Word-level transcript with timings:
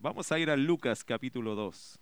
Vamos 0.00 0.30
a 0.30 0.38
ir 0.38 0.48
a 0.48 0.56
Lucas 0.56 1.02
capítulo 1.02 1.56
2. 1.56 1.98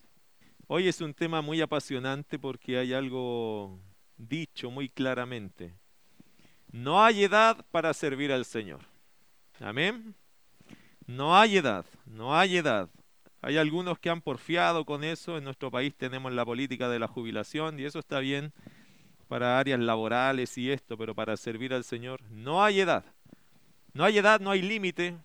Hoy 0.67 0.87
es 0.87 1.01
un 1.01 1.15
tema 1.15 1.41
muy 1.41 1.63
apasionante 1.63 2.39
porque 2.39 2.77
hay 2.77 2.93
algo 2.93 3.81
dicho 4.19 4.71
muy 4.71 4.91
claramente. 4.91 5.73
No 6.71 7.03
hay 7.03 7.25
edad 7.25 7.65
para 7.71 7.95
servir 7.95 8.33
al 8.33 8.45
Señor. 8.45 8.81
Amén. 9.61 10.15
No 11.07 11.39
hay 11.39 11.57
edad, 11.57 11.87
no 12.05 12.37
hay 12.37 12.59
edad. 12.59 12.91
Hay 13.41 13.57
algunos 13.57 13.99
que 13.99 14.11
han 14.11 14.21
porfiado 14.21 14.85
con 14.85 15.03
eso. 15.03 15.39
En 15.39 15.45
nuestro 15.45 15.71
país 15.71 15.95
tenemos 15.97 16.35
la 16.35 16.45
política 16.45 16.91
de 16.91 16.99
la 16.99 17.09
jubilación 17.09 17.81
y 17.81 17.85
eso 17.85 18.01
está 18.01 18.21
bien 18.21 18.53
para 19.27 19.59
áreas 19.59 19.81
laborales 19.81 20.59
y 20.59 20.71
esto, 20.71 20.99
pero 20.99 21.15
para 21.15 21.35
servir 21.39 21.73
al 21.73 21.83
Señor 21.83 22.21
no 22.31 22.63
hay 22.63 22.81
edad. 22.81 23.07
No 23.95 24.05
hay 24.05 24.19
edad, 24.19 24.39
no 24.39 24.51
hay 24.51 24.61
límite. 24.61 25.17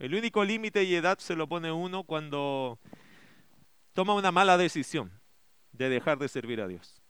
El 0.00 0.14
único 0.14 0.42
límite 0.44 0.82
y 0.84 0.94
edad 0.94 1.18
se 1.18 1.36
lo 1.36 1.46
pone 1.46 1.70
uno 1.70 2.04
cuando 2.04 2.78
toma 3.92 4.14
una 4.14 4.32
mala 4.32 4.56
decisión 4.56 5.12
de 5.72 5.90
dejar 5.90 6.18
de 6.18 6.28
servir 6.28 6.62
a 6.62 6.68
Dios. 6.68 7.02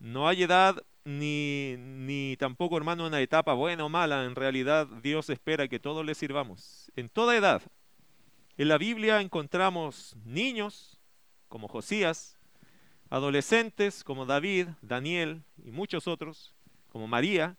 No 0.00 0.26
hay 0.26 0.42
edad 0.42 0.82
ni, 1.04 1.76
ni 1.78 2.36
tampoco, 2.38 2.76
hermano, 2.76 3.06
una 3.06 3.20
etapa 3.20 3.54
buena 3.54 3.84
o 3.84 3.88
mala. 3.88 4.24
En 4.24 4.34
realidad, 4.34 4.88
Dios 5.00 5.30
espera 5.30 5.68
que 5.68 5.78
todos 5.78 6.04
le 6.04 6.16
sirvamos. 6.16 6.90
En 6.96 7.08
toda 7.08 7.36
edad. 7.36 7.62
En 8.56 8.66
la 8.66 8.78
Biblia 8.78 9.20
encontramos 9.20 10.16
niños 10.24 10.98
como 11.48 11.68
Josías, 11.68 12.36
adolescentes 13.10 14.02
como 14.02 14.26
David, 14.26 14.70
Daniel 14.82 15.44
y 15.64 15.70
muchos 15.70 16.08
otros, 16.08 16.52
como 16.88 17.06
María, 17.06 17.56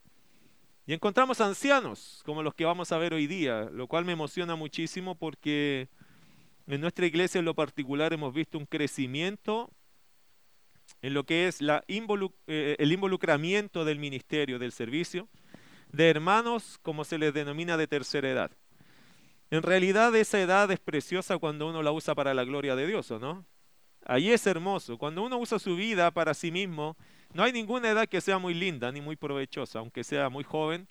y 0.88 0.94
encontramos 0.94 1.41
ancianos 1.41 2.22
como 2.26 2.41
los 2.41 2.55
que 2.55 2.64
vamos 2.64 2.94
a 2.94 2.98
ver 2.98 3.14
hoy 3.14 3.27
día, 3.27 3.70
lo 3.73 3.88
cual 3.88 4.05
me 4.05 4.14
emociona 4.14 4.55
muchísimo 4.55 5.16
porque 5.16 5.90
en 6.66 6.80
nuestra 6.80 7.05
iglesia 7.05 7.40
en 7.40 7.46
lo 7.46 7.54
particular 7.54 8.13
hemos 8.13 8.34
visto 8.34 8.58
un 8.58 8.66
crecimiento 8.66 9.70
en 11.02 11.13
lo 11.13 11.26
que 11.26 11.49
es 11.49 11.60
eh, 11.62 12.76
el 12.79 12.91
involucramiento 12.94 13.84
del 13.84 13.99
ministerio, 13.99 14.60
del 14.60 14.71
servicio, 14.71 15.27
de 15.91 16.10
hermanos 16.10 16.79
como 16.82 17.04
se 17.04 17.18
les 17.18 17.34
denomina 17.34 17.76
de 17.76 17.88
tercera 17.88 18.29
edad. 18.29 18.51
En 19.51 19.63
realidad 19.63 20.16
esa 20.16 20.40
edad 20.40 20.72
es 20.72 20.79
preciosa 20.79 21.38
cuando 21.38 21.68
uno 21.68 21.84
la 21.84 21.91
usa 21.91 22.16
para 22.16 22.34
la 22.34 22.46
gloria 22.46 22.77
de 22.77 22.88
Dios, 22.88 23.12
¿o 23.12 23.20
no? 23.20 23.46
Ahí 24.05 24.32
es 24.32 24.48
hermoso. 24.48 24.98
Cuando 24.98 25.22
uno 25.22 25.38
usa 25.38 25.60
su 25.60 25.76
vida 25.76 26.12
para 26.12 26.34
sí 26.34 26.49
mismo, 26.49 26.96
no 27.38 27.43
hay 27.43 27.52
ninguna 27.52 27.91
edad 27.91 28.10
que 28.10 28.20
sea 28.20 28.40
muy 28.40 28.55
linda 28.55 28.91
ni 28.91 28.99
muy 28.99 29.16
provechosa, 29.16 29.77
aunque 29.77 30.04
sea 30.04 30.27
muy 30.27 30.43
joven. 30.43 30.88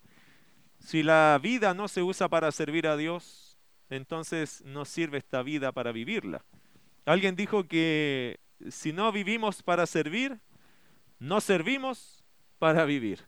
Si 0.79 1.03
la 1.03 1.37
vida 1.43 1.73
no 1.73 1.89
se 1.89 2.01
usa 2.01 2.29
para 2.29 2.53
servir 2.53 2.87
a 2.87 2.95
Dios, 2.95 3.57
entonces 3.89 4.63
no 4.63 4.85
sirve 4.85 5.17
esta 5.17 5.43
vida 5.43 5.73
para 5.73 5.91
vivirla. 5.91 6.45
Alguien 7.05 7.35
dijo 7.35 7.67
que 7.67 8.39
si 8.69 8.93
no 8.93 9.11
vivimos 9.11 9.61
para 9.61 9.85
servir, 9.85 10.39
no 11.19 11.41
servimos 11.41 12.23
para 12.59 12.85
vivir. 12.85 13.25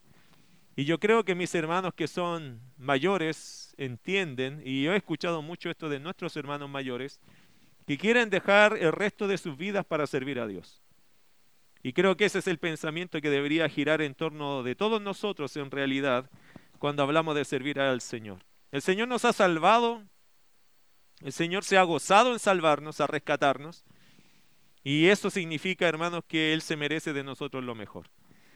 Y 0.77 0.85
yo 0.85 0.97
creo 0.97 1.25
que 1.25 1.35
mis 1.35 1.53
hermanos 1.55 1.93
que 1.93 2.07
son 2.07 2.61
mayores 2.77 3.75
entienden, 3.77 4.61
y 4.63 4.83
yo 4.83 4.93
he 4.93 4.95
escuchado 4.95 5.41
mucho 5.41 5.69
esto 5.69 5.89
de 5.89 5.99
nuestros 5.99 6.37
hermanos 6.37 6.69
mayores, 6.69 7.19
que 7.85 7.97
quieren 7.97 8.29
dejar 8.29 8.77
el 8.77 8.93
resto 8.93 9.27
de 9.27 9.37
sus 9.37 9.57
vidas 9.57 9.83
para 9.83 10.07
servir 10.07 10.39
a 10.39 10.47
Dios. 10.47 10.81
Y 11.81 11.93
creo 11.93 12.17
que 12.17 12.25
ese 12.25 12.39
es 12.39 12.47
el 12.47 12.59
pensamiento 12.59 13.21
que 13.21 13.29
debería 13.29 13.69
girar 13.69 14.01
en 14.01 14.13
torno 14.13 14.63
de 14.63 14.75
todos 14.75 15.01
nosotros 15.01 15.55
en 15.55 15.71
realidad 15.71 16.29
cuando 16.77 17.03
hablamos 17.03 17.35
de 17.35 17.45
servir 17.45 17.79
al 17.79 18.01
Señor. 18.01 18.39
El 18.71 18.81
Señor 18.81 19.07
nos 19.07 19.25
ha 19.25 19.33
salvado, 19.33 20.03
el 21.21 21.33
Señor 21.33 21.63
se 21.63 21.77
ha 21.77 21.83
gozado 21.83 22.33
en 22.33 22.39
salvarnos, 22.39 23.01
a 23.01 23.07
rescatarnos, 23.07 23.85
y 24.83 25.07
eso 25.07 25.29
significa, 25.29 25.87
hermanos, 25.87 26.23
que 26.27 26.53
Él 26.53 26.61
se 26.61 26.77
merece 26.77 27.13
de 27.13 27.23
nosotros 27.23 27.63
lo 27.63 27.75
mejor. 27.75 28.09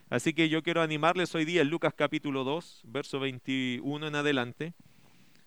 Así 0.09 0.33
que 0.33 0.47
yo 0.47 0.63
quiero 0.63 0.81
animarles 0.81 1.33
hoy 1.35 1.43
día 1.43 1.61
en 1.61 1.69
Lucas 1.69 1.93
capítulo 1.95 2.43
2, 2.43 2.83
verso 2.85 3.19
21 3.19 4.07
en 4.07 4.15
adelante. 4.15 4.73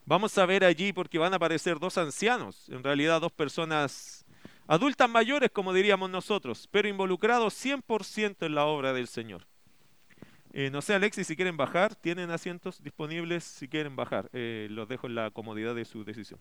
Vamos 0.04 0.36
a 0.38 0.46
ver 0.46 0.64
allí 0.64 0.92
porque 0.92 1.18
van 1.18 1.32
a 1.32 1.36
aparecer 1.36 1.78
dos 1.78 1.98
ancianos, 1.98 2.68
en 2.68 2.82
realidad 2.82 3.20
dos 3.20 3.32
personas 3.32 4.25
adultas 4.66 5.08
mayores, 5.08 5.50
como 5.50 5.72
diríamos 5.72 6.10
nosotros, 6.10 6.68
pero 6.70 6.88
involucrados 6.88 7.54
100% 7.64 8.46
en 8.46 8.54
la 8.54 8.66
obra 8.66 8.92
del 8.92 9.08
Señor. 9.08 9.46
Eh, 10.52 10.70
no 10.70 10.80
sé, 10.80 10.94
Alexis, 10.94 11.26
si 11.26 11.36
quieren 11.36 11.56
bajar, 11.56 11.94
tienen 11.94 12.30
asientos 12.30 12.82
disponibles 12.82 13.44
si 13.44 13.68
quieren 13.68 13.94
bajar. 13.94 14.30
Eh, 14.32 14.68
los 14.70 14.88
dejo 14.88 15.06
en 15.06 15.14
la 15.14 15.30
comodidad 15.30 15.74
de 15.74 15.84
su 15.84 16.02
decisión. 16.02 16.40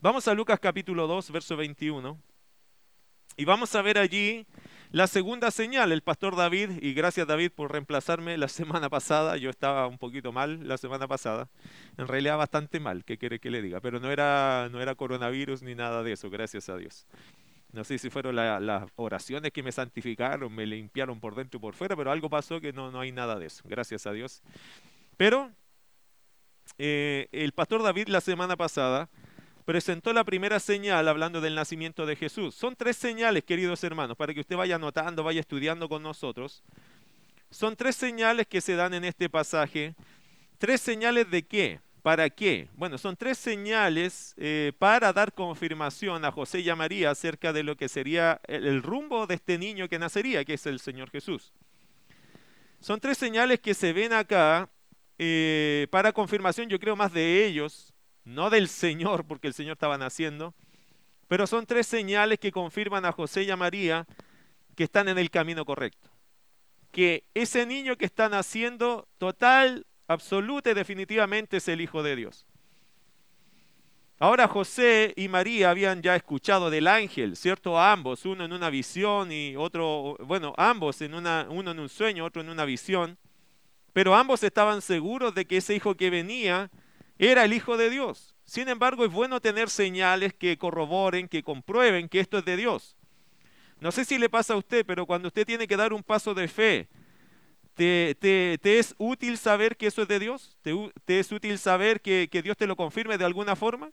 Vamos 0.00 0.28
a 0.28 0.34
Lucas 0.34 0.60
capítulo 0.60 1.06
2, 1.08 1.32
verso 1.32 1.56
21. 1.56 2.16
Y 3.36 3.44
vamos 3.44 3.74
a 3.74 3.82
ver 3.82 3.98
allí 3.98 4.46
la 4.92 5.06
segunda 5.06 5.50
señal, 5.50 5.90
el 5.90 6.02
pastor 6.02 6.36
David, 6.36 6.82
y 6.82 6.92
gracias 6.92 7.26
David 7.26 7.50
por 7.50 7.72
reemplazarme 7.72 8.36
la 8.36 8.48
semana 8.48 8.88
pasada, 8.88 9.36
yo 9.36 9.50
estaba 9.50 9.86
un 9.86 9.98
poquito 9.98 10.32
mal 10.32 10.68
la 10.68 10.78
semana 10.78 11.08
pasada, 11.08 11.48
en 11.96 12.06
realidad 12.06 12.36
bastante 12.36 12.78
mal, 12.78 13.04
¿qué 13.04 13.18
quiere 13.18 13.40
que 13.40 13.50
le 13.50 13.62
diga? 13.62 13.80
Pero 13.80 14.00
no 14.00 14.10
era, 14.10 14.68
no 14.70 14.80
era 14.80 14.94
coronavirus 14.94 15.62
ni 15.62 15.74
nada 15.74 16.02
de 16.02 16.12
eso, 16.12 16.30
gracias 16.30 16.68
a 16.68 16.76
Dios. 16.76 17.06
No 17.72 17.84
sé 17.84 17.96
si 17.96 18.10
fueron 18.10 18.36
las 18.36 18.84
oraciones 18.96 19.50
que 19.50 19.62
me 19.62 19.72
santificaron, 19.72 20.54
me 20.54 20.66
limpiaron 20.66 21.20
por 21.20 21.34
dentro 21.34 21.56
y 21.56 21.60
por 21.60 21.74
fuera, 21.74 21.96
pero 21.96 22.12
algo 22.12 22.28
pasó 22.28 22.60
que 22.60 22.74
no, 22.74 22.90
no 22.90 23.00
hay 23.00 23.12
nada 23.12 23.38
de 23.38 23.46
eso, 23.46 23.62
gracias 23.66 24.06
a 24.06 24.12
Dios. 24.12 24.42
Pero 25.16 25.50
eh, 26.76 27.28
el 27.32 27.52
pastor 27.52 27.82
David 27.82 28.08
la 28.08 28.20
semana 28.20 28.56
pasada 28.56 29.08
presentó 29.64 30.12
la 30.12 30.24
primera 30.24 30.60
señal 30.60 31.08
hablando 31.08 31.40
del 31.40 31.54
nacimiento 31.54 32.06
de 32.06 32.16
Jesús. 32.16 32.54
Son 32.54 32.74
tres 32.76 32.96
señales, 32.96 33.44
queridos 33.44 33.82
hermanos, 33.84 34.16
para 34.16 34.34
que 34.34 34.40
usted 34.40 34.56
vaya 34.56 34.76
anotando, 34.76 35.22
vaya 35.22 35.40
estudiando 35.40 35.88
con 35.88 36.02
nosotros. 36.02 36.62
Son 37.50 37.76
tres 37.76 37.96
señales 37.96 38.46
que 38.46 38.60
se 38.60 38.74
dan 38.74 38.94
en 38.94 39.04
este 39.04 39.28
pasaje. 39.28 39.94
¿Tres 40.58 40.80
señales 40.80 41.30
de 41.30 41.42
qué? 41.42 41.80
¿Para 42.02 42.30
qué? 42.30 42.68
Bueno, 42.74 42.98
son 42.98 43.16
tres 43.16 43.38
señales 43.38 44.34
eh, 44.36 44.72
para 44.78 45.12
dar 45.12 45.32
confirmación 45.32 46.24
a 46.24 46.32
José 46.32 46.60
y 46.60 46.68
a 46.68 46.74
María 46.74 47.10
acerca 47.10 47.52
de 47.52 47.62
lo 47.62 47.76
que 47.76 47.88
sería 47.88 48.40
el, 48.48 48.82
rumbo 48.82 49.26
de 49.28 49.36
este 49.36 49.56
niño 49.56 49.88
que 49.88 50.00
nacería, 50.00 50.44
que 50.44 50.54
es 50.54 50.66
el 50.66 50.80
Señor 50.80 51.10
Jesús. 51.10 51.52
Son 52.80 52.98
tres 52.98 53.18
señales 53.18 53.60
que 53.60 53.74
se 53.74 53.92
ven 53.92 54.12
acá 54.12 54.68
eh, 55.18 55.86
para 55.90 56.12
confirmación, 56.12 56.68
yo 56.68 56.80
creo 56.80 56.96
más 56.96 57.12
de 57.12 57.46
ellos, 57.46 57.91
no 58.24 58.50
del 58.50 58.68
Señor, 58.68 59.24
porque 59.26 59.48
el 59.48 59.54
Señor 59.54 59.72
estaba 59.72 59.98
naciendo, 59.98 60.54
pero 61.28 61.46
son 61.46 61.66
tres 61.66 61.86
señales 61.86 62.38
que 62.38 62.52
confirman 62.52 63.04
a 63.04 63.12
José 63.12 63.44
y 63.44 63.50
a 63.50 63.56
María 63.56 64.06
que 64.76 64.84
están 64.84 65.08
en 65.08 65.18
el 65.18 65.30
camino 65.30 65.64
correcto. 65.64 66.10
Que 66.90 67.24
ese 67.34 67.64
niño 67.66 67.96
que 67.96 68.04
está 68.04 68.28
naciendo, 68.28 69.08
total, 69.18 69.86
absoluta 70.08 70.70
y 70.70 70.74
definitivamente 70.74 71.56
es 71.56 71.68
el 71.68 71.80
Hijo 71.80 72.02
de 72.02 72.16
Dios. 72.16 72.46
Ahora 74.18 74.46
José 74.46 75.14
y 75.16 75.26
María 75.26 75.70
habían 75.70 76.00
ya 76.00 76.14
escuchado 76.14 76.70
del 76.70 76.86
ángel, 76.86 77.34
¿cierto? 77.34 77.80
ambos, 77.80 78.24
uno 78.24 78.44
en 78.44 78.52
una 78.52 78.70
visión 78.70 79.32
y 79.32 79.56
otro, 79.56 80.16
bueno, 80.20 80.54
ambos 80.56 81.02
en 81.02 81.14
una, 81.14 81.48
uno 81.50 81.72
en 81.72 81.80
un 81.80 81.88
sueño, 81.88 82.24
otro 82.24 82.40
en 82.40 82.48
una 82.48 82.64
visión, 82.64 83.18
pero 83.92 84.14
ambos 84.14 84.44
estaban 84.44 84.80
seguros 84.80 85.34
de 85.34 85.44
que 85.44 85.56
ese 85.56 85.74
hijo 85.74 85.96
que 85.96 86.08
venía 86.08 86.70
era 87.18 87.44
el 87.44 87.52
Hijo 87.52 87.76
de 87.76 87.90
Dios. 87.90 88.34
Sin 88.44 88.68
embargo, 88.68 89.04
es 89.04 89.12
bueno 89.12 89.40
tener 89.40 89.70
señales 89.70 90.34
que 90.34 90.58
corroboren, 90.58 91.28
que 91.28 91.42
comprueben 91.42 92.08
que 92.08 92.20
esto 92.20 92.38
es 92.38 92.44
de 92.44 92.56
Dios. 92.56 92.96
No 93.80 93.90
sé 93.90 94.04
si 94.04 94.18
le 94.18 94.28
pasa 94.28 94.54
a 94.54 94.56
usted, 94.56 94.84
pero 94.86 95.06
cuando 95.06 95.28
usted 95.28 95.46
tiene 95.46 95.66
que 95.66 95.76
dar 95.76 95.92
un 95.92 96.02
paso 96.02 96.34
de 96.34 96.48
fe, 96.48 96.88
¿te, 97.74 98.78
es 98.78 98.94
útil 98.98 99.38
saber 99.38 99.76
que 99.76 99.86
eso 99.86 100.02
es 100.02 100.08
de 100.08 100.18
Dios? 100.18 100.56
¿Te, 100.62 101.18
es 101.18 101.32
útil 101.32 101.58
saber 101.58 102.00
que, 102.00 102.28
Dios 102.44 102.56
te 102.56 102.66
lo 102.66 102.76
confirme 102.76 103.18
de 103.18 103.24
alguna 103.24 103.56
forma? 103.56 103.90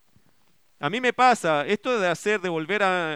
A 0.80 0.90
mí 0.90 1.02
me 1.02 1.12
pasa, 1.12 1.66
esto 1.66 2.00
de 2.00 2.08
hacer, 2.08 2.40
de 2.40 2.50
volver 2.50 2.84
al 2.84 3.16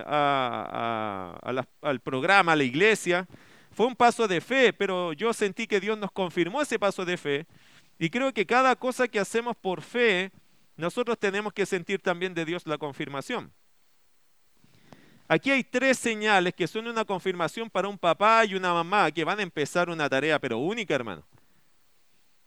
programa, 2.04 2.54
a 2.54 2.56
la 2.56 2.64
iglesia, 2.64 3.28
fue 3.72 3.86
un 3.86 3.96
paso 3.96 4.28
de 4.28 4.42
fe, 4.42 4.74
pero 4.74 5.14
yo 5.14 5.34
sentí 5.34 5.68
que 5.68 5.80
Dios 5.80 5.98
nos 5.98 6.12
confirmó 6.12 6.62
ese 6.62 6.78
paso 6.78 7.06
de 7.06 7.18
fe 7.18 7.46
y 8.00 8.10
creo 8.10 8.34
que 8.34 8.46
cada 8.46 8.76
cosa 8.76 9.08
que 9.08 9.20
hacemos 9.20 9.56
por 9.56 9.82
fe, 9.82 10.32
nosotros 10.76 11.18
tenemos 11.20 11.54
que 11.54 11.66
sentir 11.66 12.02
también 12.02 12.34
de 12.34 12.46
Dios 12.46 12.66
la 12.66 12.78
confirmación. 12.78 13.52
Aquí 15.28 15.52
hay 15.52 15.64
tres 15.64 15.98
señales 15.98 16.54
que 16.54 16.68
son 16.68 16.88
una 16.88 17.06
confirmación 17.06 17.70
para 17.70 17.88
un 17.88 17.98
papá 17.98 18.46
y 18.46 18.56
una 18.56 18.74
mamá 18.74 19.10
que 19.12 19.24
van 19.24 19.40
a 19.40 19.44
empezar 19.44 19.90
una 19.90 20.10
tarea, 20.10 20.38
pero 20.40 20.58
única, 20.58 20.94
hermano. 20.94 21.26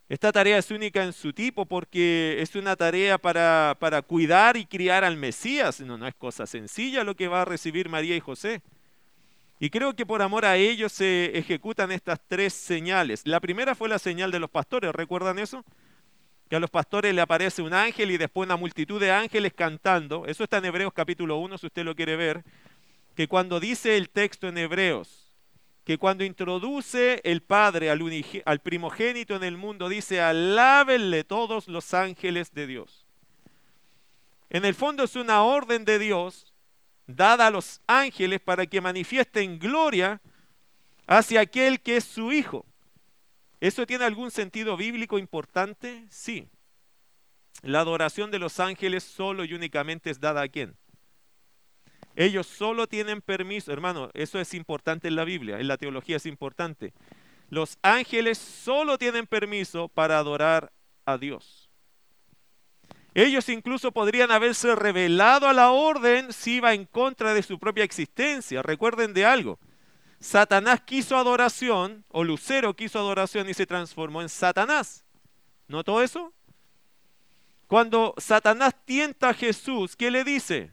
Esta 0.08 0.30
tarea 0.30 0.58
es 0.58 0.70
única 0.70 1.02
en 1.02 1.12
su 1.12 1.32
tipo 1.32 1.66
porque 1.66 2.36
es 2.40 2.54
una 2.54 2.76
tarea 2.76 3.18
para, 3.18 3.76
para 3.80 4.02
cuidar 4.02 4.56
y 4.56 4.64
criar 4.64 5.02
al 5.02 5.16
Mesías. 5.16 5.80
No, 5.80 5.98
no 5.98 6.06
es 6.06 6.14
cosa 6.14 6.46
sencilla 6.46 7.02
lo 7.02 7.16
que 7.16 7.26
va 7.26 7.42
a 7.42 7.44
recibir 7.44 7.88
María 7.88 8.14
y 8.14 8.20
José. 8.20 8.62
Y 9.58 9.70
creo 9.70 9.94
que 9.94 10.04
por 10.04 10.20
amor 10.20 10.44
a 10.44 10.56
ellos 10.56 10.92
se 10.92 11.36
ejecutan 11.38 11.90
estas 11.90 12.20
tres 12.26 12.52
señales. 12.52 13.22
La 13.26 13.40
primera 13.40 13.74
fue 13.74 13.88
la 13.88 13.98
señal 13.98 14.30
de 14.30 14.38
los 14.38 14.50
pastores, 14.50 14.92
¿recuerdan 14.92 15.38
eso? 15.38 15.64
que 16.48 16.56
a 16.56 16.60
los 16.60 16.70
pastores 16.70 17.14
le 17.14 17.20
aparece 17.20 17.62
un 17.62 17.74
ángel 17.74 18.10
y 18.10 18.18
después 18.18 18.46
una 18.46 18.56
multitud 18.56 19.00
de 19.00 19.10
ángeles 19.10 19.52
cantando. 19.52 20.26
Eso 20.26 20.44
está 20.44 20.58
en 20.58 20.66
Hebreos 20.66 20.92
capítulo 20.92 21.38
1, 21.38 21.58
si 21.58 21.66
usted 21.66 21.84
lo 21.84 21.96
quiere 21.96 22.16
ver. 22.16 22.44
Que 23.16 23.26
cuando 23.26 23.58
dice 23.58 23.96
el 23.96 24.10
texto 24.10 24.46
en 24.46 24.58
Hebreos, 24.58 25.32
que 25.84 25.98
cuando 25.98 26.24
introduce 26.24 27.20
el 27.24 27.42
Padre 27.42 27.90
al, 27.90 28.00
al 28.44 28.60
primogénito 28.60 29.34
en 29.34 29.44
el 29.44 29.56
mundo, 29.56 29.88
dice, 29.88 30.20
alábenle 30.20 31.24
todos 31.24 31.66
los 31.68 31.94
ángeles 31.94 32.52
de 32.52 32.66
Dios. 32.66 33.06
En 34.50 34.64
el 34.64 34.74
fondo 34.74 35.04
es 35.04 35.16
una 35.16 35.42
orden 35.42 35.84
de 35.84 35.98
Dios 35.98 36.54
dada 37.06 37.46
a 37.46 37.50
los 37.50 37.80
ángeles 37.86 38.40
para 38.40 38.66
que 38.66 38.80
manifiesten 38.80 39.58
gloria 39.58 40.20
hacia 41.06 41.40
aquel 41.40 41.80
que 41.80 41.96
es 41.96 42.04
su 42.04 42.32
Hijo. 42.32 42.66
¿Eso 43.60 43.86
tiene 43.86 44.04
algún 44.04 44.30
sentido 44.30 44.76
bíblico 44.76 45.18
importante? 45.18 46.06
Sí. 46.10 46.48
La 47.62 47.80
adoración 47.80 48.30
de 48.30 48.38
los 48.38 48.60
ángeles 48.60 49.02
solo 49.02 49.44
y 49.44 49.54
únicamente 49.54 50.10
es 50.10 50.20
dada 50.20 50.42
a 50.42 50.48
quién? 50.48 50.76
Ellos 52.14 52.46
solo 52.46 52.86
tienen 52.86 53.20
permiso, 53.20 53.72
hermano, 53.72 54.10
eso 54.14 54.40
es 54.40 54.54
importante 54.54 55.08
en 55.08 55.16
la 55.16 55.24
Biblia, 55.24 55.60
en 55.60 55.68
la 55.68 55.76
teología 55.76 56.16
es 56.16 56.26
importante. 56.26 56.92
Los 57.50 57.78
ángeles 57.82 58.38
solo 58.38 58.98
tienen 58.98 59.26
permiso 59.26 59.88
para 59.88 60.18
adorar 60.18 60.72
a 61.04 61.18
Dios. 61.18 61.65
Ellos 63.16 63.48
incluso 63.48 63.92
podrían 63.92 64.30
haberse 64.30 64.74
revelado 64.74 65.48
a 65.48 65.54
la 65.54 65.70
orden 65.70 66.34
si 66.34 66.56
iba 66.56 66.74
en 66.74 66.84
contra 66.84 67.32
de 67.32 67.42
su 67.42 67.58
propia 67.58 67.82
existencia. 67.82 68.60
Recuerden 68.60 69.14
de 69.14 69.24
algo. 69.24 69.58
Satanás 70.20 70.82
quiso 70.82 71.16
adoración, 71.16 72.04
o 72.10 72.22
Lucero 72.22 72.76
quiso 72.76 72.98
adoración 72.98 73.48
y 73.48 73.54
se 73.54 73.64
transformó 73.64 74.20
en 74.20 74.28
Satanás. 74.28 75.02
¿Notó 75.66 76.02
eso? 76.02 76.34
Cuando 77.66 78.12
Satanás 78.18 78.74
tienta 78.84 79.30
a 79.30 79.34
Jesús, 79.34 79.96
¿qué 79.96 80.10
le 80.10 80.22
dice? 80.22 80.72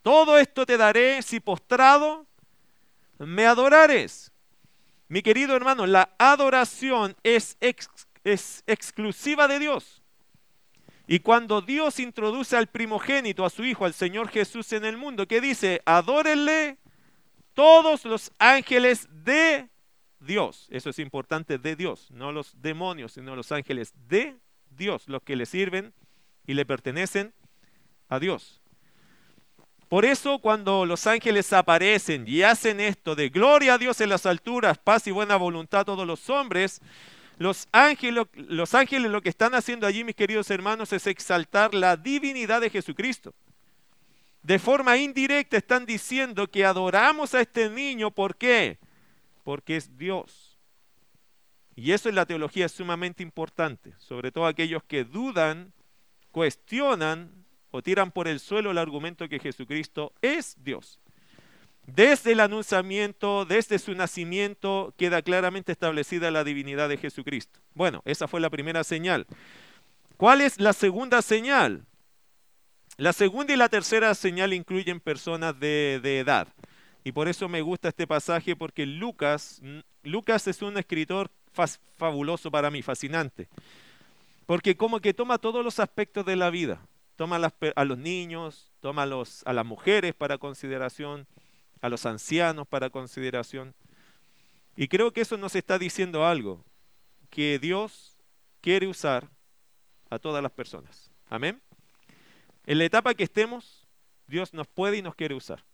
Todo 0.00 0.38
esto 0.38 0.64
te 0.64 0.78
daré 0.78 1.20
si 1.20 1.40
postrado 1.40 2.26
me 3.18 3.44
adorares. 3.44 4.32
Mi 5.08 5.20
querido 5.20 5.54
hermano, 5.54 5.84
la 5.84 6.08
adoración 6.16 7.14
es, 7.22 7.58
es 7.60 8.64
exclusiva 8.66 9.46
de 9.46 9.58
Dios. 9.58 10.01
Y 11.12 11.20
cuando 11.20 11.60
Dios 11.60 12.00
introduce 12.00 12.56
al 12.56 12.68
primogénito, 12.68 13.44
a 13.44 13.50
su 13.50 13.66
Hijo, 13.66 13.84
al 13.84 13.92
Señor 13.92 14.30
Jesús 14.30 14.72
en 14.72 14.86
el 14.86 14.96
mundo, 14.96 15.28
¿qué 15.28 15.42
dice? 15.42 15.82
Adórenle 15.84 16.78
todos 17.52 18.06
los 18.06 18.32
ángeles 18.38 19.06
de 19.22 19.68
Dios. 20.20 20.68
Eso 20.70 20.88
es 20.88 20.98
importante, 20.98 21.58
de 21.58 21.76
Dios, 21.76 22.10
no 22.12 22.32
los 22.32 22.62
demonios, 22.62 23.12
sino 23.12 23.36
los 23.36 23.52
ángeles 23.52 23.92
de 24.08 24.38
Dios, 24.70 25.06
los 25.06 25.22
que 25.22 25.36
le 25.36 25.44
sirven 25.44 25.92
y 26.46 26.54
le 26.54 26.64
pertenecen 26.64 27.34
a 28.08 28.18
Dios. 28.18 28.62
Por 29.90 30.06
eso 30.06 30.38
cuando 30.38 30.86
los 30.86 31.06
ángeles 31.06 31.52
aparecen 31.52 32.24
y 32.26 32.40
hacen 32.40 32.80
esto 32.80 33.14
de 33.14 33.28
gloria 33.28 33.74
a 33.74 33.78
Dios 33.78 34.00
en 34.00 34.08
las 34.08 34.24
alturas, 34.24 34.78
paz 34.78 35.06
y 35.06 35.10
buena 35.10 35.36
voluntad 35.36 35.80
a 35.80 35.84
todos 35.84 36.06
los 36.06 36.30
hombres, 36.30 36.80
los 37.42 37.68
ángeles, 37.72 38.26
los 38.34 38.74
ángeles 38.74 39.10
lo 39.10 39.20
que 39.20 39.28
están 39.28 39.54
haciendo 39.54 39.86
allí, 39.86 40.04
mis 40.04 40.14
queridos 40.14 40.50
hermanos, 40.50 40.92
es 40.92 41.06
exaltar 41.06 41.74
la 41.74 41.96
divinidad 41.96 42.60
de 42.60 42.70
Jesucristo 42.70 43.34
de 44.42 44.58
forma 44.58 44.96
indirecta 44.96 45.56
están 45.56 45.86
diciendo 45.86 46.50
que 46.50 46.64
adoramos 46.64 47.34
a 47.34 47.40
este 47.40 47.70
niño. 47.70 48.10
¿Por 48.10 48.36
qué? 48.36 48.78
Porque 49.44 49.76
es 49.76 49.96
Dios. 49.96 50.58
Y 51.74 51.92
eso 51.92 52.08
en 52.08 52.16
la 52.16 52.26
teología 52.26 52.66
es 52.66 52.72
sumamente 52.72 53.22
importante, 53.22 53.94
sobre 53.98 54.30
todo 54.30 54.46
aquellos 54.46 54.82
que 54.82 55.04
dudan, 55.04 55.72
cuestionan 56.30 57.46
o 57.70 57.82
tiran 57.82 58.10
por 58.10 58.28
el 58.28 58.40
suelo 58.40 58.70
el 58.70 58.78
argumento 58.78 59.28
que 59.28 59.38
Jesucristo 59.38 60.12
es 60.20 60.56
Dios. 60.62 61.00
Desde 61.86 62.32
el 62.32 62.40
anunciamiento, 62.40 63.44
desde 63.44 63.78
su 63.78 63.94
nacimiento, 63.94 64.94
queda 64.96 65.20
claramente 65.22 65.72
establecida 65.72 66.30
la 66.30 66.44
divinidad 66.44 66.88
de 66.88 66.96
Jesucristo. 66.96 67.60
Bueno, 67.74 68.02
esa 68.04 68.28
fue 68.28 68.40
la 68.40 68.50
primera 68.50 68.84
señal. 68.84 69.26
¿Cuál 70.16 70.40
es 70.40 70.60
la 70.60 70.72
segunda 70.72 71.20
señal? 71.22 71.84
La 72.96 73.12
segunda 73.12 73.52
y 73.52 73.56
la 73.56 73.68
tercera 73.68 74.14
señal 74.14 74.52
incluyen 74.52 75.00
personas 75.00 75.58
de, 75.58 76.00
edad. 76.20 76.46
Y 77.02 77.10
por 77.10 77.26
eso 77.26 77.48
me 77.48 77.62
gusta 77.62 77.88
este 77.88 78.06
pasaje 78.06 78.54
porque 78.54 78.86
Lucas, 78.86 79.60
Lucas 80.04 80.46
es 80.46 80.62
un 80.62 80.78
escritor 80.78 81.30
fabuloso 81.96 82.50
para 82.50 82.70
mí, 82.70 82.82
fascinante. 82.82 83.48
Porque 84.46 84.76
como 84.76 85.00
que 85.00 85.14
toma 85.14 85.38
todos 85.38 85.64
los 85.64 85.80
aspectos 85.80 86.24
de 86.24 86.36
la 86.36 86.50
vida. 86.50 86.80
Toma 87.16 87.40
a 87.74 87.84
los 87.84 87.98
niños, 87.98 88.70
toma 88.80 89.02
a, 89.02 89.06
los, 89.06 89.42
a 89.46 89.52
las 89.52 89.66
mujeres 89.66 90.14
para 90.14 90.38
consideración, 90.38 91.26
a 91.82 91.88
los 91.90 92.06
ancianos 92.06 92.66
para 92.66 92.88
consideración. 92.88 93.74
Y 94.74 94.88
creo 94.88 95.12
que 95.12 95.20
eso 95.20 95.36
nos 95.36 95.54
está 95.54 95.78
diciendo 95.78 96.24
algo, 96.24 96.64
que 97.28 97.58
Dios 97.58 98.16
quiere 98.62 98.86
usar 98.86 99.28
a 100.08 100.18
todas 100.18 100.42
las 100.42 100.52
personas. 100.52 101.10
Amén. 101.28 101.60
En 102.64 102.78
la 102.78 102.84
etapa 102.84 103.14
que 103.14 103.24
estemos, 103.24 103.86
Dios 104.26 104.54
nos 104.54 104.68
puede 104.68 104.98
y 104.98 105.02
nos 105.02 105.14
quiere 105.14 105.34
usar. 105.34 105.64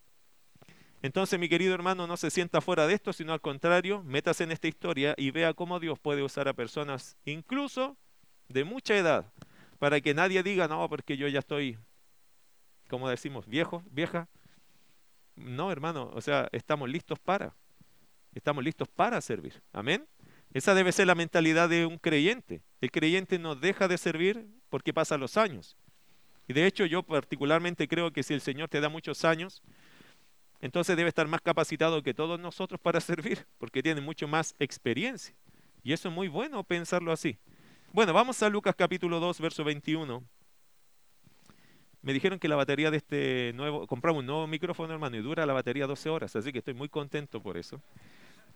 Entonces, 1.03 1.39
mi 1.39 1.49
querido 1.49 1.75
hermano, 1.75 2.07
no 2.07 2.17
se 2.17 2.31
sienta 2.31 2.61
fuera 2.61 2.87
de 2.87 2.95
esto, 2.95 3.13
sino 3.13 3.33
al 3.33 3.41
contrario, 3.41 4.03
métase 4.03 4.45
en 4.45 4.51
esta 4.51 4.67
historia 4.67 5.15
y 5.17 5.31
vea 5.31 5.55
cómo 5.55 5.79
Dios 5.79 5.99
puede 5.99 6.23
usar 6.23 6.49
a 6.49 6.55
personas, 6.55 7.17
incluso 7.25 7.97
de 8.49 8.65
mucha 8.65 8.97
edad, 8.97 9.33
para 9.79 10.01
que 10.01 10.15
nadie 10.15 10.43
diga, 10.43 10.67
no, 10.67 10.89
porque 10.89 11.17
yo 11.17 11.29
ya 11.29 11.39
estoy, 11.39 11.79
como 12.89 13.09
decimos, 13.09 13.47
viejo, 13.47 13.85
vieja. 13.91 14.29
No, 15.39 15.71
hermano, 15.71 16.11
o 16.15 16.21
sea, 16.21 16.49
estamos 16.53 16.89
listos 16.89 17.19
para. 17.19 17.55
Estamos 18.35 18.63
listos 18.63 18.89
para 18.89 19.21
servir. 19.21 19.63
Amén. 19.73 20.07
Esa 20.53 20.75
debe 20.75 20.93
ser 20.93 21.07
la 21.07 21.15
mentalidad 21.15 21.69
de 21.69 21.87
un 21.87 21.99
creyente. 21.99 22.63
El 22.81 22.91
creyente 22.91 23.39
no 23.39 23.55
deja 23.55 23.89
de 23.89 23.99
servir 23.99 24.47
porque 24.71 24.95
pasan 24.95 25.21
los 25.21 25.37
años. 25.37 25.77
Y 26.47 26.55
de 26.55 26.67
hecho 26.67 26.87
yo 26.87 27.03
particularmente 27.03 27.87
creo 27.89 28.11
que 28.13 28.23
si 28.23 28.35
el 28.35 28.41
Señor 28.41 28.69
te 28.69 28.81
da 28.81 28.89
muchos 28.89 29.25
años, 29.25 29.63
entonces 30.61 30.97
debe 30.97 31.09
estar 31.09 31.29
más 31.29 31.43
capacitado 31.43 32.03
que 32.03 32.15
todos 32.15 32.41
nosotros 32.41 32.81
para 32.81 33.01
servir, 33.01 33.47
porque 33.59 33.83
tiene 33.83 34.01
mucho 34.01 34.27
más 34.27 34.55
experiencia. 34.59 35.35
Y 35.83 35.93
eso 35.93 36.09
es 36.09 36.15
muy 36.15 36.29
bueno 36.29 36.65
pensarlo 36.65 37.13
así. 37.13 37.39
Bueno, 37.93 38.13
vamos 38.13 38.43
a 38.43 38.49
Lucas 38.49 38.75
capítulo 38.77 39.21
2, 39.21 39.41
verso 39.41 39.65
21. 39.65 40.23
Me 42.03 42.13
dijeron 42.13 42.39
que 42.39 42.49
la 42.49 42.57
batería 42.57 42.91
de 42.91 42.99
este 42.99 43.53
nuevo, 43.55 43.87
compramos 43.87 44.21
un 44.21 44.27
nuevo 44.27 44.47
micrófono, 44.47 44.93
hermano, 44.93 45.17
y 45.17 45.23
dura 45.23 45.47
la 45.47 45.53
batería 45.53 45.87
12 45.87 46.09
horas, 46.09 46.37
así 46.37 46.53
que 46.53 46.59
estoy 46.59 46.75
muy 46.75 46.89
contento 46.89 47.43
por 47.43 47.57
eso. 47.57 47.81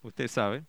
Usted 0.03 0.29
sabe. 0.29 0.65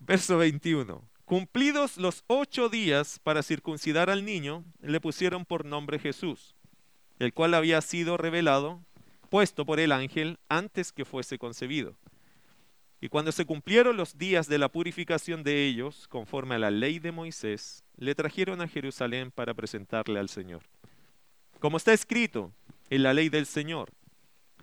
Verso 0.00 0.38
21. 0.38 1.02
Cumplidos 1.24 1.98
los 1.98 2.24
ocho 2.26 2.68
días 2.68 3.20
para 3.22 3.42
circuncidar 3.42 4.10
al 4.10 4.24
niño, 4.24 4.64
le 4.80 5.00
pusieron 5.00 5.44
por 5.44 5.64
nombre 5.64 5.98
Jesús, 5.98 6.54
el 7.18 7.34
cual 7.34 7.54
había 7.54 7.80
sido 7.82 8.16
revelado, 8.16 8.80
puesto 9.28 9.66
por 9.66 9.78
el 9.78 9.92
ángel 9.92 10.38
antes 10.48 10.90
que 10.90 11.04
fuese 11.04 11.38
concebido. 11.38 11.96
Y 13.00 13.08
cuando 13.08 13.30
se 13.30 13.44
cumplieron 13.44 13.96
los 13.96 14.18
días 14.18 14.48
de 14.48 14.58
la 14.58 14.70
purificación 14.70 15.44
de 15.44 15.66
ellos, 15.66 16.08
conforme 16.08 16.56
a 16.56 16.58
la 16.58 16.70
ley 16.70 16.98
de 16.98 17.12
Moisés, 17.12 17.84
le 17.96 18.14
trajeron 18.14 18.60
a 18.60 18.68
Jerusalén 18.68 19.30
para 19.30 19.54
presentarle 19.54 20.18
al 20.18 20.28
Señor. 20.28 20.62
Como 21.58 21.76
está 21.76 21.92
escrito 21.92 22.52
en 22.90 23.02
la 23.02 23.14
ley 23.14 23.28
del 23.28 23.46
Señor, 23.46 23.90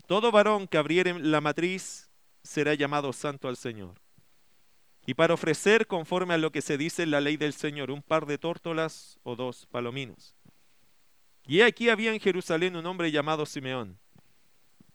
todo 0.07 0.31
varón 0.31 0.67
que 0.67 0.77
abriere 0.77 1.17
la 1.19 1.41
matriz 1.41 2.09
será 2.43 2.73
llamado 2.73 3.11
santo 3.11 3.47
al 3.47 3.57
Señor 3.57 3.95
y 5.05 5.13
para 5.13 5.33
ofrecer 5.33 5.87
conforme 5.87 6.33
a 6.33 6.37
lo 6.37 6.51
que 6.51 6.61
se 6.61 6.77
dice 6.77 7.03
en 7.03 7.11
la 7.11 7.21
ley 7.21 7.37
del 7.37 7.53
Señor, 7.53 7.91
un 7.91 8.01
par 8.01 8.25
de 8.25 8.37
tórtolas 8.37 9.19
o 9.23 9.35
dos 9.35 9.67
palominos. 9.67 10.35
Y 11.45 11.61
aquí 11.61 11.89
había 11.89 12.11
en 12.11 12.19
Jerusalén 12.19 12.75
un 12.75 12.85
hombre 12.87 13.11
llamado 13.11 13.45
Simeón, 13.45 13.99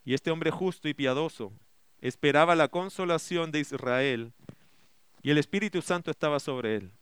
y 0.04 0.14
este 0.14 0.30
hombre 0.30 0.50
justo 0.50 0.88
y 0.88 0.94
piadoso 0.94 1.52
esperaba 2.00 2.56
la 2.56 2.68
consolación 2.68 3.52
de 3.52 3.60
Israel, 3.60 4.32
y 5.22 5.30
el 5.30 5.38
Espíritu 5.38 5.80
Santo 5.80 6.10
estaba 6.10 6.40
sobre 6.40 6.76
él. 6.76 6.92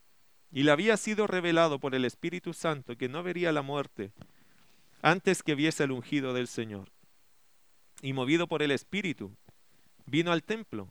Y 0.51 0.63
le 0.63 0.71
había 0.71 0.97
sido 0.97 1.25
revelado 1.25 1.79
por 1.79 1.95
el 1.95 2.05
Espíritu 2.05 2.53
Santo 2.53 2.97
que 2.97 3.07
no 3.07 3.23
vería 3.23 3.51
la 3.51 3.61
muerte 3.61 4.11
antes 5.01 5.43
que 5.43 5.55
viese 5.55 5.83
el 5.83 5.91
ungido 5.91 6.33
del 6.33 6.47
Señor. 6.47 6.91
Y 8.01 8.13
movido 8.13 8.47
por 8.47 8.63
el 8.63 8.71
Espíritu, 8.71 9.35
vino 10.05 10.31
al 10.31 10.43
templo 10.43 10.89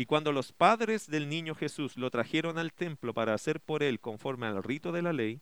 y 0.00 0.06
cuando 0.06 0.32
los 0.32 0.52
padres 0.52 1.08
del 1.08 1.28
niño 1.28 1.54
Jesús 1.54 1.96
lo 1.96 2.10
trajeron 2.10 2.58
al 2.58 2.72
templo 2.72 3.12
para 3.12 3.34
hacer 3.34 3.60
por 3.60 3.82
él 3.82 4.00
conforme 4.00 4.46
al 4.46 4.62
rito 4.62 4.92
de 4.92 5.02
la 5.02 5.12
ley, 5.12 5.40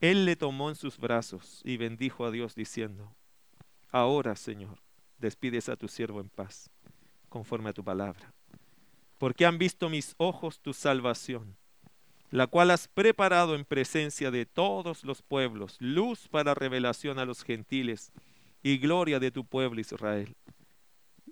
él 0.00 0.24
le 0.24 0.34
tomó 0.34 0.68
en 0.68 0.74
sus 0.74 0.98
brazos 0.98 1.60
y 1.64 1.76
bendijo 1.76 2.24
a 2.24 2.30
Dios 2.30 2.56
diciendo, 2.56 3.14
Ahora, 3.90 4.34
Señor, 4.34 4.78
despides 5.18 5.68
a 5.68 5.76
tu 5.76 5.86
siervo 5.86 6.20
en 6.20 6.28
paz, 6.28 6.70
conforme 7.28 7.70
a 7.70 7.72
tu 7.72 7.84
palabra, 7.84 8.32
porque 9.18 9.46
han 9.46 9.58
visto 9.58 9.88
mis 9.88 10.14
ojos 10.16 10.58
tu 10.58 10.72
salvación, 10.72 11.56
la 12.32 12.46
cual 12.46 12.70
has 12.70 12.88
preparado 12.88 13.54
en 13.54 13.66
presencia 13.66 14.30
de 14.30 14.46
todos 14.46 15.04
los 15.04 15.20
pueblos, 15.20 15.76
luz 15.80 16.28
para 16.28 16.54
revelación 16.54 17.18
a 17.18 17.26
los 17.26 17.44
gentiles 17.44 18.10
y 18.62 18.78
gloria 18.78 19.20
de 19.20 19.30
tu 19.30 19.44
pueblo 19.44 19.82
Israel. 19.82 20.34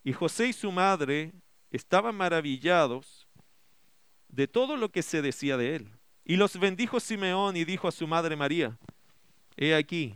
Y 0.05 0.13
José 0.13 0.49
y 0.49 0.53
su 0.53 0.71
madre 0.71 1.33
estaban 1.71 2.15
maravillados 2.15 3.27
de 4.29 4.47
todo 4.47 4.77
lo 4.77 4.91
que 4.91 5.01
se 5.01 5.23
decía 5.23 5.57
de 5.57 5.77
él. 5.77 5.91
Y 6.27 6.37
los 6.37 6.61
bendijo 6.61 7.01
Simeón 7.01 7.57
y 7.57 7.65
dijo 7.65 7.89
a 7.89 7.93
su 7.93 8.07
madre 8.07 8.37
María, 8.37 8.79
He 9.57 9.75
aquí, 9.75 10.15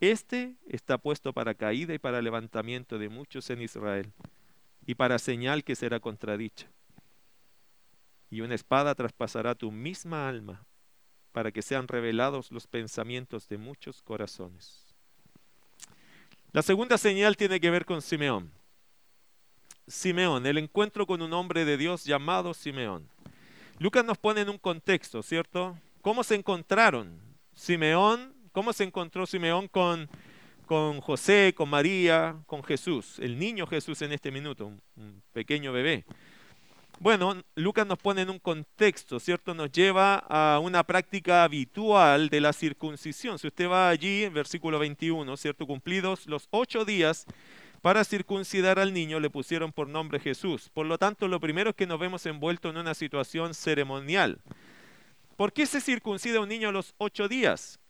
este 0.00 0.56
está 0.66 0.96
puesto 0.96 1.34
para 1.34 1.52
caída 1.52 1.92
y 1.92 1.98
para 1.98 2.22
levantamiento 2.22 2.98
de 2.98 3.10
muchos 3.10 3.50
en 3.50 3.60
Israel, 3.60 4.10
y 4.86 4.94
para 4.94 5.18
señal 5.18 5.64
que 5.64 5.76
será 5.76 6.00
contradicha. 6.00 6.70
Y 8.30 8.40
una 8.40 8.54
espada 8.54 8.94
traspasará 8.94 9.54
tu 9.54 9.70
misma 9.70 10.28
alma, 10.28 10.66
para 11.32 11.50
que 11.50 11.62
sean 11.62 11.88
revelados 11.88 12.52
los 12.52 12.66
pensamientos 12.66 13.48
de 13.48 13.58
muchos 13.58 14.02
corazones. 14.02 14.94
La 16.52 16.62
segunda 16.62 16.96
señal 16.96 17.36
tiene 17.36 17.58
que 17.58 17.70
ver 17.70 17.84
con 17.84 18.00
Simeón. 18.00 18.52
Simeón, 19.88 20.46
el 20.46 20.58
encuentro 20.58 21.06
con 21.06 21.20
un 21.20 21.32
hombre 21.32 21.64
de 21.64 21.76
Dios 21.76 22.04
llamado 22.04 22.54
Simeón. 22.54 23.08
Lucas 23.78 24.04
nos 24.04 24.18
pone 24.18 24.42
en 24.42 24.48
un 24.48 24.58
contexto, 24.58 25.22
¿cierto? 25.22 25.76
¿Cómo 26.00 26.22
se 26.22 26.36
encontraron 26.36 27.20
Simeón? 27.54 28.32
¿Cómo 28.52 28.72
se 28.72 28.84
encontró 28.84 29.26
Simeón 29.26 29.66
con, 29.66 30.08
con 30.66 31.00
José, 31.00 31.52
con 31.56 31.68
María, 31.68 32.36
con 32.46 32.62
Jesús? 32.62 33.18
El 33.18 33.36
niño 33.38 33.66
Jesús 33.66 34.00
en 34.02 34.12
este 34.12 34.30
minuto, 34.30 34.72
un 34.96 35.22
pequeño 35.32 35.72
bebé. 35.72 36.04
Bueno, 37.00 37.42
Lucas 37.56 37.86
nos 37.86 37.98
pone 37.98 38.22
en 38.22 38.30
un 38.30 38.38
contexto, 38.38 39.18
¿cierto? 39.18 39.52
Nos 39.52 39.70
lleva 39.72 40.16
a 40.28 40.58
una 40.60 40.84
práctica 40.84 41.42
habitual 41.42 42.28
de 42.28 42.40
la 42.40 42.52
circuncisión. 42.52 43.38
Si 43.38 43.48
usted 43.48 43.68
va 43.68 43.88
allí, 43.88 44.24
en 44.24 44.32
versículo 44.32 44.78
21, 44.78 45.36
¿cierto? 45.36 45.66
Cumplidos 45.66 46.26
los 46.26 46.46
ocho 46.50 46.84
días 46.84 47.26
para 47.82 48.04
circuncidar 48.04 48.78
al 48.78 48.94
niño 48.94 49.20
le 49.20 49.28
pusieron 49.28 49.72
por 49.72 49.88
nombre 49.88 50.18
Jesús. 50.20 50.70
Por 50.72 50.86
lo 50.86 50.96
tanto, 50.96 51.28
lo 51.28 51.40
primero 51.40 51.70
es 51.70 51.76
que 51.76 51.86
nos 51.86 52.00
vemos 52.00 52.24
envueltos 52.26 52.70
en 52.70 52.78
una 52.78 52.94
situación 52.94 53.52
ceremonial. 53.52 54.38
¿Por 55.36 55.52
qué 55.52 55.66
se 55.66 55.80
circuncida 55.80 56.40
un 56.40 56.48
niño 56.48 56.68
a 56.68 56.72
los 56.72 56.94
ocho 56.96 57.28
días 57.28 57.80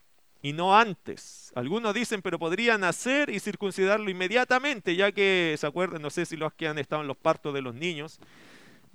y 0.42 0.54
no 0.54 0.76
antes? 0.76 1.52
Algunos 1.54 1.94
dicen, 1.94 2.22
pero 2.22 2.38
podría 2.38 2.78
nacer 2.78 3.30
y 3.30 3.38
circuncidarlo 3.38 4.10
inmediatamente, 4.10 4.96
ya 4.96 5.12
que, 5.12 5.54
¿se 5.58 5.66
acuerdan? 5.66 6.02
No 6.02 6.10
sé 6.10 6.26
si 6.26 6.36
los 6.36 6.52
que 6.54 6.66
han 6.66 6.78
estado 6.78 7.02
en 7.02 7.08
los 7.08 7.16
partos 7.18 7.54
de 7.54 7.62
los 7.62 7.74
niños, 7.74 8.18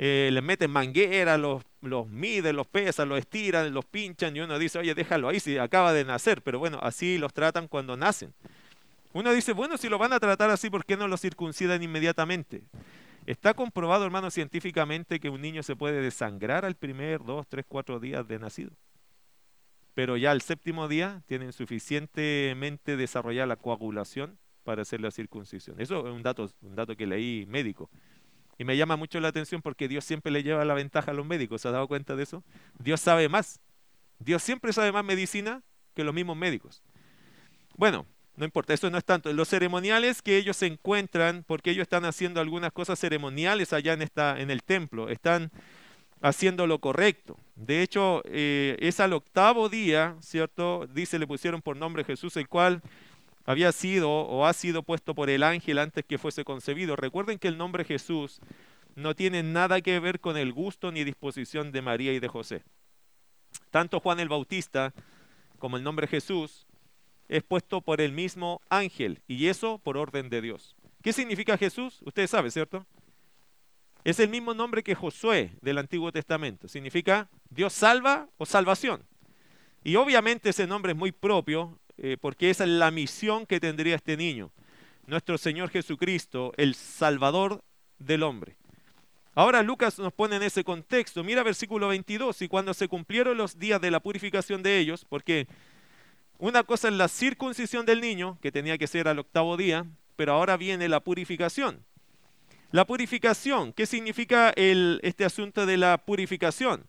eh, 0.01 0.29
les 0.31 0.41
meten 0.41 0.71
manguera, 0.71 1.37
los, 1.37 1.61
los 1.81 2.07
miden, 2.07 2.55
los 2.55 2.65
pesan, 2.67 3.09
los 3.09 3.19
estiran, 3.19 3.73
los 3.73 3.83
pinchan 3.85 4.33
y 4.33 4.39
uno 4.39 4.57
dice, 4.57 4.79
oye, 4.79 4.95
déjalo 4.95 5.27
ahí 5.27 5.41
si 5.41 5.57
acaba 5.57 5.91
de 5.91 6.05
nacer, 6.05 6.41
pero 6.41 6.57
bueno, 6.57 6.79
así 6.81 7.17
los 7.17 7.33
tratan 7.33 7.67
cuando 7.67 7.97
nacen. 7.97 8.33
Uno 9.11 9.33
dice, 9.33 9.51
bueno, 9.51 9.77
si 9.77 9.89
lo 9.89 9.97
van 9.97 10.13
a 10.13 10.19
tratar 10.19 10.49
así, 10.51 10.69
¿por 10.69 10.85
qué 10.85 10.95
no 10.95 11.09
lo 11.09 11.17
circuncidan 11.17 11.83
inmediatamente? 11.83 12.63
Está 13.25 13.53
comprobado, 13.53 14.05
hermano, 14.05 14.31
científicamente 14.31 15.19
que 15.19 15.29
un 15.29 15.41
niño 15.41 15.63
se 15.63 15.75
puede 15.75 16.01
desangrar 16.01 16.63
al 16.63 16.75
primer 16.75 17.21
dos, 17.25 17.45
tres, 17.47 17.65
cuatro 17.67 17.99
días 17.99 18.25
de 18.25 18.39
nacido. 18.39 18.71
Pero 19.95 20.15
ya 20.15 20.31
al 20.31 20.41
séptimo 20.41 20.87
día 20.87 21.23
tienen 21.27 21.51
suficientemente 21.51 22.95
desarrollada 22.95 23.47
la 23.47 23.57
coagulación 23.57 24.37
para 24.63 24.83
hacer 24.83 25.01
la 25.01 25.11
circuncisión. 25.11 25.81
Eso 25.81 26.07
es 26.07 26.13
un 26.13 26.23
dato, 26.23 26.49
un 26.61 26.75
dato 26.75 26.95
que 26.95 27.05
leí 27.05 27.45
médico. 27.49 27.89
Y 28.59 28.65
me 28.65 28.75
llama 28.75 28.97
mucho 28.97 29.19
la 29.21 29.29
atención 29.29 29.61
porque 29.61 29.87
Dios 29.87 30.03
siempre 30.03 30.31
le 30.31 30.43
lleva 30.43 30.65
la 30.65 30.73
ventaja 30.73 31.11
a 31.11 31.13
los 31.13 31.25
médicos. 31.25 31.61
¿Se 31.61 31.69
ha 31.69 31.71
dado 31.71 31.87
cuenta 31.87 32.17
de 32.17 32.23
eso? 32.23 32.43
Dios 32.77 32.99
sabe 32.99 33.29
más. 33.29 33.61
Dios 34.19 34.43
siempre 34.43 34.73
sabe 34.73 34.91
más 34.91 35.05
medicina 35.05 35.63
que 35.95 36.03
los 36.03 36.13
mismos 36.13 36.35
médicos. 36.35 36.83
Bueno, 37.77 38.05
no 38.35 38.43
importa, 38.43 38.73
eso 38.73 38.89
no 38.89 38.97
es 38.97 39.05
tanto. 39.05 39.31
Los 39.31 39.47
ceremoniales 39.47 40.21
que 40.21 40.37
ellos 40.37 40.57
se 40.57 40.67
encuentran, 40.67 41.45
porque 41.47 41.71
ellos 41.71 41.83
están 41.83 42.03
haciendo 42.03 42.41
algunas 42.41 42.73
cosas 42.73 42.99
ceremoniales 42.99 43.71
allá 43.71 43.93
en, 43.93 44.01
esta, 44.01 44.37
en 44.39 44.51
el 44.51 44.61
templo, 44.61 45.07
están 45.07 45.51
haciendo 46.21 46.67
lo 46.67 46.79
correcto. 46.79 47.37
De 47.55 47.81
hecho, 47.81 48.23
eh, 48.25 48.75
es 48.79 48.99
al 48.99 49.13
octavo 49.13 49.69
día, 49.69 50.17
¿cierto? 50.19 50.85
Dice, 50.93 51.17
le 51.17 51.27
pusieron 51.27 51.61
por 51.61 51.77
nombre 51.77 52.03
Jesús, 52.03 52.35
el 52.35 52.49
cual 52.49 52.81
había 53.45 53.71
sido 53.71 54.09
o 54.09 54.45
ha 54.45 54.53
sido 54.53 54.83
puesto 54.83 55.15
por 55.15 55.29
el 55.29 55.43
ángel 55.43 55.79
antes 55.79 56.05
que 56.05 56.17
fuese 56.17 56.43
concebido. 56.43 56.95
Recuerden 56.95 57.39
que 57.39 57.47
el 57.47 57.57
nombre 57.57 57.83
Jesús 57.83 58.39
no 58.95 59.15
tiene 59.15 59.43
nada 59.43 59.81
que 59.81 59.99
ver 59.99 60.19
con 60.19 60.37
el 60.37 60.53
gusto 60.53 60.91
ni 60.91 61.03
disposición 61.03 61.71
de 61.71 61.81
María 61.81 62.13
y 62.13 62.19
de 62.19 62.27
José. 62.27 62.63
Tanto 63.71 63.99
Juan 63.99 64.19
el 64.19 64.29
Bautista 64.29 64.93
como 65.57 65.77
el 65.77 65.83
nombre 65.83 66.07
Jesús 66.07 66.67
es 67.27 67.43
puesto 67.43 67.81
por 67.81 68.01
el 68.01 68.11
mismo 68.11 68.61
ángel 68.69 69.21
y 69.27 69.47
eso 69.47 69.77
por 69.79 69.97
orden 69.97 70.29
de 70.29 70.41
Dios. 70.41 70.75
¿Qué 71.01 71.13
significa 71.13 71.57
Jesús? 71.57 71.99
Ustedes 72.03 72.31
saben, 72.31 72.51
¿cierto? 72.51 72.85
Es 74.03 74.19
el 74.19 74.29
mismo 74.29 74.53
nombre 74.53 74.83
que 74.83 74.95
Josué 74.95 75.51
del 75.61 75.77
Antiguo 75.77 76.11
Testamento. 76.11 76.67
Significa 76.67 77.29
Dios 77.49 77.73
salva 77.73 78.27
o 78.37 78.45
salvación. 78.45 79.03
Y 79.83 79.95
obviamente 79.95 80.49
ese 80.49 80.67
nombre 80.67 80.93
es 80.93 80.97
muy 80.97 81.11
propio 81.11 81.79
eh, 82.01 82.17
porque 82.19 82.49
esa 82.49 82.63
es 82.63 82.69
la 82.69 82.91
misión 82.91 83.45
que 83.45 83.59
tendría 83.59 83.95
este 83.95 84.15
niño. 84.15 84.51
Nuestro 85.05 85.37
Señor 85.37 85.69
Jesucristo, 85.69 86.53
el 86.57 86.75
Salvador 86.75 87.61
del 87.97 88.23
hombre. 88.23 88.55
Ahora 89.35 89.63
Lucas 89.63 89.99
nos 89.99 90.13
pone 90.13 90.35
en 90.37 90.43
ese 90.43 90.63
contexto. 90.63 91.23
Mira 91.23 91.43
versículo 91.43 91.87
22. 91.89 92.41
Y 92.41 92.47
cuando 92.47 92.73
se 92.73 92.87
cumplieron 92.87 93.37
los 93.37 93.57
días 93.59 93.79
de 93.81 93.91
la 93.91 93.99
purificación 93.99 94.63
de 94.63 94.79
ellos, 94.79 95.05
porque 95.07 95.47
una 96.37 96.63
cosa 96.63 96.87
es 96.87 96.93
la 96.93 97.07
circuncisión 97.07 97.85
del 97.85 98.01
niño, 98.01 98.37
que 98.41 98.51
tenía 98.51 98.77
que 98.77 98.87
ser 98.87 99.07
al 99.07 99.19
octavo 99.19 99.57
día, 99.57 99.85
pero 100.15 100.33
ahora 100.33 100.57
viene 100.57 100.89
la 100.89 100.99
purificación. 101.01 101.85
La 102.71 102.85
purificación, 102.85 103.73
¿qué 103.73 103.85
significa 103.85 104.53
este 104.55 105.25
asunto 105.25 105.65
de 105.65 105.77
la 105.77 105.97
purificación? 105.97 106.85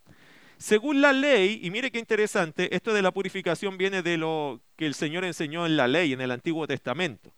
Según 0.61 1.01
la 1.01 1.11
ley, 1.11 1.59
y 1.63 1.71
mire 1.71 1.89
qué 1.89 1.97
interesante, 1.97 2.75
esto 2.75 2.93
de 2.93 3.01
la 3.01 3.11
purificación 3.11 3.79
viene 3.79 4.03
de 4.03 4.17
lo 4.17 4.61
que 4.75 4.85
el 4.85 4.93
Señor 4.93 5.25
enseñó 5.25 5.65
en 5.65 5.75
la 5.75 5.87
ley, 5.87 6.13
en 6.13 6.21
el 6.21 6.29
Antiguo 6.29 6.67
Testamento. 6.67 7.31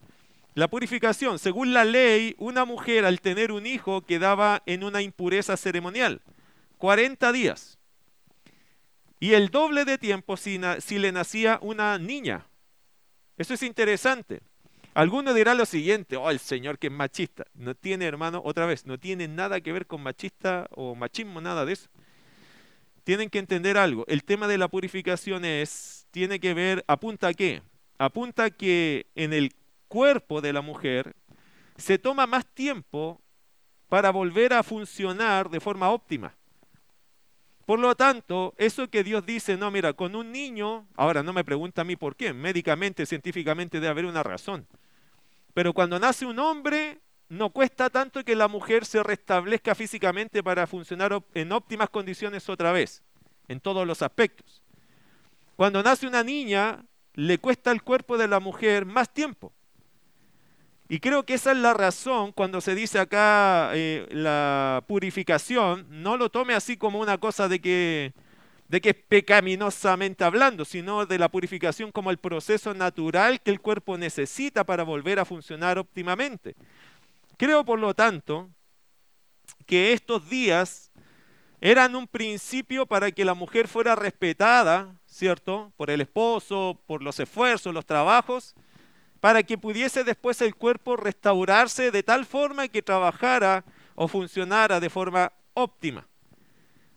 La 0.56 0.68
purificación, 0.68 1.40
según 1.40 1.74
la 1.74 1.86
ley, 1.86 2.36
una 2.38 2.66
mujer 2.66 3.06
al 3.06 3.22
tener 3.22 3.54
un 3.54 3.66
hijo 3.66 4.02
quedaba 4.02 4.62
en 4.66 4.84
una 4.84 5.02
impureza 5.02 5.56
ceremonial, 5.56 6.22
40 6.80 7.32
días 7.32 7.80
y 9.22 9.36
el 9.36 9.52
doble 9.52 9.86
de 9.86 9.98
tiempo 9.98 10.36
si, 10.36 10.60
le 10.60 11.12
nacía 11.14 11.60
una 11.62 11.98
niña. 11.98 12.46
Eso 13.38 13.54
es 13.54 13.64
interesante. 13.64 14.42
Algunos 14.94 15.34
dirán 15.34 15.58
lo 15.58 15.66
siguiente, 15.66 16.18
oh, 16.18 16.30
el 16.30 16.40
Señor 16.40 16.78
que 16.78 16.88
es 16.88 16.94
machista. 16.94 17.46
No 17.54 17.74
tiene, 17.74 18.04
hermano, 18.04 18.42
otra 18.44 18.66
vez, 18.66 18.86
no 18.86 19.00
tiene 19.00 19.30
nada 19.30 19.62
que 19.62 19.72
ver 19.72 19.88
con 19.88 20.04
machista 20.04 20.68
o 20.72 20.94
machismo, 20.94 21.40
nada 21.40 21.64
de 21.64 21.72
eso. 21.72 21.88
Tienen 23.04 23.30
que 23.30 23.40
entender 23.40 23.78
algo. 23.78 24.06
El 24.08 24.24
tema 24.24 24.48
de 24.48 24.58
la 24.58 24.68
purificación 24.68 25.46
es, 25.46 26.08
tiene 26.12 26.40
que 26.40 26.54
ver, 26.54 26.84
apunta 26.88 27.28
a 27.28 27.34
qué? 27.34 27.62
Apunta 27.98 28.46
a 28.46 28.50
que 28.50 29.08
en 29.16 29.34
el 29.34 29.54
cuerpo 29.88 30.42
de 30.42 30.54
la 30.54 30.62
mujer 30.62 31.16
se 31.78 31.98
toma 31.98 32.26
más 32.28 32.46
tiempo 32.46 33.22
para 33.90 34.12
volver 34.12 34.54
a 34.54 34.64
funcionar 34.64 35.50
de 35.50 35.60
forma 35.60 35.90
óptima. 35.90 36.36
Por 37.66 37.80
lo 37.80 37.96
tanto, 37.96 38.54
eso 38.58 38.90
que 38.90 39.04
Dios 39.04 39.26
dice, 39.26 39.56
no, 39.56 39.72
mira, 39.72 39.94
con 39.94 40.16
un 40.16 40.32
niño, 40.32 40.86
ahora 40.96 41.24
no 41.24 41.32
me 41.32 41.46
pregunta 41.46 41.82
a 41.82 41.86
mí 41.86 41.96
por 41.96 42.16
qué, 42.16 42.34
médicamente, 42.34 43.06
científicamente 43.06 43.80
debe 43.80 43.90
haber 43.90 44.06
una 44.06 44.24
razón. 44.24 44.68
Pero 45.54 45.74
cuando 45.74 46.00
nace 46.00 46.26
un 46.26 46.40
hombre, 46.40 47.00
no 47.30 47.50
cuesta 47.50 47.90
tanto 47.90 48.24
que 48.24 48.36
la 48.36 48.48
mujer 48.48 48.86
se 48.86 49.02
restablezca 49.02 49.76
físicamente 49.76 50.44
para 50.44 50.68
funcionar 50.68 51.24
en 51.34 51.52
óptimas 51.52 51.90
condiciones 51.90 52.48
otra 52.50 52.72
vez, 52.72 53.02
en 53.48 53.60
todos 53.60 53.88
los 53.88 54.02
aspectos. 54.02 54.62
Cuando 55.56 55.82
nace 55.84 56.08
una 56.08 56.24
niña, 56.24 56.84
le 57.14 57.38
cuesta 57.38 57.72
al 57.72 57.84
cuerpo 57.84 58.18
de 58.18 58.28
la 58.28 58.40
mujer 58.40 58.86
más 58.86 59.12
tiempo. 59.14 59.54
Y 60.90 61.00
creo 61.00 61.24
que 61.24 61.36
esa 61.36 61.52
es 61.54 61.58
la 61.58 61.74
razón 61.74 62.34
cuando 62.34 62.62
se 62.62 62.76
dice 62.76 63.00
acá 63.00 63.72
eh, 63.74 64.08
la 64.12 64.84
purificación, 64.88 65.88
no 65.90 66.18
lo 66.18 66.30
tome 66.30 66.54
así 66.54 66.78
como 66.78 67.00
una 67.00 67.18
cosa 67.18 67.48
de 67.48 67.60
que, 67.60 68.14
de 68.68 68.82
que 68.82 68.90
es 68.90 68.96
pecaminosamente 68.96 70.24
hablando, 70.24 70.66
sino 70.66 71.06
de 71.06 71.18
la 71.18 71.30
purificación 71.30 71.92
como 71.92 72.12
el 72.12 72.18
proceso 72.18 72.74
natural 72.74 73.42
que 73.42 73.52
el 73.52 73.62
cuerpo 73.62 73.98
necesita 73.98 74.66
para 74.66 74.84
volver 74.84 75.20
a 75.20 75.26
funcionar 75.26 75.80
óptimamente. 75.80 76.56
Creo, 77.44 77.66
por 77.66 77.78
lo 77.78 77.94
tanto, 77.94 78.50
que 79.66 79.92
estos 79.92 80.30
días 80.30 80.94
eran 81.60 81.94
un 81.94 82.08
principio 82.08 82.86
para 82.86 83.12
que 83.12 83.26
la 83.26 83.34
mujer 83.34 83.68
fuera 83.68 83.98
respetada, 83.98 84.96
¿cierto? 85.06 85.74
Por 85.76 85.90
el 85.90 86.00
esposo, 86.00 86.82
por 86.88 87.04
los 87.04 87.20
esfuerzos, 87.20 87.74
los 87.74 87.86
trabajos, 87.86 88.56
para 89.20 89.44
que 89.44 89.58
pudiese 89.58 90.06
después 90.06 90.42
el 90.42 90.56
cuerpo 90.56 90.96
restaurarse 90.96 91.92
de 91.92 92.02
tal 92.02 92.26
forma 92.26 92.70
que 92.70 92.82
trabajara 92.82 93.66
o 93.96 94.08
funcionara 94.08 94.80
de 94.80 94.90
forma 94.90 95.34
óptima. 95.54 96.08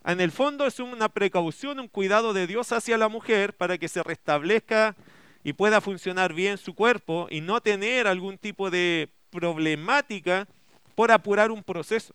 En 0.05 0.21
el 0.21 0.31
fondo 0.31 0.65
es 0.65 0.79
una 0.79 1.09
precaución, 1.09 1.81
un 1.81 1.89
cuidado 1.89 2.33
de 2.33 2.47
Dios 2.47 2.71
hacia 2.71 2.97
la 2.99 3.09
mujer 3.09 3.57
para 3.57 3.79
que 3.79 3.89
se 3.89 4.01
restablezca 4.05 4.95
y 5.43 5.55
pueda 5.55 5.81
funcionar 5.81 6.35
bien 6.35 6.57
su 6.57 6.73
cuerpo 6.77 7.27
y 7.33 7.41
no 7.41 7.61
tener 7.61 8.07
algún 8.07 8.39
tipo 8.39 8.71
de 8.71 9.11
problemática 9.37 10.49
por 10.95 11.13
apurar 11.13 11.51
un 11.51 11.63
proceso. 11.63 12.15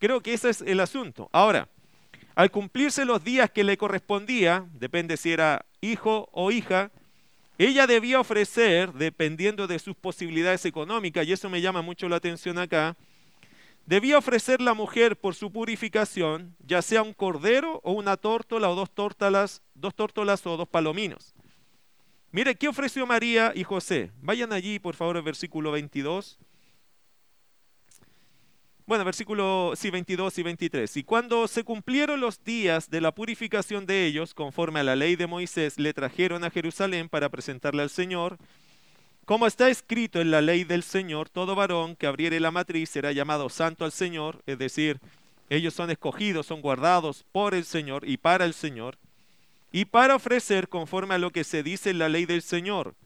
Creo 0.00 0.20
que 0.20 0.34
ese 0.34 0.50
es 0.50 0.60
el 0.60 0.80
asunto. 0.80 1.28
Ahora, 1.32 1.68
al 2.34 2.50
cumplirse 2.50 3.04
los 3.04 3.22
días 3.22 3.50
que 3.50 3.62
le 3.62 3.76
correspondía, 3.76 4.66
depende 4.74 5.16
si 5.16 5.32
era 5.32 5.64
hijo 5.80 6.28
o 6.32 6.50
hija, 6.50 6.90
ella 7.58 7.86
debía 7.86 8.18
ofrecer, 8.18 8.92
dependiendo 8.94 9.66
de 9.66 9.78
sus 9.78 9.94
posibilidades 9.94 10.64
económicas, 10.64 11.26
y 11.26 11.32
eso 11.32 11.48
me 11.48 11.60
llama 11.60 11.82
mucho 11.82 12.08
la 12.08 12.16
atención 12.16 12.58
acá, 12.58 12.96
debía 13.86 14.18
ofrecer 14.18 14.60
la 14.60 14.74
mujer 14.74 15.16
por 15.16 15.34
su 15.34 15.52
purificación, 15.52 16.56
ya 16.66 16.82
sea 16.82 17.02
un 17.02 17.12
cordero 17.12 17.80
o 17.84 17.92
una 17.92 18.16
tórtola 18.16 18.68
o 18.70 18.74
dos 18.74 18.90
tórtolas, 18.90 19.62
dos 19.74 19.94
tórtolas 19.94 20.44
o 20.46 20.56
dos 20.56 20.68
palominos. 20.68 21.34
Mire, 22.32 22.54
¿qué 22.54 22.68
ofreció 22.68 23.06
María 23.06 23.52
y 23.56 23.64
José? 23.64 24.12
Vayan 24.22 24.52
allí, 24.52 24.78
por 24.78 24.94
favor, 24.94 25.16
el 25.16 25.22
versículo 25.24 25.72
22. 25.72 26.38
Bueno, 28.86 29.04
versículo 29.04 29.72
sí, 29.74 29.90
22 29.90 30.38
y 30.38 30.42
23. 30.44 30.96
Y 30.98 31.02
cuando 31.02 31.48
se 31.48 31.64
cumplieron 31.64 32.20
los 32.20 32.44
días 32.44 32.88
de 32.88 33.00
la 33.00 33.12
purificación 33.12 33.84
de 33.84 34.06
ellos, 34.06 34.32
conforme 34.32 34.78
a 34.78 34.84
la 34.84 34.94
ley 34.94 35.16
de 35.16 35.26
Moisés, 35.26 35.76
le 35.78 35.92
trajeron 35.92 36.44
a 36.44 36.50
Jerusalén 36.50 37.08
para 37.08 37.28
presentarle 37.30 37.82
al 37.82 37.90
Señor. 37.90 38.38
Como 39.24 39.48
está 39.48 39.68
escrito 39.68 40.20
en 40.20 40.30
la 40.30 40.40
ley 40.40 40.62
del 40.62 40.84
Señor, 40.84 41.30
todo 41.30 41.56
varón 41.56 41.96
que 41.96 42.06
abriere 42.06 42.38
la 42.38 42.52
matriz 42.52 42.90
será 42.90 43.10
llamado 43.10 43.48
santo 43.48 43.84
al 43.84 43.92
Señor, 43.92 44.42
es 44.46 44.58
decir, 44.58 45.00
ellos 45.48 45.74
son 45.74 45.90
escogidos, 45.90 46.46
son 46.46 46.60
guardados 46.60 47.24
por 47.32 47.54
el 47.54 47.64
Señor 47.64 48.08
y 48.08 48.18
para 48.18 48.44
el 48.44 48.54
Señor, 48.54 48.98
y 49.72 49.84
para 49.84 50.16
ofrecer 50.16 50.68
conforme 50.68 51.14
a 51.14 51.18
lo 51.18 51.30
que 51.30 51.44
se 51.44 51.62
dice 51.62 51.90
en 51.90 51.98
la 51.98 52.08
ley 52.08 52.26
del 52.26 52.42
Señor, 52.42 52.96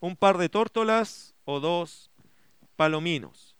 un 0.00 0.16
par 0.16 0.38
de 0.38 0.48
tórtolas 0.48 1.34
o 1.44 1.60
dos 1.60 2.10
palominos. 2.76 3.56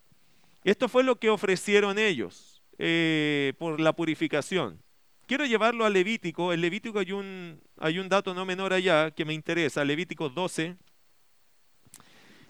Esto 0.65 0.89
fue 0.89 1.03
lo 1.03 1.17
que 1.17 1.31
ofrecieron 1.31 1.99
ellos 1.99 2.63
eh, 2.79 3.53
por 3.59 3.81
la 3.81 3.93
purificación. 3.93 4.81
Quiero 5.27 5.47
llevarlo 5.47 5.85
a 5.85 5.91
Levítico. 5.91 6.53
En 6.53 6.61
Levítico 6.61 6.99
hay 6.99 7.13
un, 7.13 7.61
hay 7.79 7.99
un 7.99 8.09
dato 8.09 8.35
no 8.35 8.45
menor 8.45 8.73
allá 8.73 9.11
que 9.11 9.25
me 9.25 9.35
interesa. 9.35 9.85
Levítico 9.85 10.29
12. 10.29 10.77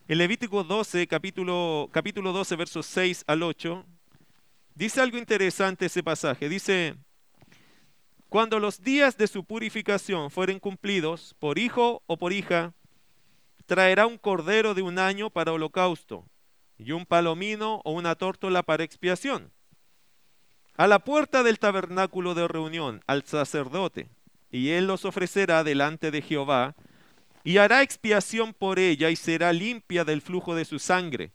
En 0.09 0.19
Levítico 0.19 0.65
12, 0.65 1.07
capítulo, 1.07 1.89
capítulo 1.93 2.33
12, 2.33 2.57
versos 2.57 2.87
6 2.87 3.25
al 3.27 3.43
8, 3.43 3.87
dice 4.75 5.01
algo 5.01 5.17
interesante 5.17 5.87
ese 5.87 6.03
pasaje. 6.03 6.49
Dice, 6.49 6.97
cuando 8.33 8.59
los 8.59 8.83
días 8.83 9.19
de 9.19 9.27
su 9.27 9.45
purificación 9.45 10.31
fueren 10.31 10.59
cumplidos, 10.59 11.37
por 11.39 11.59
hijo 11.59 12.03
o 12.07 12.17
por 12.17 12.33
hija, 12.33 12.73
traerá 13.67 14.07
un 14.07 14.17
cordero 14.17 14.73
de 14.73 14.81
un 14.81 14.99
año 14.99 15.29
para 15.29 15.53
holocausto 15.53 16.25
y 16.79 16.93
un 16.93 17.05
palomino 17.05 17.83
o 17.85 17.93
una 17.93 18.15
tórtola 18.15 18.63
para 18.63 18.85
expiación. 18.85 19.53
A 20.79 20.87
la 20.87 21.01
puerta 21.01 21.43
del 21.43 21.59
tabernáculo 21.59 22.33
de 22.33 22.49
reunión, 22.49 23.03
al 23.07 23.23
sacerdote, 23.25 24.09
y 24.51 24.71
él 24.71 24.87
los 24.87 25.05
ofrecerá 25.05 25.63
delante 25.63 26.11
de 26.11 26.23
Jehová, 26.23 26.75
y 27.45 27.59
hará 27.59 27.83
expiación 27.83 28.55
por 28.55 28.79
ella 28.79 29.11
y 29.11 29.17
será 29.17 29.53
limpia 29.53 30.07
del 30.07 30.23
flujo 30.23 30.55
de 30.55 30.65
su 30.65 30.79
sangre. 30.79 31.33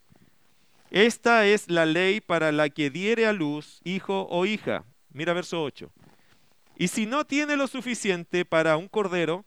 Esta 0.90 1.46
es 1.46 1.70
la 1.70 1.86
ley 1.86 2.22
para 2.22 2.52
la 2.52 2.70
que 2.72 2.90
diere 2.90 3.28
a 3.28 3.34
luz 3.34 3.82
hijo 3.84 4.28
o 4.32 4.48
hija. 4.48 4.84
Mira 5.12 5.34
verso 5.34 5.62
8. 5.62 5.92
Y 6.78 6.90
si 6.90 7.06
no 7.06 7.26
tiene 7.26 7.58
lo 7.58 7.68
suficiente 7.68 8.46
para 8.46 8.78
un 8.78 8.88
cordero, 8.88 9.46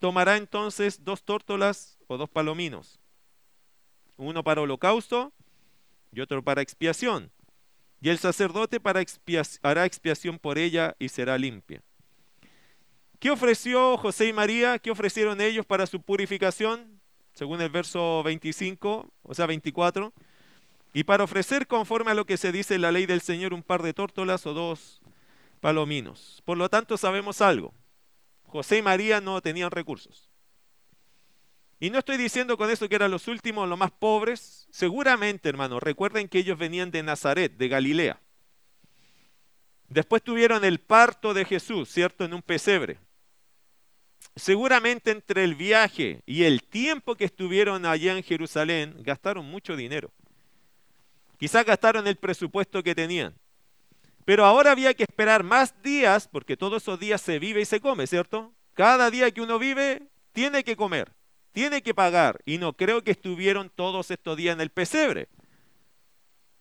tomará 0.00 0.36
entonces 0.36 1.04
dos 1.04 1.22
tórtolas 1.22 1.98
o 2.08 2.16
dos 2.16 2.28
palominos 2.28 3.00
uno 4.16 4.42
para 4.42 4.62
holocausto 4.62 5.32
y 6.12 6.20
otro 6.20 6.42
para 6.42 6.62
expiación. 6.62 7.30
Y 8.00 8.08
el 8.08 8.18
sacerdote 8.18 8.80
hará 9.62 9.84
expiación 9.84 10.38
por 10.38 10.58
ella 10.58 10.94
y 10.98 11.08
será 11.08 11.38
limpia. 11.38 11.82
¿Qué 13.18 13.30
ofreció 13.30 13.96
José 13.96 14.28
y 14.28 14.32
María? 14.32 14.78
¿Qué 14.78 14.90
ofrecieron 14.90 15.40
ellos 15.40 15.64
para 15.64 15.86
su 15.86 16.00
purificación? 16.00 17.00
Según 17.32 17.60
el 17.60 17.70
verso 17.70 18.22
25, 18.22 19.10
o 19.22 19.34
sea 19.34 19.46
24. 19.46 20.12
Y 20.92 21.04
para 21.04 21.24
ofrecer 21.24 21.66
conforme 21.66 22.10
a 22.10 22.14
lo 22.14 22.26
que 22.26 22.36
se 22.36 22.52
dice 22.52 22.74
en 22.74 22.82
la 22.82 22.92
ley 22.92 23.06
del 23.06 23.20
Señor 23.20 23.52
un 23.52 23.62
par 23.62 23.82
de 23.82 23.94
tórtolas 23.94 24.46
o 24.46 24.54
dos 24.54 25.00
palominos. 25.60 26.42
Por 26.44 26.58
lo 26.58 26.68
tanto 26.68 26.96
sabemos 26.96 27.40
algo. 27.40 27.74
José 28.44 28.78
y 28.78 28.82
María 28.82 29.20
no 29.20 29.40
tenían 29.40 29.70
recursos. 29.70 30.30
Y 31.78 31.90
no 31.90 31.98
estoy 31.98 32.16
diciendo 32.16 32.56
con 32.56 32.70
eso 32.70 32.88
que 32.88 32.94
eran 32.94 33.10
los 33.10 33.28
últimos, 33.28 33.68
los 33.68 33.78
más 33.78 33.90
pobres. 33.90 34.66
Seguramente, 34.70 35.48
hermano, 35.48 35.78
recuerden 35.78 36.28
que 36.28 36.38
ellos 36.38 36.58
venían 36.58 36.90
de 36.90 37.02
Nazaret, 37.02 37.52
de 37.56 37.68
Galilea. 37.68 38.20
Después 39.88 40.22
tuvieron 40.22 40.64
el 40.64 40.80
parto 40.80 41.34
de 41.34 41.44
Jesús, 41.44 41.90
¿cierto? 41.90 42.24
En 42.24 42.34
un 42.34 42.42
pesebre. 42.42 42.98
Seguramente 44.34 45.10
entre 45.10 45.44
el 45.44 45.54
viaje 45.54 46.22
y 46.26 46.44
el 46.44 46.62
tiempo 46.62 47.14
que 47.14 47.24
estuvieron 47.24 47.86
allá 47.86 48.16
en 48.16 48.22
Jerusalén, 48.22 48.96
gastaron 49.00 49.44
mucho 49.46 49.76
dinero. 49.76 50.10
Quizás 51.38 51.64
gastaron 51.64 52.06
el 52.06 52.16
presupuesto 52.16 52.82
que 52.82 52.94
tenían. 52.94 53.34
Pero 54.26 54.44
ahora 54.44 54.72
había 54.72 54.92
que 54.92 55.04
esperar 55.04 55.42
más 55.42 55.82
días, 55.82 56.28
porque 56.28 56.58
todos 56.58 56.82
esos 56.82 57.00
días 57.00 57.22
se 57.22 57.38
vive 57.38 57.62
y 57.62 57.64
se 57.64 57.80
come, 57.80 58.06
¿cierto? 58.06 58.52
Cada 58.74 59.10
día 59.10 59.30
que 59.30 59.40
uno 59.40 59.58
vive, 59.58 60.02
tiene 60.32 60.62
que 60.62 60.76
comer 60.76 61.16
tiene 61.56 61.80
que 61.80 61.94
pagar. 61.94 62.42
Y 62.44 62.58
no 62.58 62.74
creo 62.74 63.02
que 63.02 63.12
estuvieron 63.12 63.70
todos 63.70 64.10
estos 64.10 64.36
días 64.36 64.52
en 64.52 64.60
el 64.60 64.68
pesebre. 64.68 65.26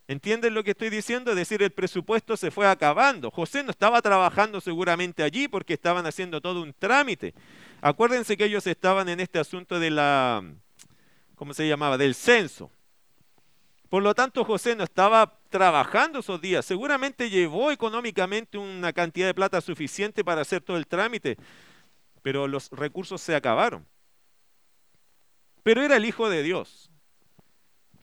¿Entienden 0.08 0.54
lo 0.54 0.63
que 0.63 0.71
estoy 0.71 0.89
diciendo? 0.89 1.32
Es 1.32 1.36
decir, 1.36 1.62
el 1.62 1.71
presupuesto 1.71 2.38
se 2.38 2.49
fue 2.49 2.65
acabando. 2.65 3.30
José 3.30 3.62
no 3.62 3.71
estaba 3.71 4.01
trabajando 4.01 4.62
seguramente 4.62 5.21
allí 5.21 5.49
porque 5.49 5.73
estaban 5.73 6.06
haciendo 6.06 6.39
todo 6.39 6.62
un 6.62 6.71
trámite. 6.71 7.34
Acuérdense 7.82 8.38
que 8.38 8.45
ellos 8.45 8.65
estaban 8.67 9.10
en 9.10 9.19
este 9.19 9.38
asunto 9.38 9.82
de 9.82 9.91
la, 9.91 10.41
¿cómo 11.36 11.54
se 11.54 11.67
llamaba? 11.67 11.97
Del 11.97 12.15
censo. 12.15 12.71
Por 13.95 14.03
lo 14.03 14.13
tanto, 14.13 14.43
José 14.43 14.75
no 14.75 14.84
estaba 14.84 15.39
trabajando 15.49 16.19
esos 16.19 16.41
días. 16.41 16.65
Seguramente 16.65 17.29
llevó 17.29 17.71
económicamente 17.71 18.58
una 18.58 18.91
cantidad 18.91 19.25
de 19.25 19.34
plata 19.34 19.62
suficiente 19.62 20.21
para 20.21 20.41
hacer 20.41 20.62
todo 20.62 20.75
el 20.75 20.86
trámite, 20.86 21.38
pero 22.21 22.45
los 22.45 22.69
recursos 22.71 23.21
se 23.21 23.34
acabaron 23.38 23.88
pero 25.63 25.81
era 25.81 25.95
el 25.95 26.03
Hijo 26.03 26.29
de 26.29 26.43
Dios. 26.43 26.91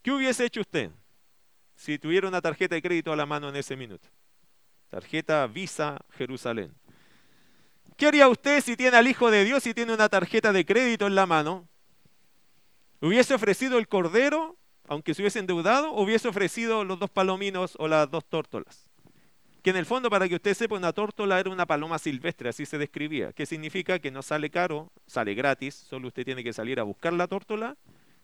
¿Qué 0.01 0.13
hubiese 0.13 0.47
hecho 0.47 0.63
usted 0.63 0.91
si 1.77 1.99
tuviera 1.99 2.27
una 2.27 2.41
tarjeta 2.41 2.75
de 2.75 2.81
crédito 2.81 3.13
a 3.13 3.17
la 3.17 3.27
mano 3.27 3.51
en 3.51 3.57
ese 3.57 3.77
minuto? 3.77 4.09
Tarjeta 4.89 5.47
Visa 5.47 5.99
Jerusalén. 6.13 6.73
¿Qué 7.99 8.07
haría 8.07 8.29
usted 8.29 8.63
si 8.63 8.79
tiene 8.79 8.97
al 8.97 9.09
Hijo 9.09 9.31
de 9.31 9.45
Dios 9.45 9.67
y 9.67 9.75
tiene 9.75 9.93
una 9.93 10.09
tarjeta 10.09 10.55
de 10.55 10.65
crédito 10.65 11.07
en 11.07 11.15
la 11.15 11.27
mano? 11.27 11.69
¿Hubiese 13.03 13.35
ofrecido 13.35 13.77
el 13.77 13.89
cordero, 13.89 14.57
aunque 14.89 15.15
se 15.15 15.23
hubiese 15.23 15.39
endeudado, 15.39 15.93
hubiese 15.93 16.29
ofrecido 16.29 16.85
los 16.85 16.99
dos 16.99 17.11
palominos 17.11 17.75
o 17.79 17.89
las 17.89 18.11
dos 18.11 18.25
tórtolas? 18.25 18.93
que 19.63 19.71
en 19.71 19.77
el 19.77 19.87
fondo, 19.87 20.11
para 20.11 20.29
que 20.29 20.35
usted 20.35 20.55
sepa, 20.55 20.75
una 20.75 20.93
tórtola 20.93 21.39
era 21.39 21.49
una 21.49 21.67
paloma 21.67 21.99
silvestre, 21.99 22.49
así 22.49 22.67
se 22.67 22.79
describía, 22.79 23.33
que 23.33 23.47
significa 23.47 24.01
que 24.01 24.11
no 24.11 24.23
sale 24.23 24.51
caro, 24.51 24.91
sale 25.07 25.35
gratis, 25.35 25.75
solo 25.75 26.09
usted 26.09 26.25
tiene 26.25 26.43
que 26.43 26.53
salir 26.53 26.81
a 26.81 26.83
buscar 26.83 27.13
la 27.13 27.29
tórtola, 27.29 27.77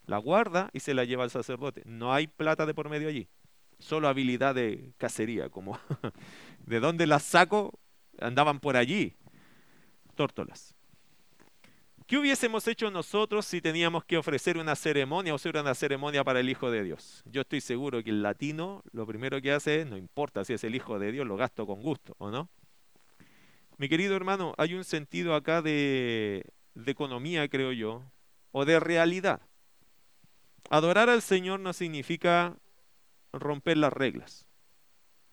la 0.07 0.19
guarda 0.19 0.69
y 0.73 0.81
se 0.81 0.95
la 0.95 1.05
lleva 1.05 1.23
al 1.23 1.31
sacerdote. 1.31 1.83
No 1.87 2.13
hay 2.13 2.27
plata 2.27 2.67
de 2.67 2.75
por 2.75 2.89
medio 2.89 3.09
allí, 3.09 3.29
solo 3.79 4.09
habilidad 4.09 4.57
de 4.57 4.93
cacería, 4.99 5.49
como 5.49 5.79
de 6.67 6.81
dónde 6.81 7.07
las 7.07 7.23
saco, 7.23 7.79
andaban 8.21 8.59
por 8.59 8.77
allí, 8.77 9.15
tórtolas. 10.17 10.75
¿Qué 12.09 12.17
hubiésemos 12.17 12.67
hecho 12.67 12.91
nosotros 12.91 13.45
si 13.45 13.61
teníamos 13.61 14.03
que 14.03 14.17
ofrecer 14.17 14.57
una 14.57 14.75
ceremonia 14.77 15.35
o 15.35 15.37
hacer 15.37 15.55
una 15.59 15.75
ceremonia 15.75 16.25
para 16.25 16.41
el 16.41 16.49
Hijo 16.49 16.71
de 16.71 16.83
Dios? 16.83 17.23
Yo 17.27 17.43
estoy 17.43 17.61
seguro 17.61 18.03
que 18.03 18.09
el 18.09 18.23
latino 18.23 18.83
lo 18.93 19.07
primero 19.07 19.43
que 19.43 19.53
hace 19.53 19.83
es, 19.83 19.87
no 19.87 19.99
importa 19.99 20.43
si 20.43 20.55
es 20.55 20.65
el 20.65 20.75
Hijo 20.75 20.99
de 20.99 21.13
Dios, 21.13 21.27
lo 21.27 21.37
gasto 21.37 21.67
con 21.67 21.83
gusto, 21.83 22.15
¿o 22.17 22.31
no? 22.31 22.49
Mi 23.77 23.91
querido 23.91 24.17
hermano, 24.17 24.55
hay 24.57 24.73
un 24.73 24.85
sentido 24.85 25.35
acá 25.35 25.61
de, 25.61 26.47
de 26.75 26.91
economía, 26.91 27.47
creo 27.47 27.73
yo, 27.73 28.03
o 28.53 28.65
de 28.65 28.81
realidad. 28.81 29.43
Adorar 30.71 31.11
al 31.11 31.21
Señor 31.21 31.61
no 31.61 31.75
significa 31.75 32.57
romper 33.35 33.77
las 33.77 33.93
reglas. 33.93 34.47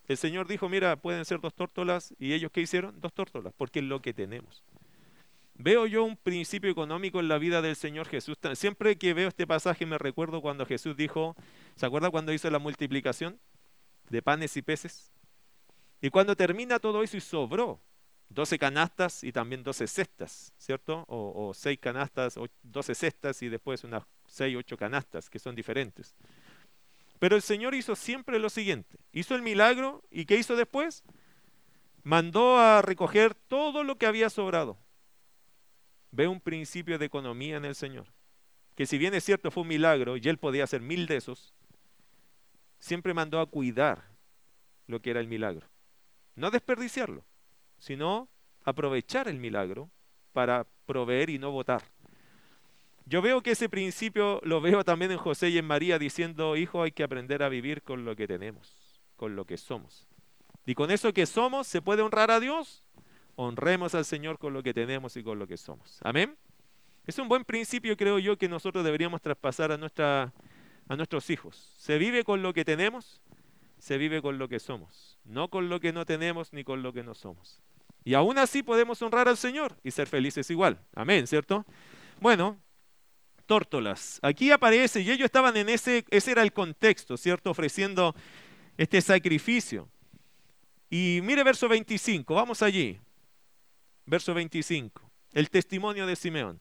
El 0.09 0.17
Señor 0.17 0.45
dijo, 0.45 0.67
mira, 0.67 0.97
pueden 0.97 1.23
ser 1.23 1.39
dos 1.39 1.53
tórtolas, 1.53 2.13
y 2.19 2.33
ellos 2.33 2.51
¿qué 2.51 2.59
hicieron? 2.59 2.99
Dos 2.99 3.13
tórtolas, 3.13 3.53
porque 3.55 3.79
es 3.79 3.85
lo 3.85 4.01
que 4.01 4.13
tenemos. 4.13 4.65
Veo 5.57 5.87
yo 5.87 6.03
un 6.03 6.17
principio 6.17 6.69
económico 6.69 7.19
en 7.19 7.29
la 7.29 7.37
vida 7.37 7.61
del 7.61 7.77
Señor 7.77 8.07
Jesús. 8.07 8.37
Siempre 8.55 8.97
que 8.97 9.13
veo 9.13 9.29
este 9.29 9.47
pasaje 9.47 9.85
me 9.85 9.97
recuerdo 9.97 10.41
cuando 10.41 10.65
Jesús 10.65 10.97
dijo, 10.97 11.35
¿se 11.75 11.85
acuerda 11.85 12.09
cuando 12.11 12.33
hizo 12.33 12.49
la 12.49 12.59
multiplicación 12.59 13.39
de 14.09 14.21
panes 14.21 14.57
y 14.57 14.61
peces? 14.61 15.13
Y 16.01 16.09
cuando 16.09 16.35
termina 16.35 16.79
todo 16.79 17.03
eso 17.03 17.15
y 17.15 17.21
sobró, 17.21 17.79
12 18.29 18.59
canastas 18.59 19.23
y 19.23 19.31
también 19.31 19.63
12 19.63 19.87
cestas, 19.87 20.53
¿cierto? 20.57 21.05
O, 21.07 21.47
o 21.47 21.53
6 21.53 21.79
canastas, 21.79 22.37
12 22.63 22.95
cestas 22.95 23.41
y 23.41 23.47
después 23.47 23.83
unas 23.85 24.03
6, 24.27 24.57
8 24.57 24.77
canastas, 24.77 25.29
que 25.29 25.39
son 25.39 25.55
diferentes. 25.55 26.15
Pero 27.17 27.37
el 27.37 27.41
Señor 27.41 27.75
hizo 27.75 27.95
siempre 27.95 28.39
lo 28.39 28.49
siguiente. 28.49 28.97
Hizo 29.13 29.35
el 29.35 29.41
milagro 29.41 30.03
y 30.11 30.25
¿qué 30.25 30.37
hizo 30.37 30.57
después? 30.57 31.03
Mandó 32.03 32.59
a 32.59 32.81
recoger 32.81 33.35
todo 33.35 33.85
lo 33.85 33.97
que 33.97 34.05
había 34.05 34.29
sobrado. 34.29 34.77
Ve 36.15 36.27
un 36.27 36.39
principio 36.39 36.97
de 36.97 37.05
economía 37.05 37.57
en 37.57 37.65
el 37.65 37.75
Señor. 37.75 38.05
Que 38.75 38.85
si 38.85 38.97
bien 38.97 39.13
es 39.13 39.23
cierto 39.23 39.51
fue 39.51 39.63
un 39.63 39.69
milagro 39.69 40.17
y 40.17 40.21
él 40.27 40.37
podía 40.37 40.63
hacer 40.63 40.81
mil 40.81 41.07
de 41.07 41.17
esos, 41.17 41.53
siempre 42.79 43.13
mandó 43.13 43.39
a 43.39 43.45
cuidar 43.45 44.03
lo 44.87 45.01
que 45.01 45.11
era 45.11 45.19
el 45.19 45.27
milagro. 45.27 45.67
No 46.35 46.51
desperdiciarlo 46.51 47.23
sino 47.77 48.29
aprovechar 48.63 49.27
el 49.27 49.37
milagro 49.37 49.89
para 50.33 50.65
proveer 50.85 51.29
y 51.29 51.39
no 51.39 51.51
votar. 51.51 51.83
Yo 53.05 53.21
veo 53.21 53.41
que 53.41 53.51
ese 53.51 53.69
principio 53.69 54.41
lo 54.43 54.61
veo 54.61 54.83
también 54.83 55.11
en 55.11 55.17
José 55.17 55.49
y 55.49 55.57
en 55.57 55.65
María 55.65 55.99
diciendo, 55.99 56.55
hijo, 56.55 56.81
hay 56.81 56.91
que 56.91 57.03
aprender 57.03 57.43
a 57.43 57.49
vivir 57.49 57.83
con 57.83 58.03
lo 58.03 58.15
que 58.15 58.27
tenemos, 58.27 58.75
con 59.15 59.35
lo 59.35 59.45
que 59.45 59.57
somos. 59.57 60.07
Y 60.65 60.73
con 60.73 60.89
eso 60.89 61.13
que 61.13 61.27
somos, 61.27 61.67
¿se 61.67 61.81
puede 61.81 62.01
honrar 62.01 62.31
a 62.31 62.39
Dios? 62.39 62.84
Honremos 63.35 63.95
al 63.95 64.05
Señor 64.05 64.39
con 64.39 64.53
lo 64.53 64.63
que 64.63 64.73
tenemos 64.73 65.17
y 65.17 65.23
con 65.23 65.39
lo 65.39 65.47
que 65.47 65.57
somos. 65.57 65.99
Amén. 66.03 66.35
Es 67.05 67.19
un 67.19 67.27
buen 67.27 67.45
principio, 67.45 67.95
creo 67.97 68.17
yo, 68.17 68.37
que 68.37 68.49
nosotros 68.49 68.83
deberíamos 68.83 69.21
traspasar 69.21 69.71
a, 69.71 69.77
nuestra, 69.77 70.33
a 70.87 70.95
nuestros 70.95 71.29
hijos. 71.29 71.73
Se 71.77 71.97
vive 71.97 72.23
con 72.23 72.41
lo 72.41 72.53
que 72.53 72.65
tenemos, 72.65 73.21
se 73.77 73.97
vive 73.97 74.21
con 74.21 74.39
lo 74.39 74.47
que 74.47 74.59
somos, 74.59 75.19
no 75.23 75.49
con 75.49 75.69
lo 75.69 75.79
que 75.79 75.93
no 75.93 76.05
tenemos 76.05 76.51
ni 76.53 76.63
con 76.63 76.81
lo 76.81 76.93
que 76.93 77.03
no 77.03 77.13
somos. 77.13 77.61
Y 78.03 78.13
aún 78.13 78.37
así 78.37 78.63
podemos 78.63 79.01
honrar 79.01 79.27
al 79.27 79.37
Señor 79.37 79.75
y 79.83 79.91
ser 79.91 80.07
felices 80.07 80.49
igual. 80.49 80.79
Amén, 80.95 81.27
¿cierto? 81.27 81.65
Bueno, 82.19 82.57
tórtolas. 83.45 84.19
Aquí 84.21 84.51
aparece, 84.51 85.01
y 85.01 85.11
ellos 85.11 85.25
estaban 85.25 85.57
en 85.57 85.69
ese, 85.69 86.05
ese 86.09 86.31
era 86.31 86.41
el 86.41 86.53
contexto, 86.53 87.17
¿cierto? 87.17 87.51
Ofreciendo 87.51 88.15
este 88.77 89.01
sacrificio. 89.01 89.89
Y 90.89 91.19
mire 91.23 91.43
verso 91.43 91.67
25, 91.67 92.33
vamos 92.33 92.61
allí. 92.61 92.99
Verso 94.05 94.33
25, 94.33 95.01
el 95.33 95.49
testimonio 95.49 96.05
de 96.05 96.15
Simeón. 96.15 96.59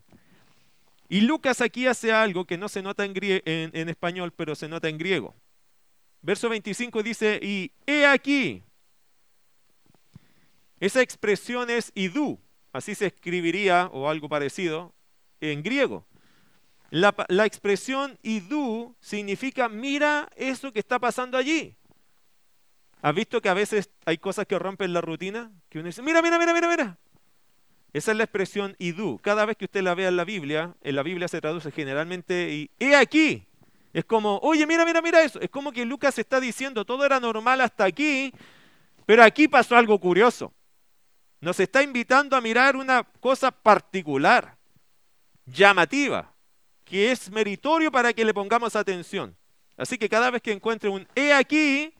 Y 1.09 1.21
Lucas 1.21 1.61
aquí 1.61 1.87
hace 1.87 2.13
algo 2.13 2.47
que 2.47 2.57
no 2.57 2.69
se 2.69 2.83
nota 2.83 3.05
en, 3.05 3.89
español, 3.89 4.33
pero 4.35 4.55
se 4.55 4.69
nota 4.69 4.89
en 4.89 4.99
griego. 4.99 5.35
Verso 6.23 6.49
25 6.49 7.03
dice, 7.03 7.39
y 7.43 7.71
he 7.87 8.07
aquí, 8.07 8.63
esa 10.81 11.03
expresión 11.03 11.69
es 11.69 11.93
idú, 11.95 12.41
así 12.73 12.95
se 12.95 13.07
escribiría 13.07 13.91
o 13.93 14.09
algo 14.09 14.29
parecido 14.29 14.95
en 15.41 15.63
griego. 15.63 16.07
La, 16.91 17.15
la 17.29 17.45
expresión 17.45 18.19
idú 18.23 18.97
significa 19.01 19.69
mira 19.69 20.31
eso 20.37 20.73
que 20.73 20.79
está 20.79 20.99
pasando 20.99 21.37
allí. 21.37 21.77
¿Has 23.03 23.15
visto 23.15 23.43
que 23.43 23.51
a 23.51 23.55
veces 23.55 23.91
hay 24.07 24.17
cosas 24.17 24.47
que 24.47 24.59
rompen 24.59 24.95
la 24.95 25.03
rutina? 25.03 25.53
Que 25.69 25.79
uno 25.79 25.89
dice, 25.89 26.01
mira, 26.01 26.23
mira, 26.23 26.39
mira, 26.39 26.55
mira, 26.55 26.69
mira. 26.69 26.99
Esa 27.95 28.11
es 28.11 28.19
la 28.19 28.25
expresión 28.25 28.77
idú. 28.79 29.19
Cada 29.23 29.47
vez 29.47 29.57
que 29.57 29.65
usted 29.65 29.83
la 29.83 29.95
vea 29.95 30.09
en 30.09 30.17
la 30.17 30.25
Biblia, 30.25 30.75
en 30.83 30.97
la 30.97 31.03
Biblia 31.03 31.29
se 31.29 31.41
traduce 31.41 31.71
generalmente 31.71 32.51
y 32.51 32.71
he 32.79 32.95
aquí. 32.95 33.47
Es 33.95 34.05
como, 34.05 34.39
oye, 34.43 34.67
mira, 34.67 34.85
mira, 34.85 35.01
mira 35.01 35.23
eso. 35.23 35.41
Es 35.41 35.49
como 35.49 35.73
que 35.73 35.87
Lucas 35.87 36.19
está 36.19 36.41
diciendo, 36.41 36.85
todo 36.85 37.07
era 37.07 37.19
normal 37.19 37.63
hasta 37.63 37.85
aquí, 37.85 38.35
pero 39.07 39.23
aquí 39.23 39.49
pasó 39.49 39.77
algo 39.77 39.99
curioso 39.99 40.53
nos 41.45 41.61
está 41.61 41.83
invitando 41.83 42.37
a 42.37 42.41
mirar 42.41 42.75
una 42.75 43.05
cosa 43.21 43.51
particular, 43.51 44.57
llamativa, 45.45 46.35
que 46.85 47.13
es 47.13 47.31
meritorio 47.31 47.93
para 47.93 48.15
que 48.15 48.25
le 48.25 48.33
pongamos 48.33 48.75
atención. 48.75 49.37
Así 49.77 49.99
que 49.99 50.09
cada 50.09 50.31
vez 50.31 50.41
que 50.41 50.53
encuentre 50.53 50.89
un 50.89 51.07
he 51.15 51.35
aquí, 51.35 51.93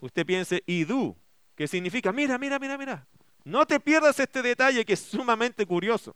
usted 0.00 0.26
piense 0.26 0.64
idu, 0.66 1.16
que 1.54 1.68
significa, 1.68 2.12
mira, 2.12 2.36
mira, 2.38 2.58
mira, 2.58 2.76
mira. 2.76 3.06
No 3.44 3.66
te 3.66 3.80
pierdas 3.80 4.18
este 4.20 4.42
detalle 4.42 4.84
que 4.84 4.92
es 4.92 5.00
sumamente 5.00 5.66
curioso. 5.66 6.14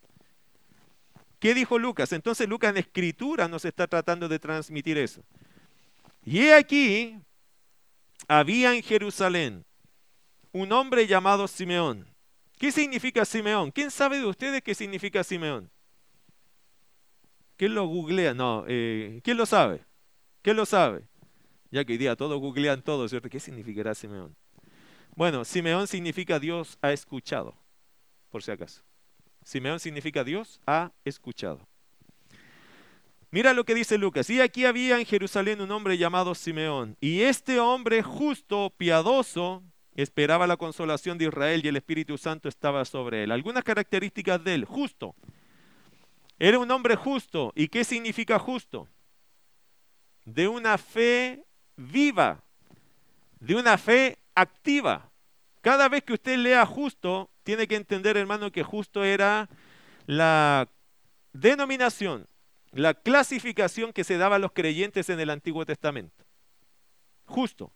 ¿Qué 1.38 1.54
dijo 1.54 1.78
Lucas? 1.78 2.12
Entonces 2.12 2.48
Lucas 2.48 2.70
en 2.70 2.78
escritura 2.78 3.48
nos 3.48 3.64
está 3.64 3.86
tratando 3.86 4.28
de 4.28 4.38
transmitir 4.38 4.96
eso. 4.98 5.22
Y 6.24 6.40
he 6.40 6.54
aquí, 6.54 7.18
había 8.26 8.74
en 8.74 8.82
Jerusalén 8.82 9.64
un 10.52 10.72
hombre 10.72 11.06
llamado 11.06 11.46
Simeón, 11.46 12.06
¿Qué 12.58 12.72
significa 12.72 13.24
Simeón? 13.24 13.70
¿Quién 13.70 13.90
sabe 13.90 14.18
de 14.18 14.26
ustedes 14.26 14.62
qué 14.62 14.74
significa 14.74 15.22
Simeón? 15.22 15.70
¿Quién 17.56 17.74
lo 17.74 17.86
googlea? 17.86 18.34
No, 18.34 18.64
eh, 18.66 19.20
¿quién 19.22 19.36
lo 19.36 19.44
sabe? 19.46 19.84
¿Quién 20.42 20.56
lo 20.56 20.64
sabe? 20.64 21.06
Ya 21.70 21.84
que 21.84 21.92
hoy 21.92 21.98
día 21.98 22.16
todos 22.16 22.40
googlean 22.40 22.82
todo, 22.82 23.08
¿cierto? 23.08 23.28
¿Qué 23.28 23.40
significará 23.40 23.94
Simeón? 23.94 24.34
Bueno, 25.16 25.46
Simeón 25.46 25.88
significa 25.88 26.38
Dios 26.38 26.78
ha 26.82 26.92
escuchado, 26.92 27.54
por 28.30 28.42
si 28.42 28.50
acaso. 28.50 28.82
Simeón 29.42 29.80
significa 29.80 30.22
Dios 30.22 30.60
ha 30.66 30.92
escuchado. 31.06 31.66
Mira 33.30 33.54
lo 33.54 33.64
que 33.64 33.74
dice 33.74 33.96
Lucas. 33.96 34.28
Y 34.28 34.42
aquí 34.42 34.66
había 34.66 34.98
en 34.98 35.06
Jerusalén 35.06 35.62
un 35.62 35.70
hombre 35.70 35.96
llamado 35.96 36.34
Simeón. 36.34 36.98
Y 37.00 37.22
este 37.22 37.58
hombre 37.60 38.02
justo, 38.02 38.74
piadoso, 38.76 39.62
esperaba 39.94 40.46
la 40.46 40.58
consolación 40.58 41.16
de 41.16 41.24
Israel 41.24 41.62
y 41.64 41.68
el 41.68 41.76
Espíritu 41.76 42.18
Santo 42.18 42.50
estaba 42.50 42.84
sobre 42.84 43.24
él. 43.24 43.32
Algunas 43.32 43.64
características 43.64 44.44
de 44.44 44.54
él, 44.54 44.64
justo. 44.66 45.14
Era 46.38 46.58
un 46.58 46.70
hombre 46.70 46.94
justo. 46.94 47.52
¿Y 47.54 47.68
qué 47.68 47.84
significa 47.84 48.38
justo? 48.38 48.86
De 50.26 50.46
una 50.46 50.76
fe 50.76 51.42
viva, 51.74 52.44
de 53.40 53.54
una 53.54 53.78
fe 53.78 54.18
activa. 54.36 55.10
Cada 55.62 55.88
vez 55.88 56.04
que 56.04 56.12
usted 56.12 56.38
lea 56.38 56.64
justo, 56.64 57.28
tiene 57.42 57.66
que 57.66 57.74
entender, 57.74 58.16
hermano, 58.16 58.52
que 58.52 58.62
justo 58.62 59.02
era 59.02 59.48
la 60.06 60.68
denominación, 61.32 62.28
la 62.70 62.94
clasificación 62.94 63.92
que 63.92 64.04
se 64.04 64.18
daba 64.18 64.36
a 64.36 64.38
los 64.38 64.52
creyentes 64.52 65.10
en 65.10 65.18
el 65.18 65.30
Antiguo 65.30 65.66
Testamento. 65.66 66.24
Justo. 67.24 67.72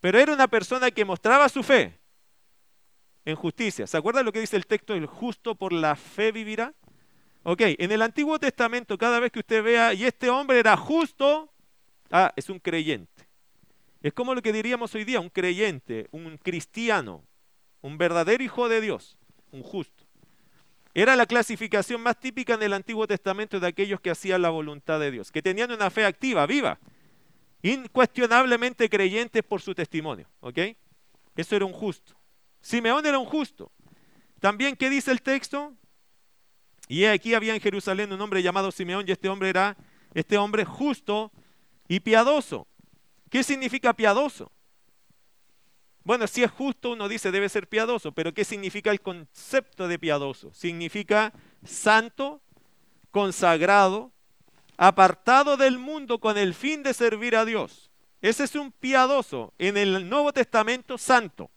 Pero 0.00 0.18
era 0.18 0.34
una 0.34 0.48
persona 0.48 0.90
que 0.90 1.04
mostraba 1.04 1.48
su 1.48 1.62
fe 1.62 1.98
en 3.24 3.36
justicia. 3.36 3.86
¿Se 3.86 3.96
acuerdan 3.96 4.24
lo 4.24 4.32
que 4.32 4.40
dice 4.40 4.56
el 4.56 4.66
texto? 4.66 4.94
El 4.94 5.06
justo 5.06 5.54
por 5.54 5.72
la 5.72 5.96
fe 5.96 6.32
vivirá. 6.32 6.74
Ok, 7.42 7.62
en 7.62 7.92
el 7.92 8.02
Antiguo 8.02 8.38
Testamento, 8.38 8.98
cada 8.98 9.20
vez 9.20 9.32
que 9.32 9.38
usted 9.38 9.62
vea, 9.62 9.94
y 9.94 10.04
este 10.04 10.28
hombre 10.28 10.58
era 10.58 10.76
justo, 10.76 11.50
ah, 12.10 12.32
es 12.36 12.50
un 12.50 12.58
creyente. 12.58 13.17
Es 14.02 14.12
como 14.12 14.34
lo 14.34 14.42
que 14.42 14.52
diríamos 14.52 14.94
hoy 14.94 15.04
día, 15.04 15.20
un 15.20 15.30
creyente, 15.30 16.08
un 16.12 16.38
cristiano, 16.38 17.24
un 17.80 17.98
verdadero 17.98 18.42
hijo 18.42 18.68
de 18.68 18.80
Dios, 18.80 19.18
un 19.50 19.62
justo. 19.62 20.04
Era 20.94 21.16
la 21.16 21.26
clasificación 21.26 22.00
más 22.00 22.18
típica 22.18 22.54
en 22.54 22.62
el 22.62 22.72
Antiguo 22.72 23.06
Testamento 23.06 23.60
de 23.60 23.66
aquellos 23.66 24.00
que 24.00 24.10
hacían 24.10 24.42
la 24.42 24.50
voluntad 24.50 24.98
de 25.00 25.10
Dios, 25.10 25.30
que 25.30 25.42
tenían 25.42 25.70
una 25.70 25.90
fe 25.90 26.04
activa, 26.04 26.46
viva 26.46 26.78
incuestionablemente 27.62 28.88
creyentes 28.88 29.42
por 29.42 29.60
su 29.60 29.74
testimonio. 29.74 30.28
¿Ok? 30.40 30.58
Eso 31.36 31.56
era 31.56 31.64
un 31.64 31.72
justo. 31.72 32.14
Simeón 32.60 33.06
era 33.06 33.18
un 33.18 33.26
justo. 33.26 33.70
También, 34.40 34.76
¿qué 34.76 34.90
dice 34.90 35.10
el 35.10 35.22
texto? 35.22 35.74
Y 36.88 37.04
aquí 37.04 37.34
había 37.34 37.54
en 37.54 37.60
Jerusalén 37.60 38.12
un 38.12 38.20
hombre 38.20 38.42
llamado 38.42 38.70
Simeón 38.70 39.04
y 39.06 39.12
este 39.12 39.28
hombre 39.28 39.50
era 39.50 39.76
este 40.14 40.38
hombre 40.38 40.64
justo 40.64 41.32
y 41.86 42.00
piadoso. 42.00 42.66
¿Qué 43.30 43.42
significa 43.42 43.94
piadoso? 43.94 44.50
Bueno, 46.04 46.26
si 46.26 46.42
es 46.42 46.50
justo, 46.50 46.92
uno 46.92 47.08
dice 47.08 47.30
debe 47.30 47.48
ser 47.48 47.68
piadoso, 47.68 48.12
pero 48.12 48.32
¿qué 48.32 48.44
significa 48.44 48.90
el 48.90 49.02
concepto 49.02 49.88
de 49.88 49.98
piadoso? 49.98 50.52
Significa 50.54 51.34
santo, 51.64 52.40
consagrado, 53.10 54.10
apartado 54.78 55.56
del 55.56 55.78
mundo 55.78 56.18
con 56.18 56.38
el 56.38 56.54
fin 56.54 56.82
de 56.82 56.94
servir 56.94 57.36
a 57.36 57.44
Dios. 57.44 57.90
Ese 58.22 58.44
es 58.44 58.54
un 58.54 58.72
piadoso 58.72 59.52
en 59.58 59.76
el 59.76 60.08
Nuevo 60.08 60.32
Testamento 60.32 60.96
santo. 60.96 61.50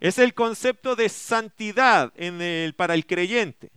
Es 0.00 0.18
el 0.18 0.34
concepto 0.34 0.96
de 0.96 1.08
santidad 1.08 2.12
para 2.76 2.94
el 2.94 3.06
creyente. 3.06 3.70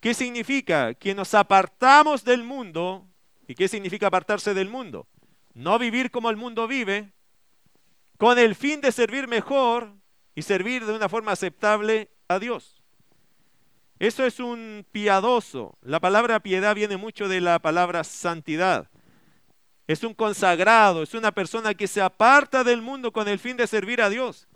¿Qué 0.00 0.14
significa? 0.14 0.94
Que 0.94 1.14
nos 1.14 1.32
apartamos 1.34 2.24
del 2.24 2.44
mundo. 2.44 3.06
¿Y 3.48 3.54
qué 3.54 3.68
significa 3.68 4.08
apartarse 4.08 4.52
del 4.52 4.68
mundo? 4.68 5.06
No 5.54 5.78
vivir 5.78 6.10
como 6.10 6.30
el 6.30 6.36
mundo 6.36 6.66
vive, 6.66 7.12
con 8.18 8.38
el 8.38 8.54
fin 8.54 8.80
de 8.80 8.92
servir 8.92 9.28
mejor 9.28 9.94
y 10.34 10.42
servir 10.42 10.86
de 10.86 10.92
una 10.92 11.08
forma 11.08 11.32
aceptable 11.32 12.10
a 12.28 12.38
Dios. 12.38 12.82
Eso 13.98 14.24
es 14.24 14.40
un 14.40 14.86
piadoso. 14.90 15.78
La 15.82 16.00
palabra 16.00 16.40
piedad 16.40 16.74
viene 16.74 16.96
mucho 16.96 17.28
de 17.28 17.40
la 17.40 17.58
palabra 17.58 18.02
santidad. 18.02 18.90
Es 19.86 20.02
un 20.04 20.14
consagrado, 20.14 21.02
es 21.02 21.14
una 21.14 21.32
persona 21.32 21.74
que 21.74 21.86
se 21.86 22.00
aparta 22.00 22.64
del 22.64 22.82
mundo 22.82 23.12
con 23.12 23.28
el 23.28 23.38
fin 23.38 23.56
de 23.56 23.66
servir 23.66 24.00
a 24.00 24.08
Dios. 24.08 24.48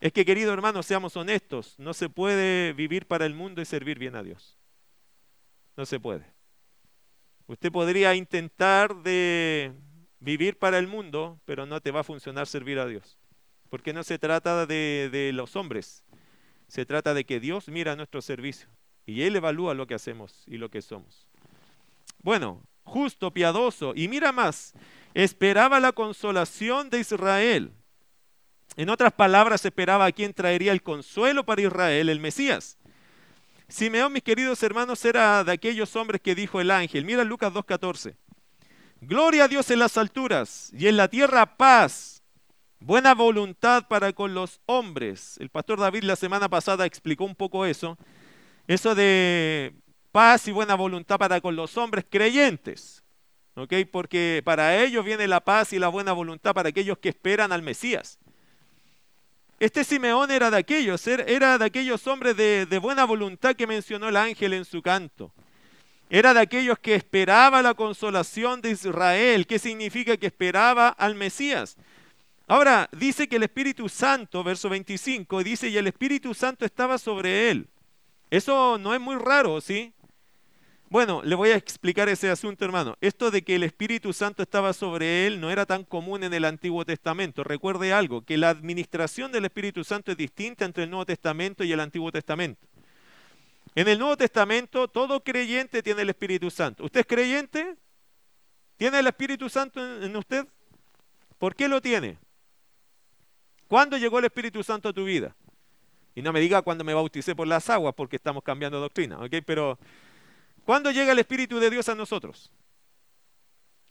Es 0.00 0.12
que, 0.12 0.24
querido 0.24 0.52
hermano, 0.52 0.82
seamos 0.82 1.16
honestos, 1.16 1.76
no 1.78 1.94
se 1.94 2.08
puede 2.10 2.72
vivir 2.74 3.06
para 3.06 3.24
el 3.24 3.34
mundo 3.34 3.62
y 3.62 3.64
servir 3.64 3.98
bien 3.98 4.16
a 4.16 4.22
Dios. 4.22 4.58
No 5.76 5.86
se 5.86 5.98
puede. 5.98 6.26
Usted 7.46 7.72
podría 7.72 8.14
intentar 8.14 8.94
de 8.96 9.72
vivir 10.24 10.58
para 10.58 10.78
el 10.78 10.88
mundo, 10.88 11.38
pero 11.44 11.66
no 11.66 11.80
te 11.80 11.90
va 11.90 12.00
a 12.00 12.04
funcionar 12.04 12.46
servir 12.46 12.78
a 12.78 12.86
Dios. 12.86 13.18
Porque 13.68 13.92
no 13.92 14.02
se 14.02 14.18
trata 14.18 14.66
de, 14.66 15.10
de 15.12 15.32
los 15.32 15.54
hombres, 15.54 16.02
se 16.66 16.86
trata 16.86 17.12
de 17.12 17.24
que 17.24 17.40
Dios 17.40 17.68
mira 17.68 17.94
nuestro 17.94 18.22
servicio 18.22 18.68
y 19.06 19.22
Él 19.22 19.36
evalúa 19.36 19.74
lo 19.74 19.86
que 19.86 19.94
hacemos 19.94 20.42
y 20.46 20.56
lo 20.56 20.70
que 20.70 20.80
somos. 20.80 21.28
Bueno, 22.22 22.62
justo, 22.84 23.32
piadoso, 23.32 23.92
y 23.94 24.08
mira 24.08 24.32
más, 24.32 24.72
esperaba 25.12 25.78
la 25.78 25.92
consolación 25.92 26.88
de 26.88 27.00
Israel. 27.00 27.72
En 28.76 28.88
otras 28.88 29.12
palabras, 29.12 29.64
esperaba 29.64 30.06
a 30.06 30.12
quien 30.12 30.32
traería 30.32 30.72
el 30.72 30.82
consuelo 30.82 31.44
para 31.44 31.62
Israel, 31.62 32.08
el 32.08 32.18
Mesías. 32.18 32.78
Simeón, 33.68 34.12
mis 34.12 34.22
queridos 34.22 34.62
hermanos, 34.62 35.04
era 35.04 35.44
de 35.44 35.52
aquellos 35.52 35.94
hombres 35.96 36.20
que 36.20 36.34
dijo 36.34 36.60
el 36.60 36.70
ángel. 36.70 37.04
Mira 37.04 37.24
Lucas 37.24 37.52
2.14. 37.52 38.16
Gloria 39.06 39.44
a 39.44 39.48
Dios 39.48 39.70
en 39.70 39.80
las 39.80 39.98
alturas 39.98 40.70
y 40.72 40.88
en 40.88 40.96
la 40.96 41.08
tierra 41.08 41.56
paz, 41.56 42.22
buena 42.80 43.14
voluntad 43.14 43.86
para 43.86 44.14
con 44.14 44.32
los 44.32 44.60
hombres. 44.64 45.36
El 45.40 45.50
pastor 45.50 45.78
David 45.78 46.04
la 46.04 46.16
semana 46.16 46.48
pasada 46.48 46.86
explicó 46.86 47.24
un 47.24 47.34
poco 47.34 47.66
eso. 47.66 47.98
Eso 48.66 48.94
de 48.94 49.74
paz 50.10 50.48
y 50.48 50.52
buena 50.52 50.74
voluntad 50.74 51.18
para 51.18 51.42
con 51.42 51.54
los 51.54 51.76
hombres 51.76 52.06
creyentes. 52.08 53.04
¿ok? 53.56 53.74
Porque 53.92 54.40
para 54.42 54.82
ellos 54.82 55.04
viene 55.04 55.28
la 55.28 55.40
paz 55.40 55.74
y 55.74 55.78
la 55.78 55.88
buena 55.88 56.12
voluntad 56.12 56.54
para 56.54 56.70
aquellos 56.70 56.96
que 56.96 57.10
esperan 57.10 57.52
al 57.52 57.60
Mesías. 57.60 58.18
Este 59.60 59.84
Simeón 59.84 60.30
era 60.30 60.50
de 60.50 60.56
aquellos, 60.56 61.06
er, 61.06 61.24
era 61.28 61.58
de 61.58 61.66
aquellos 61.66 62.06
hombres 62.06 62.36
de, 62.36 62.78
buena 62.80 63.04
voluntad 63.04 63.54
que 63.54 63.66
mencionó 63.66 64.08
el 64.08 64.16
ángel 64.16 64.54
en 64.54 64.64
su 64.64 64.80
canto. 64.80 65.30
Era 66.10 66.34
de 66.34 66.40
aquellos 66.40 66.78
que 66.78 66.94
esperaba 66.94 67.62
la 67.62 67.74
consolación 67.74 68.60
de 68.60 68.70
Israel. 68.70 69.46
¿Qué 69.46 69.58
significa 69.58 70.16
que 70.16 70.26
esperaba 70.26 70.88
al 70.88 71.14
Mesías? 71.14 71.76
Ahora, 72.46 72.88
dice 72.92 73.26
que 73.26 73.36
el 73.36 73.42
Espíritu 73.42 73.88
Santo, 73.88 74.44
verso 74.44 74.68
25, 74.68 75.42
dice, 75.42 75.68
y 75.68 75.78
el 75.78 75.86
Espíritu 75.86 76.34
Santo 76.34 76.64
estaba 76.64 76.98
sobre 76.98 77.50
él. 77.50 77.68
Eso 78.30 78.76
no 78.78 78.94
es 78.94 79.00
muy 79.00 79.16
raro, 79.16 79.60
¿sí? 79.60 79.94
Bueno, 80.90 81.22
le 81.24 81.34
voy 81.34 81.50
a 81.50 81.56
explicar 81.56 82.08
ese 82.08 82.30
asunto, 82.30 82.64
hermano. 82.64 82.96
Esto 83.00 83.30
de 83.30 83.42
que 83.42 83.56
el 83.56 83.62
Espíritu 83.62 84.12
Santo 84.12 84.42
estaba 84.42 84.72
sobre 84.72 85.26
él 85.26 85.40
no 85.40 85.50
era 85.50 85.66
tan 85.66 85.84
común 85.84 86.22
en 86.22 86.34
el 86.34 86.44
Antiguo 86.44 86.84
Testamento. 86.84 87.42
Recuerde 87.42 87.92
algo, 87.92 88.22
que 88.22 88.36
la 88.36 88.50
administración 88.50 89.32
del 89.32 89.46
Espíritu 89.46 89.82
Santo 89.82 90.12
es 90.12 90.18
distinta 90.18 90.64
entre 90.64 90.84
el 90.84 90.90
Nuevo 90.90 91.06
Testamento 91.06 91.64
y 91.64 91.72
el 91.72 91.80
Antiguo 91.80 92.12
Testamento. 92.12 92.66
En 93.74 93.88
el 93.88 93.98
Nuevo 93.98 94.16
Testamento, 94.16 94.88
todo 94.88 95.22
creyente 95.22 95.82
tiene 95.82 96.02
el 96.02 96.10
Espíritu 96.10 96.50
Santo. 96.50 96.84
¿Usted 96.84 97.00
es 97.00 97.06
creyente? 97.06 97.76
¿Tiene 98.76 98.98
el 99.00 99.06
Espíritu 99.06 99.48
Santo 99.48 99.80
en 99.80 100.16
usted? 100.16 100.46
¿Por 101.38 101.54
qué 101.54 101.68
lo 101.68 101.80
tiene? 101.80 102.18
¿Cuándo 103.68 103.96
llegó 103.96 104.18
el 104.18 104.26
Espíritu 104.26 104.62
Santo 104.62 104.88
a 104.88 104.92
tu 104.92 105.04
vida? 105.04 105.34
Y 106.14 106.22
no 106.22 106.32
me 106.32 106.40
diga 106.40 106.62
cuando 106.62 106.84
me 106.84 106.94
bauticé 106.94 107.34
por 107.34 107.48
las 107.48 107.68
aguas, 107.70 107.94
porque 107.96 108.16
estamos 108.16 108.44
cambiando 108.44 108.78
doctrina, 108.78 109.18
¿ok? 109.18 109.34
Pero 109.44 109.78
¿Cuándo 110.64 110.90
llega 110.90 111.12
el 111.12 111.18
Espíritu 111.18 111.58
de 111.58 111.68
Dios 111.68 111.88
a 111.90 111.94
nosotros? 111.94 112.50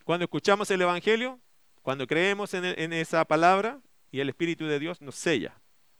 Cuando 0.04 0.24
escuchamos 0.24 0.70
el 0.70 0.82
Evangelio, 0.82 1.38
cuando 1.82 2.06
creemos 2.06 2.52
en, 2.52 2.92
esa 2.92 3.24
palabra 3.24 3.80
y 4.10 4.20
el 4.20 4.28
Espíritu 4.28 4.66
de 4.66 4.80
Dios 4.80 5.00
nos 5.00 5.14
sella. 5.14 5.54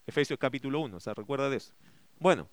Efesios 0.06 0.38
capítulo 0.38 0.80
1, 0.80 1.00
¿se 1.00 1.14
recuerda 1.14 1.48
de 1.48 1.58
eso? 1.58 1.72
Bueno, 2.18 2.48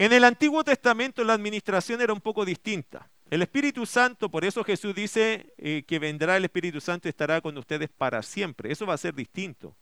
en 0.00 0.14
el 0.14 0.24
Antiguo 0.24 0.64
Testamento 0.64 1.22
la 1.24 1.34
administración 1.34 2.00
era 2.00 2.14
un 2.14 2.22
poco 2.22 2.46
distinta. 2.46 3.10
El 3.28 3.42
Espíritu 3.42 3.84
Santo, 3.84 4.30
por 4.30 4.46
eso 4.46 4.64
Jesús 4.64 4.94
dice 4.94 5.52
eh, 5.58 5.84
que 5.86 5.98
vendrá 5.98 6.38
el 6.38 6.44
Espíritu 6.44 6.80
Santo 6.80 7.06
y 7.06 7.10
estará 7.10 7.42
con 7.42 7.58
ustedes 7.58 7.90
para 7.90 8.22
siempre. 8.22 8.72
Eso 8.72 8.86
va 8.86 8.94
a 8.94 8.96
ser 8.96 9.14
distinto. 9.14 9.76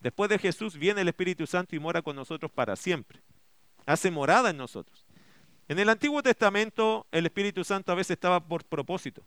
Después 0.00 0.30
de 0.30 0.38
Jesús 0.38 0.78
viene 0.78 1.02
el 1.02 1.08
Espíritu 1.08 1.46
Santo 1.46 1.76
y 1.76 1.80
mora 1.80 2.00
con 2.00 2.16
nosotros 2.16 2.50
para 2.50 2.76
siempre. 2.76 3.20
Hace 3.84 4.10
morada 4.10 4.48
en 4.48 4.56
nosotros. 4.56 5.04
En 5.68 5.78
el 5.78 5.90
Antiguo 5.90 6.22
Testamento 6.22 7.06
el 7.12 7.26
Espíritu 7.26 7.62
Santo 7.62 7.92
a 7.92 7.94
veces 7.94 8.12
estaba 8.12 8.40
por 8.40 8.64
propósito 8.64 9.22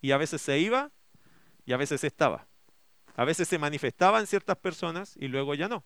y 0.00 0.12
a 0.12 0.16
veces 0.16 0.40
se 0.40 0.58
iba 0.58 0.90
y 1.66 1.74
a 1.74 1.76
veces 1.76 2.02
estaba. 2.02 2.46
A 3.14 3.26
veces 3.26 3.46
se 3.46 3.58
manifestaba 3.58 4.20
en 4.20 4.26
ciertas 4.26 4.56
personas 4.56 5.18
y 5.18 5.28
luego 5.28 5.54
ya 5.54 5.68
no. 5.68 5.84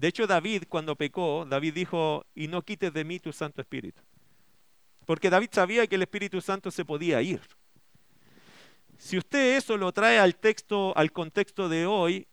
De 0.00 0.08
hecho, 0.08 0.26
David 0.26 0.64
cuando 0.66 0.96
pecó, 0.96 1.44
David 1.46 1.74
dijo, 1.74 2.24
y 2.34 2.48
no 2.48 2.62
quites 2.62 2.90
de 2.90 3.04
mí 3.04 3.20
tu 3.20 3.34
Santo 3.34 3.60
Espíritu. 3.60 4.00
Porque 5.04 5.28
David 5.28 5.50
sabía 5.52 5.86
que 5.86 5.96
el 5.96 6.02
Espíritu 6.02 6.40
Santo 6.40 6.70
se 6.70 6.86
podía 6.86 7.20
ir. 7.20 7.42
Si 8.96 9.18
usted 9.18 9.58
eso 9.58 9.76
lo 9.76 9.92
trae 9.92 10.18
al 10.18 10.36
texto, 10.36 10.96
al 10.96 11.12
contexto 11.12 11.68
de 11.68 11.84
hoy, 11.84 12.26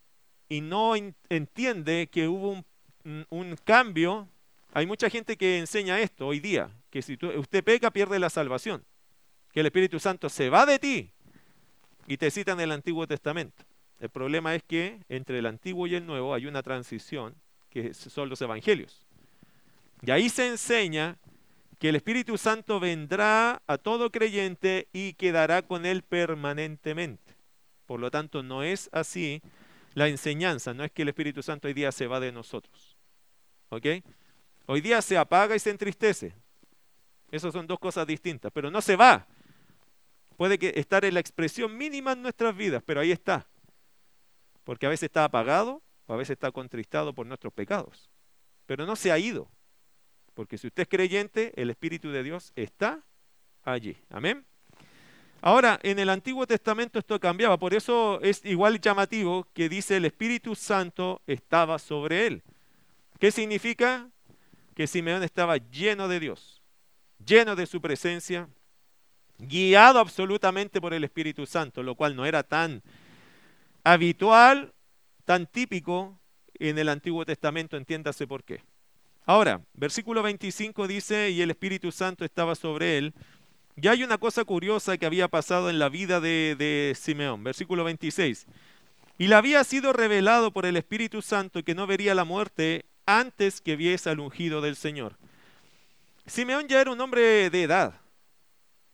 y 0.48 0.62
no 0.62 0.94
entiende 1.28 2.08
que 2.10 2.30
hubo 2.30 2.64
un, 3.04 3.26
un 3.30 3.58
cambio 3.66 4.30
hay 4.72 4.86
mucha 4.86 5.10
gente 5.10 5.36
que 5.36 5.58
enseña 5.58 6.00
esto 6.00 6.26
hoy 6.26 6.40
día, 6.40 6.70
que 6.90 7.02
si 7.02 7.18
usted 7.22 7.64
peca 7.66 7.92
pierde 7.92 8.18
la 8.18 8.30
salvación, 8.30 8.86
que 9.52 9.60
el 9.60 9.66
Espíritu 9.66 10.00
Santo 10.00 10.30
se 10.30 10.50
va 10.50 10.66
de 10.66 10.80
ti 10.80 11.12
y 12.06 12.16
te 12.16 12.32
citan 12.32 12.62
el 12.62 12.72
Antiguo 12.72 13.08
Testamento. 13.08 13.66
El 14.00 14.10
problema 14.10 14.56
es 14.56 14.64
que 14.64 15.04
entre 15.10 15.40
el 15.40 15.48
Antiguo 15.48 15.86
y 15.86 15.96
el 15.96 16.06
Nuevo 16.06 16.34
hay 16.34 16.46
una 16.46 16.64
transición 16.64 17.36
que 17.84 17.94
son 17.94 18.28
los 18.28 18.42
evangelios. 18.42 19.06
Y 20.02 20.10
ahí 20.10 20.30
se 20.30 20.48
enseña 20.48 21.18
que 21.78 21.90
el 21.90 21.96
Espíritu 21.96 22.38
Santo 22.38 22.80
vendrá 22.80 23.62
a 23.68 23.78
todo 23.78 24.12
creyente 24.12 24.88
y 24.94 25.14
quedará 25.14 25.62
con 25.62 25.86
él 25.86 26.02
permanentemente. 26.02 27.36
Por 27.86 28.00
lo 28.00 28.10
tanto, 28.10 28.42
no 28.42 28.64
es 28.64 28.90
así 28.92 29.44
la 29.94 30.08
enseñanza, 30.08 30.74
no 30.74 30.84
es 30.84 30.92
que 30.92 31.04
el 31.04 31.10
Espíritu 31.10 31.44
Santo 31.44 31.68
hoy 31.68 31.76
día 31.76 31.92
se 31.92 32.08
va 32.08 32.20
de 32.20 32.32
nosotros. 32.32 32.98
¿Ok? 33.70 33.86
Hoy 34.66 34.82
día 34.82 35.02
se 35.04 35.18
apaga 35.18 35.56
y 35.56 35.60
se 35.60 35.70
entristece. 35.70 36.34
Esas 37.30 37.54
son 37.54 37.68
dos 37.68 37.78
cosas 37.78 38.08
distintas, 38.08 38.52
pero 38.52 38.72
no 38.72 38.82
se 38.82 38.96
va. 38.96 39.28
Puede 40.36 40.58
que 40.58 40.74
estar 40.76 41.06
en 41.06 41.14
la 41.14 41.20
expresión 41.20 41.78
mínima 41.78 42.14
en 42.14 42.24
nuestras 42.24 42.56
vidas, 42.58 42.82
pero 42.86 43.02
ahí 43.02 43.12
está. 43.12 43.48
Porque 44.64 44.88
a 44.88 44.90
veces 44.90 45.04
está 45.04 45.26
apagado 45.26 45.84
o 46.08 46.14
a 46.14 46.18
veces 46.18 46.32
está 46.32 46.52
contristado 46.52 47.14
por 47.14 47.28
nuestros 47.28 47.54
pecados. 47.54 48.10
Pero 48.66 48.86
no 48.86 48.96
se 48.96 49.12
ha 49.12 49.20
ido. 49.20 49.50
Porque 50.34 50.58
si 50.58 50.68
usted 50.68 50.84
es 50.84 50.90
creyente, 50.90 51.54
el 51.56 51.70
Espíritu 51.70 52.10
de 52.12 52.24
Dios 52.24 52.52
está 52.56 53.04
allí. 53.64 53.96
Amén. 54.10 54.46
Ahora, 55.42 55.80
en 55.84 56.00
el 56.00 56.10
Antiguo 56.10 56.48
Testamento 56.48 56.98
esto 56.98 57.20
cambiaba, 57.20 57.58
por 57.58 57.74
eso 57.74 58.20
es 58.22 58.44
igual 58.44 58.82
llamativo 58.82 59.48
que 59.54 59.70
dice 59.70 59.98
el 59.98 60.06
Espíritu 60.06 60.56
Santo 60.56 61.22
estaba 61.28 61.78
sobre 61.78 62.26
él. 62.26 62.44
¿Qué 63.20 63.32
significa? 63.32 64.10
que 64.78 64.86
Simeón 64.86 65.24
estaba 65.24 65.58
lleno 65.58 66.08
de 66.08 66.20
Dios, 66.20 66.62
lleno 67.26 67.56
de 67.56 67.66
su 67.66 67.82
presencia, 67.82 68.48
guiado 69.40 69.98
absolutamente 69.98 70.80
por 70.80 70.94
el 70.94 71.04
Espíritu 71.04 71.48
Santo, 71.48 71.82
lo 71.82 71.96
cual 71.96 72.16
no 72.16 72.28
era 72.28 72.44
tan 72.44 72.84
habitual, 73.84 74.76
tan 75.28 75.46
típico 75.46 76.18
en 76.54 76.78
el 76.78 76.88
Antiguo 76.88 77.26
Testamento, 77.26 77.76
entiéndase 77.76 78.26
por 78.26 78.46
qué. 78.46 78.64
Ahora, 79.26 79.62
versículo 79.74 80.24
25 80.24 80.88
dice, 80.88 81.32
y 81.32 81.42
el 81.42 81.52
Espíritu 81.52 81.92
Santo 81.92 82.24
estaba 82.24 82.56
sobre 82.56 82.98
él. 82.98 83.14
Ya 83.76 83.92
hay 83.92 84.04
una 84.04 84.20
cosa 84.20 84.46
curiosa 84.46 84.98
que 84.98 85.06
había 85.06 85.28
pasado 85.28 85.70
en 85.70 85.80
la 85.80 85.90
vida 85.90 86.22
de, 86.22 86.56
de 86.58 86.96
Simeón. 86.96 87.44
Versículo 87.44 87.84
26. 87.84 88.48
Y 89.18 89.28
le 89.28 89.36
había 89.36 89.66
sido 89.66 89.92
revelado 89.92 90.52
por 90.52 90.66
el 90.66 90.78
Espíritu 90.78 91.22
Santo 91.22 91.62
que 91.62 91.76
no 91.76 91.88
vería 91.88 92.16
la 92.16 92.24
muerte 92.24 92.86
antes 93.06 93.60
que 93.60 93.76
viese 93.76 94.10
al 94.10 94.22
ungido 94.22 94.62
del 94.62 94.78
Señor. 94.78 95.18
Simeón 96.26 96.70
ya 96.70 96.80
era 96.80 96.92
un 96.92 97.02
hombre 97.02 97.50
de 97.50 97.64
edad 97.64 98.00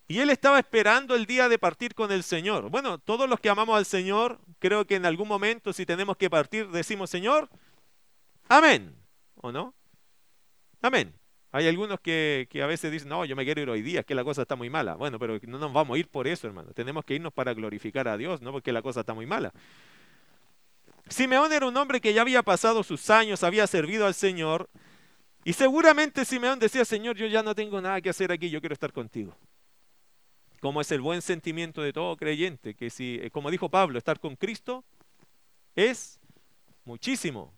y 0.08 0.20
él 0.20 0.30
estaba 0.30 0.60
esperando 0.60 1.16
el 1.16 1.26
día 1.26 1.50
de 1.50 1.58
partir 1.58 1.96
con 1.96 2.12
el 2.12 2.24
Señor. 2.24 2.70
Bueno, 2.70 2.98
todos 2.98 3.30
los 3.30 3.40
que 3.40 3.50
amamos 3.50 3.78
al 3.78 3.86
Señor, 3.86 4.40
creo 4.60 4.86
que 4.86 4.96
en 4.96 5.06
algún 5.06 5.28
momento 5.28 5.74
si 5.74 5.86
tenemos 5.86 6.18
que 6.18 6.30
partir 6.30 6.70
decimos, 6.70 7.10
Señor, 7.10 7.50
amén, 8.50 8.96
¿o 9.36 9.52
no? 9.52 9.74
Amén. 10.82 11.14
Hay 11.52 11.68
algunos 11.68 12.00
que, 12.00 12.48
a 12.62 12.66
veces 12.66 12.92
dicen, 12.92 13.10
no, 13.10 13.26
yo 13.26 13.36
me 13.36 13.46
quiero 13.46 13.62
ir 13.62 13.70
hoy 13.70 13.84
día, 13.84 14.00
es 14.00 14.06
que 14.06 14.16
la 14.16 14.24
cosa 14.24 14.42
está 14.42 14.56
muy 14.56 14.72
mala. 14.72 14.96
Bueno, 14.96 15.20
pero 15.20 15.38
no 15.44 15.60
nos 15.60 15.72
vamos 15.72 15.96
a 15.96 16.00
ir 16.00 16.08
por 16.08 16.28
eso, 16.28 16.48
hermano. 16.48 16.72
Tenemos 16.74 17.06
que 17.06 17.14
irnos 17.14 17.32
para 17.32 17.54
glorificar 17.54 18.08
a 18.08 18.18
Dios, 18.18 18.42
no 18.42 18.52
porque 18.52 18.74
la 18.74 18.82
cosa 18.82 19.02
está 19.02 19.14
muy 19.14 19.28
mala. 19.28 19.54
Simeón 21.08 21.54
era 21.54 21.68
un 21.68 21.78
hombre 21.78 22.02
que 22.02 22.14
ya 22.14 22.22
había 22.22 22.42
pasado 22.42 22.82
sus 22.82 23.10
años, 23.10 23.44
había 23.44 23.68
servido 23.68 24.08
al 24.08 24.16
Señor, 24.16 24.68
y 25.44 25.54
seguramente 25.54 26.26
Simeón 26.26 26.58
decía, 26.58 26.86
Señor, 26.86 27.18
yo 27.18 27.28
ya 27.28 27.44
no 27.44 27.54
tengo 27.54 27.80
nada 27.82 28.02
que 28.02 28.10
hacer 28.10 28.32
aquí, 28.32 28.50
yo 28.50 28.60
quiero 28.60 28.74
estar 28.74 28.92
contigo. 28.92 29.36
Como 30.64 30.80
es 30.80 30.90
el 30.94 31.02
buen 31.02 31.22
sentimiento 31.22 31.82
de 31.82 31.92
todo 31.92 32.16
creyente, 32.16 32.74
que 32.74 32.90
si, 32.90 33.20
eh, 33.22 33.30
como 33.32 33.52
dijo 33.52 33.68
Pablo, 33.68 33.98
estar 33.98 34.18
con 34.22 34.38
Cristo 34.38 34.86
es 35.76 36.22
muchísimo. 36.86 37.54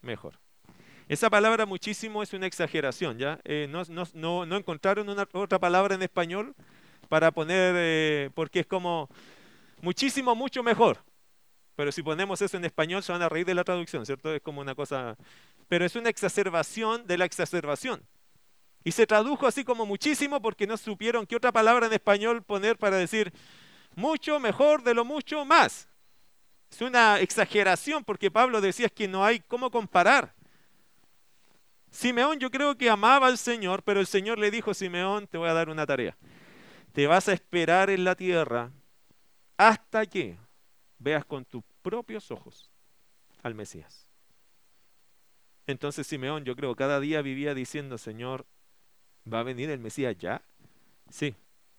mejor. 0.00 0.38
Esa 1.10 1.28
palabra 1.28 1.66
muchísimo 1.66 2.22
es 2.22 2.32
una 2.32 2.46
exageración, 2.46 3.18
¿ya? 3.18 3.38
Eh, 3.44 3.66
no, 3.68 3.82
no, 4.14 4.46
no, 4.46 4.56
encontraron 4.56 5.06
otra 5.32 5.58
palabra 5.58 5.94
en 5.94 6.00
español 6.00 6.54
para 7.10 7.32
poner, 7.32 7.74
eh, 7.76 8.30
porque 8.34 8.60
es 8.60 8.66
como 8.66 9.10
muchísimo, 9.82 10.34
mucho 10.34 10.62
mejor. 10.62 11.04
Pero 11.76 11.92
si 11.92 12.02
ponemos 12.02 12.40
eso 12.40 12.56
en 12.56 12.64
español 12.64 13.02
se 13.02 13.12
van 13.12 13.20
a 13.20 13.28
reír 13.28 13.44
de 13.44 13.56
la 13.56 13.64
traducción, 13.64 14.06
¿cierto? 14.06 14.32
Es 14.32 14.40
como 14.40 14.62
una 14.62 14.74
cosa... 14.74 15.18
Pero 15.68 15.84
es 15.84 15.96
una 15.96 16.08
exacerbación 16.08 17.06
de 17.06 17.18
la 17.18 17.26
exacerbación. 17.26 18.00
Y 18.84 18.92
se 18.92 19.06
tradujo 19.06 19.46
así 19.46 19.64
como 19.64 19.86
muchísimo 19.86 20.40
porque 20.40 20.66
no 20.66 20.76
supieron 20.76 21.26
qué 21.26 21.36
otra 21.36 21.52
palabra 21.52 21.86
en 21.86 21.92
español 21.92 22.42
poner 22.42 22.78
para 22.78 22.96
decir 22.96 23.32
mucho, 23.94 24.38
mejor, 24.40 24.82
de 24.82 24.94
lo 24.94 25.04
mucho, 25.04 25.44
más. 25.44 25.88
Es 26.70 26.80
una 26.80 27.20
exageración 27.20 28.04
porque 28.04 28.30
Pablo 28.30 28.60
decía 28.60 28.88
que 28.88 29.08
no 29.08 29.24
hay 29.24 29.40
cómo 29.40 29.70
comparar. 29.70 30.34
Simeón 31.90 32.38
yo 32.38 32.50
creo 32.50 32.76
que 32.76 32.90
amaba 32.90 33.26
al 33.26 33.38
Señor, 33.38 33.82
pero 33.82 34.00
el 34.00 34.06
Señor 34.06 34.38
le 34.38 34.50
dijo, 34.50 34.74
Simeón, 34.74 35.26
te 35.26 35.38
voy 35.38 35.48
a 35.48 35.54
dar 35.54 35.68
una 35.70 35.86
tarea. 35.86 36.16
Te 36.92 37.06
vas 37.06 37.28
a 37.28 37.32
esperar 37.32 37.90
en 37.90 38.04
la 38.04 38.14
tierra 38.14 38.70
hasta 39.56 40.06
que 40.06 40.36
veas 40.98 41.24
con 41.24 41.44
tus 41.44 41.62
propios 41.82 42.30
ojos 42.30 42.70
al 43.42 43.54
Mesías. 43.54 44.06
Entonces 45.66 46.06
Simeón 46.06 46.44
yo 46.44 46.56
creo 46.56 46.74
cada 46.74 47.00
día 47.00 47.22
vivía 47.22 47.54
diciendo, 47.54 47.98
Señor, 47.98 48.46
¿va 49.32 49.40
a 49.40 49.42
venir 49.42 49.70
el 49.70 49.78
Mesías 49.78 50.16
ya? 50.18 50.42
Sí, 51.10 51.34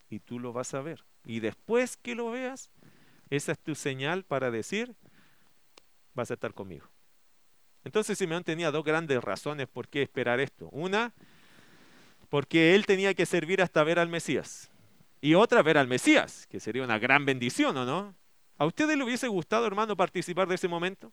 y 0.09 0.19
tú 0.19 0.39
lo 0.39 0.53
vas 0.53 0.73
a 0.73 0.81
ver. 0.81 1.03
Y 1.25 1.39
después 1.39 1.97
que 1.97 2.15
lo 2.15 2.31
veas, 2.31 2.69
esa 3.29 3.51
es 3.51 3.59
tu 3.59 3.75
señal 3.75 4.23
para 4.23 4.51
decir, 4.51 4.95
vas 6.13 6.31
a 6.31 6.35
estar 6.35 6.53
conmigo. 6.53 6.87
Entonces 7.83 8.17
Simeón 8.17 8.43
tenía 8.43 8.71
dos 8.71 8.83
grandes 8.83 9.23
razones 9.23 9.67
por 9.67 9.87
qué 9.87 10.01
esperar 10.01 10.39
esto. 10.39 10.69
Una, 10.71 11.13
porque 12.29 12.75
él 12.75 12.85
tenía 12.85 13.13
que 13.13 13.25
servir 13.25 13.61
hasta 13.61 13.83
ver 13.83 13.99
al 13.99 14.09
Mesías. 14.09 14.69
Y 15.21 15.33
otra, 15.33 15.61
ver 15.61 15.77
al 15.77 15.87
Mesías, 15.87 16.47
que 16.47 16.59
sería 16.59 16.83
una 16.83 16.99
gran 16.99 17.25
bendición, 17.25 17.75
¿o 17.77 17.85
no? 17.85 18.15
¿A 18.57 18.65
ustedes 18.65 18.97
le 18.97 19.03
hubiese 19.03 19.27
gustado, 19.27 19.65
hermano, 19.65 19.95
participar 19.95 20.47
de 20.47 20.55
ese 20.55 20.67
momento? 20.67 21.11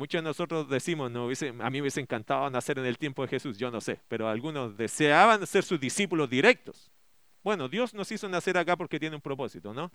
Muchos 0.00 0.20
de 0.20 0.22
nosotros 0.22 0.66
decimos, 0.66 1.10
no, 1.10 1.24
a 1.26 1.70
mí 1.70 1.76
me 1.76 1.82
hubiese 1.82 2.00
encantado 2.00 2.48
nacer 2.48 2.78
en 2.78 2.86
el 2.86 2.96
tiempo 2.96 3.20
de 3.20 3.28
Jesús, 3.28 3.58
yo 3.58 3.70
no 3.70 3.82
sé, 3.82 4.00
pero 4.08 4.30
algunos 4.30 4.74
deseaban 4.74 5.46
ser 5.46 5.62
sus 5.62 5.78
discípulos 5.78 6.30
directos. 6.30 6.90
Bueno, 7.44 7.68
Dios 7.68 7.92
nos 7.92 8.10
hizo 8.10 8.26
nacer 8.26 8.56
acá 8.56 8.78
porque 8.78 8.98
tiene 8.98 9.16
un 9.16 9.20
propósito, 9.20 9.74
¿no? 9.74 9.90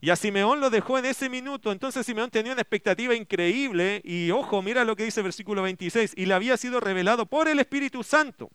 Y 0.00 0.08
a 0.08 0.16
Simeón 0.16 0.60
lo 0.60 0.70
dejó 0.70 0.96
en 0.96 1.04
ese 1.04 1.28
minuto. 1.28 1.72
Entonces 1.72 2.06
Simeón 2.06 2.30
tenía 2.30 2.52
una 2.52 2.62
expectativa 2.62 3.14
increíble. 3.14 4.00
Y 4.02 4.30
ojo, 4.30 4.62
mira 4.62 4.82
lo 4.82 4.96
que 4.96 5.04
dice 5.04 5.20
el 5.20 5.24
versículo 5.24 5.60
26. 5.60 6.14
Y 6.16 6.24
le 6.24 6.32
había 6.32 6.56
sido 6.56 6.80
revelado 6.80 7.26
por 7.26 7.48
el 7.48 7.60
Espíritu 7.60 8.02
Santo. 8.02 8.48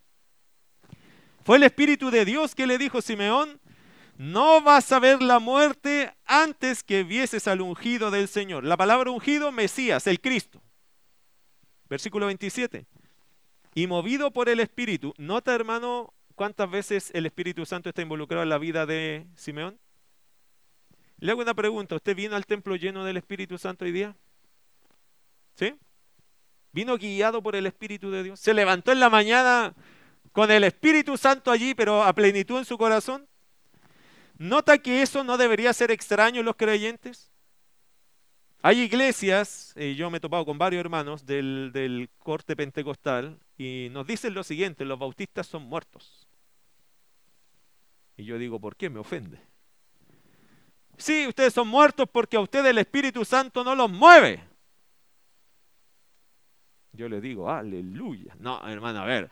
Fue 1.43 1.58
el 1.58 1.63
Espíritu 1.63 2.10
de 2.10 2.26
Dios 2.26 2.56
que 2.56 2.65
le 2.65 2.80
dijo, 2.80 3.00
Simeón, 3.00 3.60
no 4.19 4.62
vas 4.62 4.91
a 4.91 4.99
ver 4.99 5.21
la 5.21 5.39
muerte 5.39 6.13
antes 6.25 6.84
que 6.84 7.05
vieses 7.05 7.47
al 7.47 7.62
ungido 7.62 8.12
del 8.12 8.27
Señor. 8.27 8.65
La 8.65 8.75
palabra 8.75 9.12
ungido, 9.12 9.53
Mesías, 9.53 10.08
el 10.08 10.19
Cristo. 10.19 10.62
Versículo 11.89 12.25
27. 12.25 12.86
Y 13.75 13.88
movido 13.88 14.32
por 14.32 14.49
el 14.49 14.60
Espíritu, 14.60 15.13
nota 15.17 15.55
hermano 15.55 16.13
cuántas 16.36 16.69
veces 16.69 17.12
el 17.13 17.27
Espíritu 17.27 17.65
Santo 17.65 17.88
está 17.88 18.01
involucrado 18.01 18.43
en 18.43 18.49
la 18.49 18.58
vida 18.58 18.86
de 18.86 19.25
Simeón. 19.38 19.79
Le 21.19 21.32
hago 21.32 21.41
una 21.41 21.53
pregunta, 21.53 21.95
¿usted 21.95 22.13
vino 22.13 22.36
al 22.36 22.45
templo 22.45 22.75
lleno 22.75 23.05
del 23.05 23.15
Espíritu 23.15 23.58
Santo 23.58 23.86
hoy 23.86 23.93
día? 23.93 24.17
¿Sí? 25.55 25.75
¿Vino 26.73 26.97
guiado 26.97 27.41
por 27.41 27.55
el 27.55 27.65
Espíritu 27.65 28.12
de 28.12 28.23
Dios? 28.23 28.41
¿Se 28.41 28.53
levantó 28.53 28.91
en 28.91 28.99
la 28.99 29.10
mañana 29.10 29.73
con 30.34 30.51
el 30.51 30.65
Espíritu 30.65 31.15
Santo 31.15 31.51
allí, 31.51 31.73
pero 31.73 32.03
a 32.03 32.12
plenitud 32.12 32.58
en 32.58 32.65
su 32.65 32.77
corazón? 32.77 33.29
¿Nota 34.39 34.78
que 34.78 35.02
eso 35.02 35.23
no 35.25 35.38
debería 35.38 35.73
ser 35.73 35.91
extraño 35.91 36.39
en 36.39 36.45
los 36.45 36.56
creyentes? 36.56 37.30
Hay 38.62 38.80
iglesias, 38.80 39.73
y 39.75 39.95
yo 39.95 40.10
me 40.10 40.17
he 40.17 40.21
topado 40.21 40.45
con 40.45 40.58
varios 40.58 40.80
hermanos 40.80 41.25
del, 41.25 41.71
del 41.73 42.10
corte 42.19 42.56
pentecostal, 42.56 43.38
y 43.58 43.89
nos 43.91 44.08
dicen 44.08 44.34
lo 44.34 44.43
siguiente, 44.43 44.86
los 44.86 44.97
bautistas 44.97 45.45
son 45.45 45.63
muertos. 45.63 46.25
Y 48.15 48.23
yo 48.23 48.38
digo, 48.38 48.60
¿por 48.62 48.78
qué 48.78 48.89
me 48.89 48.99
ofende? 48.99 49.39
Sí, 50.97 51.28
ustedes 51.28 51.54
son 51.54 51.67
muertos 51.67 52.08
porque 52.12 52.38
a 52.38 52.41
ustedes 52.41 52.67
el 52.67 52.78
Espíritu 52.78 53.25
Santo 53.25 53.63
no 53.63 53.75
los 53.75 53.91
mueve. 53.91 54.41
Yo 56.93 57.10
le 57.10 57.19
digo, 57.19 57.49
aleluya. 57.49 58.36
No, 58.39 58.65
hermano, 58.67 59.02
a 59.02 59.06
ver, 59.06 59.30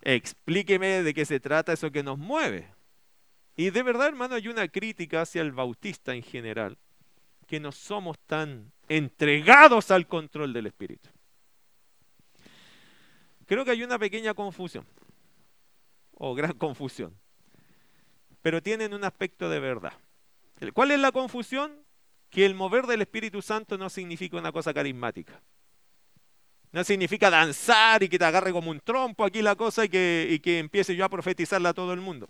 explíqueme 0.00 1.02
de 1.02 1.14
qué 1.14 1.26
se 1.26 1.40
trata 1.40 1.74
eso 1.74 1.90
que 1.90 2.02
nos 2.02 2.18
mueve. 2.18 2.79
Y 3.60 3.68
de 3.68 3.82
verdad, 3.82 4.08
hermano, 4.08 4.36
hay 4.36 4.48
una 4.48 4.66
crítica 4.68 5.20
hacia 5.20 5.42
el 5.42 5.52
bautista 5.52 6.14
en 6.14 6.22
general, 6.22 6.78
que 7.46 7.60
no 7.60 7.72
somos 7.72 8.18
tan 8.20 8.72
entregados 8.88 9.90
al 9.90 10.06
control 10.06 10.54
del 10.54 10.68
Espíritu. 10.68 11.10
Creo 13.44 13.62
que 13.62 13.72
hay 13.72 13.82
una 13.82 13.98
pequeña 13.98 14.32
confusión, 14.32 14.86
o 16.14 16.34
gran 16.34 16.52
confusión, 16.56 17.14
pero 18.40 18.62
tienen 18.62 18.94
un 18.94 19.04
aspecto 19.04 19.50
de 19.50 19.60
verdad. 19.60 19.92
¿Cuál 20.72 20.92
es 20.92 20.98
la 20.98 21.12
confusión? 21.12 21.84
Que 22.30 22.46
el 22.46 22.54
mover 22.54 22.86
del 22.86 23.02
Espíritu 23.02 23.42
Santo 23.42 23.76
no 23.76 23.90
significa 23.90 24.38
una 24.38 24.52
cosa 24.52 24.72
carismática. 24.72 25.38
No 26.72 26.82
significa 26.82 27.28
danzar 27.28 28.02
y 28.02 28.08
que 28.08 28.18
te 28.18 28.24
agarre 28.24 28.52
como 28.52 28.70
un 28.70 28.80
trompo 28.80 29.22
aquí 29.22 29.42
la 29.42 29.54
cosa 29.54 29.84
y 29.84 29.90
que, 29.90 30.28
y 30.30 30.38
que 30.38 30.60
empiece 30.60 30.96
yo 30.96 31.04
a 31.04 31.10
profetizarla 31.10 31.68
a 31.68 31.74
todo 31.74 31.92
el 31.92 32.00
mundo. 32.00 32.26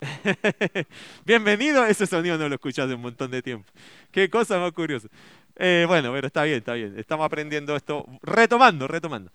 Bienvenido, 1.24 1.84
ese 1.84 2.06
sonido 2.06 2.38
no 2.38 2.48
lo 2.48 2.54
escuchas 2.54 2.86
hace 2.86 2.94
un 2.94 3.02
montón 3.02 3.30
de 3.30 3.42
tiempo. 3.42 3.70
Qué 4.10 4.30
cosa 4.30 4.58
más 4.58 4.72
curiosa. 4.72 5.08
Eh, 5.56 5.84
bueno, 5.86 6.12
pero 6.12 6.26
está 6.26 6.44
bien, 6.44 6.58
está 6.58 6.74
bien. 6.74 6.98
Estamos 6.98 7.26
aprendiendo 7.26 7.76
esto, 7.76 8.06
retomando, 8.22 8.88
retomando. 8.88 9.30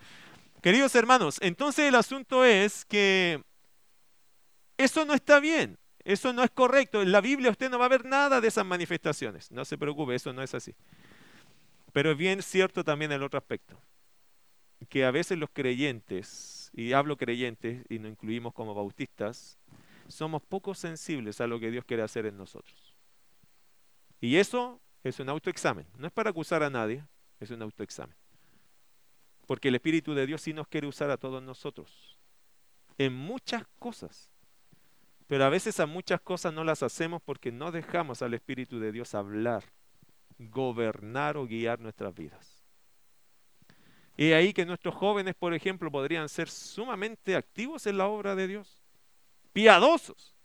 Queridos 0.61 0.95
hermanos, 0.95 1.37
entonces 1.41 1.87
el 1.87 1.95
asunto 1.95 2.43
es 2.43 2.85
que 2.85 3.43
eso 4.77 5.05
no 5.05 5.13
está 5.13 5.39
bien. 5.39 5.77
Eso 6.03 6.33
no 6.33 6.43
es 6.43 6.51
correcto. 6.51 7.01
En 7.01 7.11
la 7.11 7.21
Biblia 7.21 7.51
usted 7.51 7.69
no 7.69 7.79
va 7.79 7.85
a 7.85 7.89
ver 7.89 8.05
nada 8.05 8.41
de 8.41 8.47
esas 8.47 8.65
manifestaciones. 8.65 9.51
No 9.51 9.65
se 9.65 9.77
preocupe, 9.77 10.15
eso 10.15 10.33
no 10.33 10.41
es 10.41 10.53
así. 10.53 10.75
Pero 11.93 12.11
es 12.11 12.17
bien 12.17 12.41
cierto 12.41 12.83
también 12.83 13.11
el 13.11 13.23
otro 13.23 13.37
aspecto. 13.37 13.79
Que 14.89 15.05
a 15.05 15.11
veces 15.11 15.37
los 15.37 15.49
creyentes, 15.51 16.69
y 16.73 16.93
hablo 16.93 17.17
creyentes 17.17 17.85
y 17.89 17.99
nos 17.99 18.11
incluimos 18.11 18.53
como 18.53 18.75
bautistas, 18.75 19.57
somos 20.07 20.41
poco 20.41 20.73
sensibles 20.73 21.41
a 21.41 21.47
lo 21.47 21.59
que 21.59 21.71
Dios 21.71 21.85
quiere 21.85 22.03
hacer 22.03 22.25
en 22.25 22.37
nosotros. 22.37 22.95
Y 24.21 24.37
eso 24.37 24.81
es 25.03 25.19
un 25.19 25.29
autoexamen. 25.29 25.85
No 25.97 26.07
es 26.07 26.13
para 26.13 26.29
acusar 26.29 26.63
a 26.63 26.69
nadie, 26.69 27.03
es 27.39 27.51
un 27.51 27.61
autoexamen. 27.61 28.15
Porque 29.45 29.67
el 29.67 29.75
Espíritu 29.75 30.13
de 30.13 30.25
Dios 30.25 30.41
sí 30.41 30.53
nos 30.53 30.67
quiere 30.67 30.87
usar 30.87 31.09
a 31.11 31.17
todos 31.17 31.41
nosotros. 31.43 32.17
En 32.97 33.13
muchas 33.13 33.63
cosas. 33.77 34.31
Pero 35.27 35.45
a 35.45 35.49
veces 35.49 35.79
a 35.79 35.85
muchas 35.85 36.21
cosas 36.21 36.53
no 36.53 36.63
las 36.63 36.83
hacemos 36.83 37.21
porque 37.21 37.51
no 37.51 37.71
dejamos 37.71 38.21
al 38.21 38.33
Espíritu 38.33 38.79
de 38.79 38.91
Dios 38.91 39.15
hablar, 39.15 39.63
gobernar 40.37 41.37
o 41.37 41.45
guiar 41.45 41.79
nuestras 41.79 42.13
vidas. 42.13 42.63
Y 44.17 44.31
ahí 44.31 44.53
que 44.53 44.65
nuestros 44.65 44.95
jóvenes, 44.95 45.35
por 45.35 45.53
ejemplo, 45.53 45.91
podrían 45.91 46.29
ser 46.29 46.49
sumamente 46.49 47.35
activos 47.35 47.85
en 47.85 47.97
la 47.97 48.07
obra 48.07 48.35
de 48.35 48.47
Dios, 48.47 48.84
piadosos. 49.55 50.35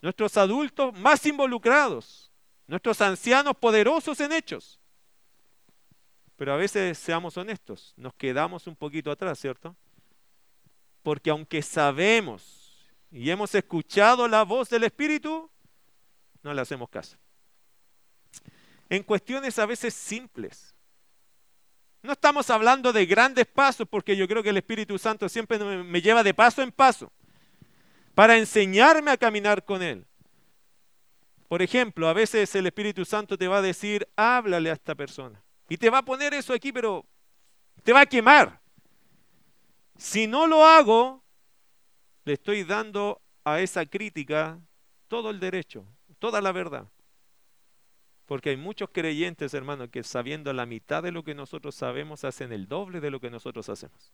Nuestros 0.00 0.36
adultos 0.36 0.96
más 0.96 1.26
involucrados, 1.26 2.30
nuestros 2.68 3.00
ancianos 3.00 3.56
poderosos 3.56 4.20
en 4.20 4.30
hechos. 4.30 4.78
Pero 6.36 6.52
a 6.52 6.56
veces, 6.56 6.96
seamos 6.96 7.36
honestos, 7.36 7.92
nos 7.96 8.14
quedamos 8.14 8.68
un 8.68 8.76
poquito 8.76 9.10
atrás, 9.10 9.40
¿cierto? 9.40 9.74
Porque 11.02 11.30
aunque 11.30 11.60
sabemos 11.60 12.86
y 13.10 13.30
hemos 13.30 13.52
escuchado 13.52 14.28
la 14.28 14.44
voz 14.44 14.68
del 14.68 14.84
Espíritu, 14.84 15.50
no 16.42 16.54
le 16.54 16.60
hacemos 16.60 16.88
caso. 16.88 17.16
En 18.90 19.02
cuestiones 19.02 19.58
a 19.58 19.66
veces 19.66 19.92
simples. 19.92 20.72
No 22.00 22.12
estamos 22.12 22.48
hablando 22.50 22.92
de 22.92 23.06
grandes 23.06 23.46
pasos 23.46 23.88
porque 23.88 24.16
yo 24.16 24.28
creo 24.28 24.42
que 24.42 24.50
el 24.50 24.58
Espíritu 24.58 24.98
Santo 24.98 25.28
siempre 25.28 25.58
me 25.58 26.00
lleva 26.00 26.22
de 26.22 26.32
paso 26.34 26.62
en 26.62 26.70
paso 26.70 27.10
para 28.14 28.36
enseñarme 28.36 29.10
a 29.10 29.16
caminar 29.16 29.64
con 29.64 29.82
Él. 29.82 30.06
Por 31.48 31.62
ejemplo, 31.62 32.08
a 32.08 32.12
veces 32.12 32.54
el 32.54 32.66
Espíritu 32.66 33.04
Santo 33.04 33.36
te 33.36 33.48
va 33.48 33.58
a 33.58 33.62
decir, 33.62 34.08
háblale 34.16 34.70
a 34.70 34.74
esta 34.74 34.94
persona. 34.94 35.42
Y 35.68 35.76
te 35.76 35.90
va 35.90 35.98
a 35.98 36.04
poner 36.04 36.34
eso 36.34 36.52
aquí, 36.52 36.72
pero 36.72 37.04
te 37.82 37.92
va 37.92 38.02
a 38.02 38.06
quemar. 38.06 38.60
Si 39.96 40.26
no 40.26 40.46
lo 40.46 40.64
hago, 40.64 41.22
le 42.24 42.34
estoy 42.34 42.64
dando 42.64 43.20
a 43.44 43.60
esa 43.60 43.86
crítica 43.86 44.58
todo 45.08 45.30
el 45.30 45.38
derecho, 45.38 45.86
toda 46.18 46.40
la 46.40 46.52
verdad. 46.52 46.88
Porque 48.26 48.50
hay 48.50 48.56
muchos 48.56 48.88
creyentes, 48.90 49.52
hermanos, 49.52 49.90
que 49.90 50.02
sabiendo 50.02 50.52
la 50.52 50.66
mitad 50.66 51.02
de 51.02 51.12
lo 51.12 51.22
que 51.22 51.34
nosotros 51.34 51.74
sabemos, 51.74 52.24
hacen 52.24 52.52
el 52.52 52.66
doble 52.66 53.00
de 53.00 53.10
lo 53.10 53.20
que 53.20 53.30
nosotros 53.30 53.68
hacemos. 53.68 54.12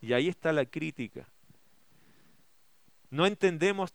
Y 0.00 0.14
ahí 0.14 0.28
está 0.28 0.52
la 0.52 0.64
crítica. 0.64 1.28
No 3.10 3.26
entendemos 3.26 3.94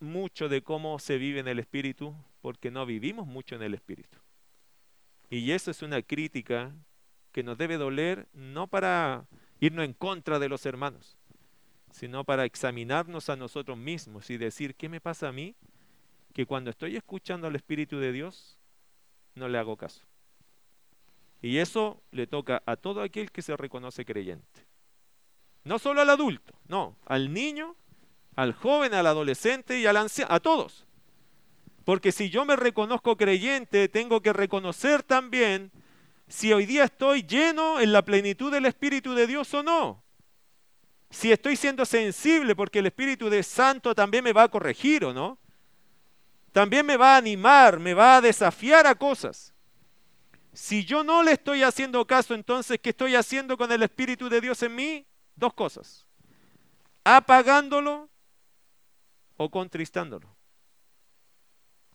mucho 0.00 0.48
de 0.48 0.62
cómo 0.62 0.98
se 0.98 1.18
vive 1.18 1.40
en 1.40 1.48
el 1.48 1.58
Espíritu 1.58 2.14
porque 2.40 2.70
no 2.70 2.86
vivimos 2.86 3.26
mucho 3.26 3.54
en 3.54 3.62
el 3.62 3.74
Espíritu. 3.74 4.18
Y 5.30 5.50
eso 5.50 5.70
es 5.70 5.82
una 5.82 6.02
crítica 6.02 6.72
que 7.32 7.42
nos 7.42 7.58
debe 7.58 7.76
doler 7.76 8.28
no 8.32 8.66
para 8.66 9.26
irnos 9.60 9.84
en 9.84 9.92
contra 9.92 10.38
de 10.38 10.48
los 10.48 10.66
hermanos, 10.66 11.16
sino 11.90 12.24
para 12.24 12.44
examinarnos 12.44 13.28
a 13.28 13.36
nosotros 13.36 13.76
mismos 13.76 14.30
y 14.30 14.36
decir, 14.36 14.74
¿qué 14.74 14.88
me 14.88 15.00
pasa 15.00 15.28
a 15.28 15.32
mí? 15.32 15.54
Que 16.32 16.46
cuando 16.46 16.70
estoy 16.70 16.96
escuchando 16.96 17.46
al 17.46 17.56
Espíritu 17.56 17.98
de 17.98 18.12
Dios, 18.12 18.58
no 19.34 19.48
le 19.48 19.58
hago 19.58 19.76
caso. 19.76 20.04
Y 21.42 21.58
eso 21.58 22.02
le 22.10 22.26
toca 22.26 22.62
a 22.66 22.76
todo 22.76 23.02
aquel 23.02 23.30
que 23.30 23.42
se 23.42 23.56
reconoce 23.56 24.04
creyente. 24.04 24.66
No 25.64 25.78
solo 25.78 26.00
al 26.00 26.10
adulto, 26.10 26.54
no, 26.68 26.96
al 27.06 27.32
niño, 27.32 27.74
al 28.36 28.52
joven, 28.52 28.94
al 28.94 29.06
adolescente 29.06 29.78
y 29.78 29.86
al 29.86 29.96
anciano, 29.96 30.34
a 30.34 30.40
todos. 30.40 30.84
Porque 31.84 32.12
si 32.12 32.30
yo 32.30 32.44
me 32.44 32.56
reconozco 32.56 33.16
creyente, 33.16 33.88
tengo 33.88 34.22
que 34.22 34.32
reconocer 34.32 35.02
también 35.02 35.70
si 36.28 36.52
hoy 36.52 36.66
día 36.66 36.84
estoy 36.84 37.22
lleno 37.22 37.80
en 37.80 37.92
la 37.92 38.02
plenitud 38.02 38.50
del 38.50 38.66
Espíritu 38.66 39.14
de 39.14 39.26
Dios 39.26 39.52
o 39.54 39.62
no. 39.62 40.02
Si 41.10 41.30
estoy 41.30 41.56
siendo 41.56 41.84
sensible 41.84 42.56
porque 42.56 42.80
el 42.80 42.86
Espíritu 42.86 43.28
de 43.28 43.42
Santo 43.42 43.94
también 43.94 44.24
me 44.24 44.32
va 44.32 44.44
a 44.44 44.48
corregir 44.48 45.04
o 45.04 45.12
no. 45.12 45.38
También 46.52 46.86
me 46.86 46.96
va 46.96 47.14
a 47.14 47.18
animar, 47.18 47.78
me 47.78 47.94
va 47.94 48.16
a 48.16 48.20
desafiar 48.20 48.86
a 48.86 48.94
cosas. 48.94 49.52
Si 50.52 50.84
yo 50.84 51.04
no 51.04 51.22
le 51.22 51.32
estoy 51.32 51.62
haciendo 51.62 52.06
caso, 52.06 52.32
entonces, 52.32 52.78
¿qué 52.80 52.90
estoy 52.90 53.16
haciendo 53.16 53.56
con 53.56 53.70
el 53.72 53.82
Espíritu 53.82 54.28
de 54.28 54.40
Dios 54.40 54.62
en 54.62 54.74
mí? 54.74 55.06
Dos 55.36 55.52
cosas. 55.52 56.06
Apagándolo 57.02 58.08
o 59.36 59.50
contristándolo. 59.50 60.34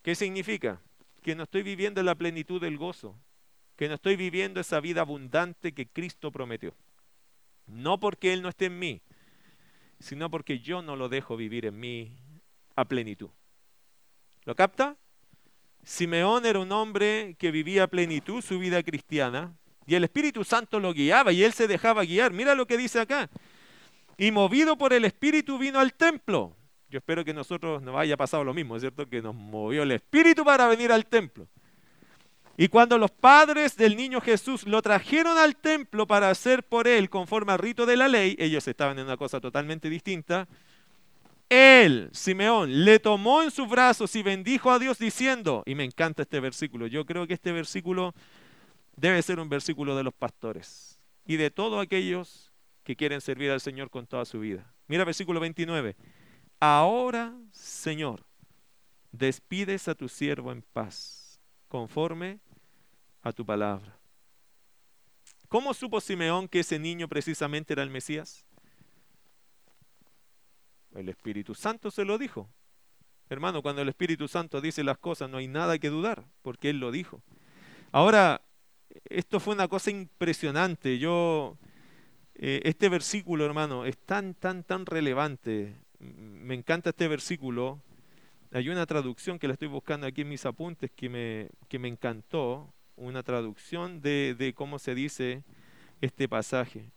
¿Qué 0.01 0.15
significa? 0.15 0.81
Que 1.21 1.35
no 1.35 1.43
estoy 1.43 1.63
viviendo 1.63 2.01
la 2.03 2.15
plenitud 2.15 2.61
del 2.61 2.77
gozo, 2.77 3.15
que 3.75 3.87
no 3.87 3.95
estoy 3.95 4.15
viviendo 4.15 4.59
esa 4.59 4.79
vida 4.79 5.01
abundante 5.01 5.73
que 5.73 5.87
Cristo 5.87 6.31
prometió. 6.31 6.73
No 7.67 7.99
porque 7.99 8.33
Él 8.33 8.41
no 8.41 8.49
esté 8.49 8.65
en 8.65 8.79
mí, 8.79 9.01
sino 9.99 10.29
porque 10.29 10.59
yo 10.59 10.81
no 10.81 10.95
lo 10.95 11.09
dejo 11.09 11.37
vivir 11.37 11.65
en 11.65 11.79
mí 11.79 12.15
a 12.75 12.85
plenitud. 12.85 13.29
¿Lo 14.45 14.55
capta? 14.55 14.97
Simeón 15.83 16.45
era 16.45 16.59
un 16.59 16.71
hombre 16.71 17.35
que 17.37 17.51
vivía 17.51 17.83
a 17.83 17.87
plenitud 17.87 18.41
su 18.41 18.59
vida 18.59 18.81
cristiana 18.83 19.55
y 19.85 19.95
el 19.95 20.03
Espíritu 20.03 20.43
Santo 20.43 20.79
lo 20.79 20.93
guiaba 20.93 21.31
y 21.31 21.43
él 21.43 21.53
se 21.53 21.67
dejaba 21.67 22.03
guiar. 22.03 22.31
Mira 22.31 22.55
lo 22.55 22.67
que 22.67 22.77
dice 22.77 22.99
acá. 22.99 23.29
Y 24.17 24.31
movido 24.31 24.77
por 24.77 24.93
el 24.93 25.05
Espíritu 25.05 25.57
vino 25.57 25.79
al 25.79 25.93
templo. 25.93 26.55
Yo 26.89 26.97
espero 26.97 27.23
que 27.23 27.33
nosotros 27.33 27.81
nos 27.81 27.95
haya 27.97 28.17
pasado 28.17 28.43
lo 28.43 28.53
mismo, 28.53 28.75
¿es 28.75 28.81
cierto? 28.81 29.07
Que 29.07 29.21
nos 29.21 29.35
movió 29.35 29.83
el 29.83 29.91
Espíritu 29.91 30.43
para 30.43 30.67
venir 30.67 30.91
al 30.91 31.05
templo. 31.05 31.47
Y 32.57 32.67
cuando 32.67 32.97
los 32.97 33.11
padres 33.11 33.77
del 33.77 33.95
niño 33.95 34.19
Jesús 34.19 34.67
lo 34.67 34.81
trajeron 34.81 35.37
al 35.37 35.55
templo 35.55 36.05
para 36.07 36.29
hacer 36.29 36.63
por 36.63 36.87
él 36.87 37.09
conforme 37.09 37.53
al 37.53 37.59
rito 37.59 37.85
de 37.85 37.95
la 37.95 38.07
ley, 38.07 38.35
ellos 38.37 38.67
estaban 38.67 38.99
en 38.99 39.05
una 39.05 39.17
cosa 39.17 39.39
totalmente 39.39 39.89
distinta, 39.89 40.47
él, 41.47 42.09
Simeón, 42.11 42.85
le 42.85 42.99
tomó 42.99 43.41
en 43.41 43.49
sus 43.49 43.67
brazos 43.67 44.15
y 44.15 44.23
bendijo 44.23 44.71
a 44.71 44.77
Dios 44.77 44.99
diciendo, 44.99 45.63
y 45.65 45.73
me 45.73 45.83
encanta 45.83 46.23
este 46.23 46.39
versículo, 46.39 46.85
yo 46.85 47.05
creo 47.05 47.25
que 47.27 47.33
este 47.33 47.51
versículo 47.51 48.13
debe 48.95 49.21
ser 49.21 49.39
un 49.39 49.49
versículo 49.49 49.95
de 49.95 50.03
los 50.03 50.13
pastores 50.13 50.99
y 51.25 51.37
de 51.37 51.49
todos 51.49 51.81
aquellos 51.81 52.51
que 52.83 52.95
quieren 52.95 53.21
servir 53.21 53.51
al 53.51 53.61
Señor 53.61 53.89
con 53.89 54.05
toda 54.05 54.25
su 54.25 54.39
vida. 54.39 54.71
Mira 54.87 55.05
versículo 55.05 55.39
29. 55.39 55.95
Ahora, 56.60 57.34
Señor, 57.51 58.26
despides 59.12 59.88
a 59.88 59.95
tu 59.95 60.10
siervo 60.10 60.51
en 60.51 60.62
paz, 60.62 61.39
conforme 61.70 62.39
a 63.22 63.32
tu 63.32 63.45
palabra. 63.45 63.97
¿Cómo 65.47 65.74
supo 65.74 66.01
Simeón 66.01 66.47
que 66.47 66.60
ese 66.60 66.78
niño 66.78 67.07
precisamente 67.07 67.74
era 67.74 67.84
el 67.84 67.89
Mesías? 67.89 68.45
El 70.93 71.10
Espíritu 71.10 71.55
Santo 71.55 71.91
se 71.91 72.03
lo 72.03 72.18
dijo. 72.18 72.49
Hermano, 73.30 73.62
cuando 73.62 73.82
el 73.82 73.89
Espíritu 73.89 74.28
Santo 74.28 74.60
dice 74.60 74.84
las 74.84 74.97
cosas 74.97 75.30
no 75.30 75.38
hay 75.38 75.47
nada 75.47 75.80
que 75.80 75.89
dudar, 75.89 76.26
porque 76.41 76.70
Él 76.72 76.80
lo 76.80 76.91
dijo. 76.91 77.22
Ahora, 77.91 78.41
esto 79.05 79.39
fue 79.39 79.55
una 79.55 79.68
cosa 79.68 79.91
impresionante. 79.91 80.99
Yo, 80.99 81.57
eh, 82.36 82.62
este 82.66 82.89
versículo, 82.89 83.45
hermano, 83.45 83.86
es 83.86 83.97
tan, 83.97 84.34
tan, 84.34 84.64
tan 84.64 84.86
relevante 84.86 85.76
me 86.00 86.56
encanta 86.56 86.89
este 86.91 87.08
versículo. 87.08 87.80
Hay 88.52 88.70
una 88.70 88.86
traducción 88.86 89.38
que 89.38 89.47
la 89.47 89.54
estoy 89.54 89.68
buscando 89.68 90.08
aquí 90.08 90.22
en 90.22 90.30
mis 90.30 90.45
apuntes 90.45 90.91
que 90.91 91.10
me, 91.10 91.50
que 91.68 91.80
me 91.80 91.88
encantó, 91.88 92.74
una 92.95 93.24
traducción 93.24 94.02
de, 94.02 94.36
de 94.38 94.54
cómo 94.54 94.78
se 94.80 94.93
dice 94.93 95.43
este 96.02 96.28
pasaje. 96.28 96.89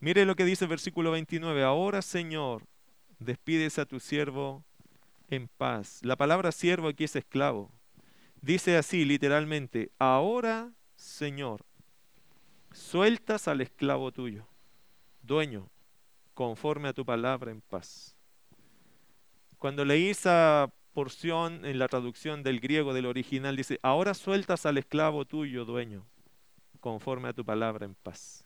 Mire 0.00 0.24
lo 0.24 0.36
que 0.36 0.44
dice 0.44 0.64
el 0.64 0.70
versículo 0.70 1.10
29. 1.10 1.64
Ahora, 1.64 2.02
Señor, 2.02 2.62
despides 3.18 3.78
a 3.78 3.86
tu 3.86 4.00
siervo 4.00 4.62
en 5.30 5.48
paz. 5.48 6.00
La 6.02 6.16
palabra 6.16 6.52
siervo 6.52 6.88
aquí 6.88 7.04
es 7.04 7.16
esclavo. 7.16 7.70
Dice 8.40 8.76
así 8.76 9.04
literalmente, 9.04 9.90
ahora, 9.98 10.70
Señor, 10.96 11.64
sueltas 12.72 13.48
al 13.48 13.62
esclavo 13.62 14.12
tuyo, 14.12 14.46
dueño, 15.22 15.70
conforme 16.34 16.88
a 16.88 16.92
tu 16.92 17.04
palabra 17.04 17.50
en 17.50 17.62
paz. 17.62 18.13
Cuando 19.64 19.86
leí 19.86 20.10
esa 20.10 20.70
porción 20.92 21.64
en 21.64 21.78
la 21.78 21.88
traducción 21.88 22.42
del 22.42 22.60
griego 22.60 22.92
del 22.92 23.06
original, 23.06 23.56
dice, 23.56 23.80
ahora 23.82 24.12
sueltas 24.12 24.66
al 24.66 24.76
esclavo 24.76 25.24
tuyo, 25.24 25.64
dueño, 25.64 26.04
conforme 26.80 27.30
a 27.30 27.32
tu 27.32 27.46
palabra 27.46 27.86
en 27.86 27.94
paz. 27.94 28.44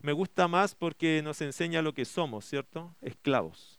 Me 0.00 0.12
gusta 0.12 0.48
más 0.48 0.74
porque 0.74 1.20
nos 1.22 1.42
enseña 1.42 1.82
lo 1.82 1.92
que 1.92 2.06
somos, 2.06 2.46
¿cierto? 2.46 2.96
Esclavos. 3.02 3.78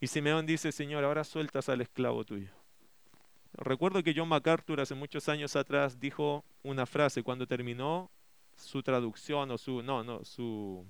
Y 0.00 0.08
Simeón 0.08 0.46
dice, 0.46 0.72
Señor, 0.72 1.04
ahora 1.04 1.22
sueltas 1.22 1.68
al 1.68 1.80
esclavo 1.80 2.24
tuyo. 2.24 2.50
Recuerdo 3.52 4.02
que 4.02 4.14
John 4.16 4.28
MacArthur 4.28 4.80
hace 4.80 4.96
muchos 4.96 5.28
años 5.28 5.54
atrás 5.54 6.00
dijo 6.00 6.44
una 6.64 6.86
frase 6.86 7.22
cuando 7.22 7.46
terminó 7.46 8.10
su 8.56 8.82
traducción 8.82 9.52
o 9.52 9.58
su, 9.58 9.80
no, 9.80 10.02
no, 10.02 10.24
su, 10.24 10.84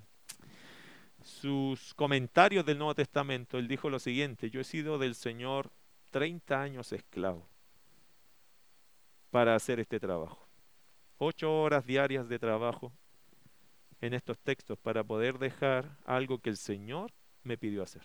sus 1.23 1.95
comentarios 1.95 2.65
del 2.65 2.79
Nuevo 2.79 2.95
Testamento, 2.95 3.59
él 3.59 3.69
dijo 3.69 3.91
lo 3.91 3.99
siguiente, 3.99 4.51
yo 4.51 4.61
he 4.61 4.65
sido 4.65 4.99
del 4.99 5.15
Señor 5.15 5.71
30 6.11 6.61
años 6.61 6.93
esclavo 6.93 7.47
para 9.31 9.55
hacer 9.55 9.81
este 9.81 10.01
trabajo. 10.01 10.47
Ocho 11.19 11.61
horas 11.63 11.85
diarias 11.85 12.29
de 12.29 12.39
trabajo 12.39 12.93
en 14.01 14.15
estos 14.15 14.39
textos 14.39 14.79
para 14.79 15.03
poder 15.03 15.39
dejar 15.39 15.99
algo 16.05 16.39
que 16.39 16.51
el 16.51 16.57
Señor 16.57 17.11
me 17.43 17.59
pidió 17.59 17.83
hacer. 17.83 18.03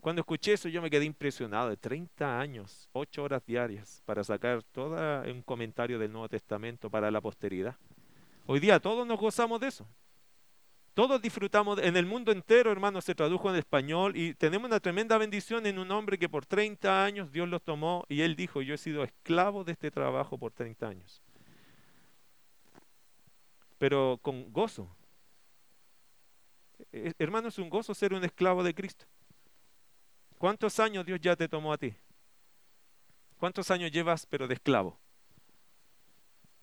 Cuando 0.00 0.20
escuché 0.20 0.52
eso 0.52 0.68
yo 0.68 0.82
me 0.82 0.90
quedé 0.90 1.04
impresionado, 1.04 1.70
de 1.70 1.76
30 1.76 2.38
años, 2.38 2.88
ocho 2.92 3.24
horas 3.24 3.44
diarias 3.44 4.02
para 4.04 4.22
sacar 4.22 4.62
todo 4.62 4.94
un 5.28 5.42
comentario 5.42 5.98
del 5.98 6.12
Nuevo 6.12 6.28
Testamento 6.28 6.88
para 6.90 7.10
la 7.10 7.20
posteridad. 7.20 7.76
Hoy 8.46 8.60
día 8.60 8.78
todos 8.78 9.04
nos 9.06 9.18
gozamos 9.18 9.58
de 9.58 9.68
eso. 9.68 9.86
Todos 10.96 11.20
disfrutamos, 11.20 11.78
en 11.82 11.94
el 11.98 12.06
mundo 12.06 12.32
entero, 12.32 12.72
hermano, 12.72 13.02
se 13.02 13.14
tradujo 13.14 13.50
en 13.50 13.56
español 13.56 14.16
y 14.16 14.32
tenemos 14.32 14.66
una 14.66 14.80
tremenda 14.80 15.18
bendición 15.18 15.66
en 15.66 15.78
un 15.78 15.90
hombre 15.90 16.18
que 16.18 16.26
por 16.26 16.46
30 16.46 17.04
años 17.04 17.30
Dios 17.30 17.46
lo 17.50 17.60
tomó 17.60 18.06
y 18.08 18.22
él 18.22 18.34
dijo, 18.34 18.62
yo 18.62 18.72
he 18.72 18.78
sido 18.78 19.04
esclavo 19.04 19.62
de 19.62 19.72
este 19.72 19.90
trabajo 19.90 20.38
por 20.38 20.52
30 20.52 20.88
años. 20.88 21.20
Pero 23.76 24.18
con 24.22 24.50
gozo. 24.50 24.88
E, 26.90 27.12
hermano, 27.18 27.48
es 27.48 27.58
un 27.58 27.68
gozo 27.68 27.92
ser 27.92 28.14
un 28.14 28.24
esclavo 28.24 28.64
de 28.64 28.74
Cristo. 28.74 29.04
¿Cuántos 30.38 30.80
años 30.80 31.04
Dios 31.04 31.20
ya 31.20 31.36
te 31.36 31.46
tomó 31.46 31.74
a 31.74 31.76
ti? 31.76 31.94
¿Cuántos 33.38 33.70
años 33.70 33.92
llevas 33.92 34.24
pero 34.24 34.48
de 34.48 34.54
esclavo? 34.54 34.98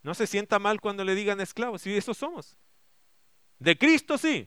No 0.02 0.16
se 0.16 0.26
sienta 0.26 0.58
mal 0.58 0.82
cuando 0.82 1.04
le 1.04 1.14
digan 1.14 1.40
esclavo, 1.40 1.78
si 1.78 1.96
eso 1.96 2.16
somos. 2.16 2.58
De 3.64 3.78
Cristo 3.78 4.18
sí. 4.18 4.46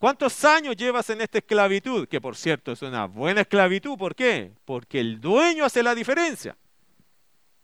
¿Cuántos 0.00 0.44
años 0.44 0.74
llevas 0.74 1.08
en 1.10 1.20
esta 1.20 1.38
esclavitud? 1.38 2.08
Que 2.08 2.20
por 2.20 2.34
cierto 2.34 2.72
es 2.72 2.82
una 2.82 3.06
buena 3.06 3.42
esclavitud. 3.42 3.96
¿Por 3.96 4.16
qué? 4.16 4.50
Porque 4.64 4.98
el 4.98 5.20
dueño 5.20 5.64
hace 5.64 5.80
la 5.80 5.94
diferencia. 5.94 6.56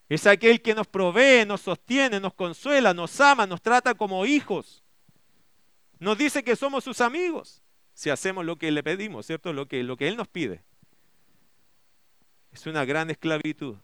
Es 0.09 0.25
aquel 0.29 0.63
que 0.63 0.73
nos 0.73 0.87
provee, 0.87 1.45
nos 1.45 1.63
sostiene, 1.63 2.21
nos 2.21 2.33
consuela, 2.33 2.95
nos 2.95 3.21
ama, 3.21 3.45
nos 3.45 3.61
trata 3.61 3.93
como 3.95 4.25
hijos. 4.25 4.85
Nos 5.99 6.17
dice 6.17 6.45
que 6.45 6.55
somos 6.55 6.85
sus 6.85 7.01
amigos 7.01 7.61
si 7.93 8.09
hacemos 8.09 8.45
lo 8.45 8.55
que 8.55 8.71
le 8.71 8.85
pedimos, 8.85 9.27
¿cierto? 9.27 9.53
Lo 9.53 9.67
que, 9.67 9.83
lo 9.83 9.97
que 9.97 10.07
Él 10.07 10.17
nos 10.17 10.29
pide. 10.29 10.63
Es 12.53 12.69
una 12.69 12.85
gran 12.85 13.11
esclavitud, 13.11 13.75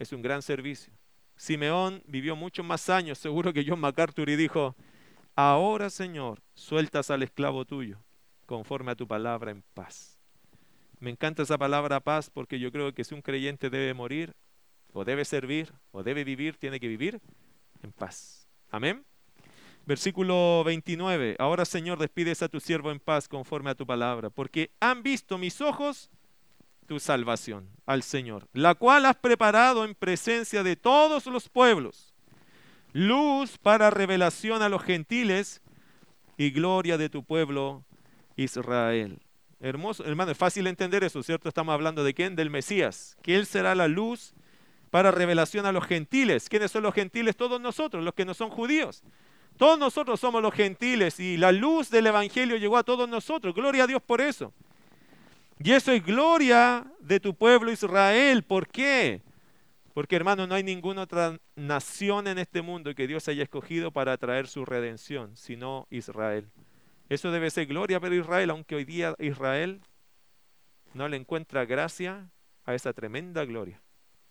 es 0.00 0.12
un 0.12 0.20
gran 0.20 0.42
servicio. 0.42 0.92
Simeón 1.36 2.02
vivió 2.06 2.34
muchos 2.34 2.66
más 2.66 2.90
años, 2.90 3.18
seguro 3.18 3.52
que 3.52 3.64
John 3.64 3.78
MacArthur, 3.78 4.28
y 4.28 4.34
dijo, 4.34 4.74
ahora 5.38 5.88
Señor, 5.88 6.42
sueltas 6.54 7.12
al 7.12 7.22
esclavo 7.22 7.64
tuyo, 7.64 8.00
conforme 8.44 8.90
a 8.90 8.96
tu 8.96 9.06
palabra 9.06 9.52
en 9.52 9.62
paz. 9.72 10.18
Me 10.98 11.10
encanta 11.10 11.44
esa 11.44 11.56
palabra 11.56 12.00
paz 12.00 12.28
porque 12.28 12.58
yo 12.58 12.72
creo 12.72 12.92
que 12.92 13.04
si 13.04 13.14
un 13.14 13.22
creyente 13.22 13.70
debe 13.70 13.94
morir, 13.94 14.34
o 14.92 15.04
debe 15.04 15.24
servir, 15.24 15.72
o 15.92 16.02
debe 16.02 16.24
vivir, 16.24 16.56
tiene 16.56 16.80
que 16.80 16.88
vivir 16.88 17.20
en 17.84 17.92
paz. 17.92 18.48
Amén. 18.68 19.04
Versículo 19.86 20.64
29. 20.64 21.36
Ahora 21.38 21.64
Señor, 21.64 22.00
despides 22.00 22.42
a 22.42 22.48
tu 22.48 22.58
siervo 22.58 22.90
en 22.90 22.98
paz 22.98 23.28
conforme 23.28 23.70
a 23.70 23.76
tu 23.76 23.86
palabra, 23.86 24.30
porque 24.30 24.72
han 24.80 25.04
visto 25.04 25.38
mis 25.38 25.60
ojos 25.60 26.10
tu 26.88 26.98
salvación 26.98 27.68
al 27.86 28.02
Señor, 28.02 28.48
la 28.54 28.74
cual 28.74 29.06
has 29.06 29.16
preparado 29.16 29.84
en 29.84 29.94
presencia 29.94 30.64
de 30.64 30.74
todos 30.74 31.26
los 31.26 31.48
pueblos, 31.48 32.07
luz 32.98 33.58
para 33.58 33.90
revelación 33.90 34.60
a 34.60 34.68
los 34.68 34.82
gentiles 34.82 35.62
y 36.36 36.50
gloria 36.50 36.98
de 36.98 37.08
tu 37.08 37.22
pueblo 37.22 37.84
Israel. 38.36 39.20
Hermoso, 39.60 40.04
hermano, 40.04 40.32
es 40.32 40.38
fácil 40.38 40.66
entender 40.66 41.04
eso, 41.04 41.22
¿cierto? 41.22 41.48
Estamos 41.48 41.72
hablando 41.72 42.02
de 42.02 42.12
quién? 42.12 42.34
Del 42.34 42.50
Mesías, 42.50 43.16
que 43.22 43.36
Él 43.36 43.46
será 43.46 43.76
la 43.76 43.86
luz 43.86 44.34
para 44.90 45.12
revelación 45.12 45.64
a 45.64 45.72
los 45.72 45.84
gentiles. 45.84 46.48
¿Quiénes 46.48 46.72
son 46.72 46.82
los 46.82 46.94
gentiles? 46.94 47.36
Todos 47.36 47.60
nosotros, 47.60 48.02
los 48.04 48.14
que 48.14 48.24
no 48.24 48.34
son 48.34 48.50
judíos. 48.50 49.04
Todos 49.56 49.78
nosotros 49.78 50.18
somos 50.18 50.42
los 50.42 50.54
gentiles 50.54 51.20
y 51.20 51.36
la 51.36 51.52
luz 51.52 51.90
del 51.90 52.08
Evangelio 52.08 52.56
llegó 52.56 52.76
a 52.76 52.84
todos 52.84 53.08
nosotros. 53.08 53.54
Gloria 53.54 53.84
a 53.84 53.86
Dios 53.86 54.02
por 54.02 54.20
eso. 54.20 54.52
Y 55.60 55.72
eso 55.72 55.92
es 55.92 56.04
gloria 56.04 56.84
de 57.00 57.20
tu 57.20 57.34
pueblo 57.34 57.70
Israel. 57.70 58.42
¿Por 58.42 58.66
qué? 58.68 59.22
Porque 59.98 60.14
hermano, 60.14 60.46
no 60.46 60.54
hay 60.54 60.62
ninguna 60.62 61.02
otra 61.02 61.40
nación 61.56 62.28
en 62.28 62.38
este 62.38 62.62
mundo 62.62 62.94
que 62.94 63.08
Dios 63.08 63.26
haya 63.26 63.42
escogido 63.42 63.90
para 63.90 64.16
traer 64.16 64.46
su 64.46 64.64
redención, 64.64 65.36
sino 65.36 65.88
Israel. 65.90 66.52
Eso 67.08 67.32
debe 67.32 67.50
ser 67.50 67.66
gloria 67.66 67.98
para 67.98 68.14
Israel, 68.14 68.50
aunque 68.50 68.76
hoy 68.76 68.84
día 68.84 69.16
Israel 69.18 69.80
no 70.94 71.08
le 71.08 71.16
encuentra 71.16 71.64
gracia 71.64 72.30
a 72.64 72.76
esa 72.76 72.92
tremenda 72.92 73.44
gloria, 73.44 73.82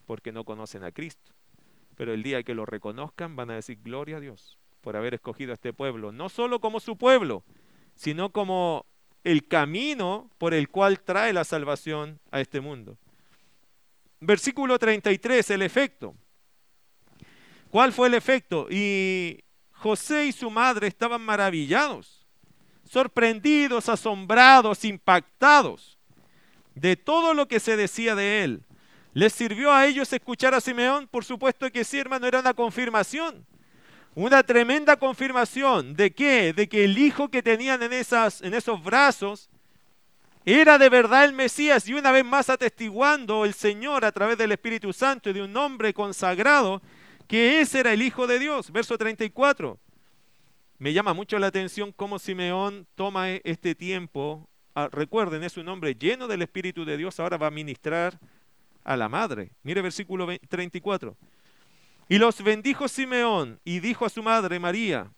porque 0.06 0.32
no 0.32 0.44
conocen 0.44 0.84
a 0.84 0.90
Cristo. 0.90 1.34
Pero 1.96 2.14
el 2.14 2.22
día 2.22 2.42
que 2.44 2.54
lo 2.54 2.64
reconozcan 2.64 3.36
van 3.36 3.50
a 3.50 3.56
decir 3.56 3.78
gloria 3.82 4.16
a 4.16 4.20
Dios 4.20 4.56
por 4.80 4.96
haber 4.96 5.12
escogido 5.12 5.50
a 5.50 5.54
este 5.56 5.74
pueblo, 5.74 6.12
no 6.12 6.30
solo 6.30 6.60
como 6.60 6.80
su 6.80 6.96
pueblo, 6.96 7.44
sino 7.94 8.32
como 8.32 8.86
el 9.22 9.46
camino 9.46 10.30
por 10.38 10.54
el 10.54 10.70
cual 10.70 11.00
trae 11.00 11.34
la 11.34 11.44
salvación 11.44 12.20
a 12.30 12.40
este 12.40 12.62
mundo. 12.62 12.96
Versículo 14.20 14.78
33, 14.78 15.50
el 15.50 15.62
efecto. 15.62 16.14
¿Cuál 17.70 17.92
fue 17.92 18.08
el 18.08 18.14
efecto? 18.14 18.66
Y 18.70 19.44
José 19.72 20.26
y 20.26 20.32
su 20.32 20.50
madre 20.50 20.88
estaban 20.88 21.22
maravillados, 21.22 22.26
sorprendidos, 22.84 23.88
asombrados, 23.88 24.84
impactados 24.84 25.98
de 26.74 26.96
todo 26.96 27.34
lo 27.34 27.46
que 27.46 27.60
se 27.60 27.76
decía 27.76 28.14
de 28.14 28.44
él. 28.44 28.62
¿Les 29.14 29.32
sirvió 29.32 29.72
a 29.72 29.86
ellos 29.86 30.12
escuchar 30.12 30.54
a 30.54 30.60
Simeón? 30.60 31.08
Por 31.08 31.24
supuesto 31.24 31.70
que 31.70 31.84
sí, 31.84 31.98
hermano, 31.98 32.26
era 32.26 32.40
una 32.40 32.54
confirmación. 32.54 33.46
Una 34.14 34.42
tremenda 34.42 34.96
confirmación 34.96 35.94
de 35.94 36.12
qué? 36.12 36.52
De 36.52 36.68
que 36.68 36.84
el 36.84 36.98
hijo 36.98 37.28
que 37.28 37.42
tenían 37.42 37.82
en, 37.82 37.92
esas, 37.92 38.42
en 38.42 38.54
esos 38.54 38.82
brazos 38.82 39.48
era 40.44 40.78
de 40.78 40.88
verdad 40.88 41.24
el 41.24 41.32
Mesías 41.32 41.88
y 41.88 41.94
una 41.94 42.12
vez 42.12 42.24
más 42.24 42.48
atestiguando 42.50 43.44
el 43.44 43.54
Señor 43.54 44.04
a 44.04 44.12
través 44.12 44.38
del 44.38 44.52
Espíritu 44.52 44.92
Santo 44.92 45.30
y 45.30 45.32
de 45.32 45.42
un 45.42 45.52
nombre 45.52 45.92
consagrado 45.92 46.80
que 47.26 47.60
ese 47.60 47.80
era 47.80 47.92
el 47.92 48.02
Hijo 48.02 48.26
de 48.26 48.38
Dios. 48.38 48.72
Verso 48.72 48.96
34. 48.96 49.78
Me 50.78 50.92
llama 50.92 51.12
mucho 51.12 51.38
la 51.38 51.48
atención 51.48 51.92
cómo 51.92 52.18
Simeón 52.18 52.86
toma 52.94 53.30
e, 53.30 53.42
este 53.44 53.74
tiempo. 53.74 54.48
Ah, 54.74 54.88
recuerden, 54.90 55.42
es 55.42 55.56
un 55.56 55.68
hombre 55.68 55.94
lleno 55.94 56.28
del 56.28 56.42
Espíritu 56.42 56.84
de 56.84 56.96
Dios, 56.96 57.18
ahora 57.18 57.36
va 57.36 57.48
a 57.48 57.50
ministrar 57.50 58.18
a 58.84 58.96
la 58.96 59.08
madre. 59.08 59.50
Mire 59.62 59.82
versículo 59.82 60.26
34. 60.48 61.16
Y 62.08 62.18
los 62.18 62.42
bendijo 62.42 62.88
Simeón 62.88 63.60
y 63.64 63.80
dijo 63.80 64.06
a 64.06 64.08
su 64.08 64.22
madre 64.22 64.58
María, 64.58 65.12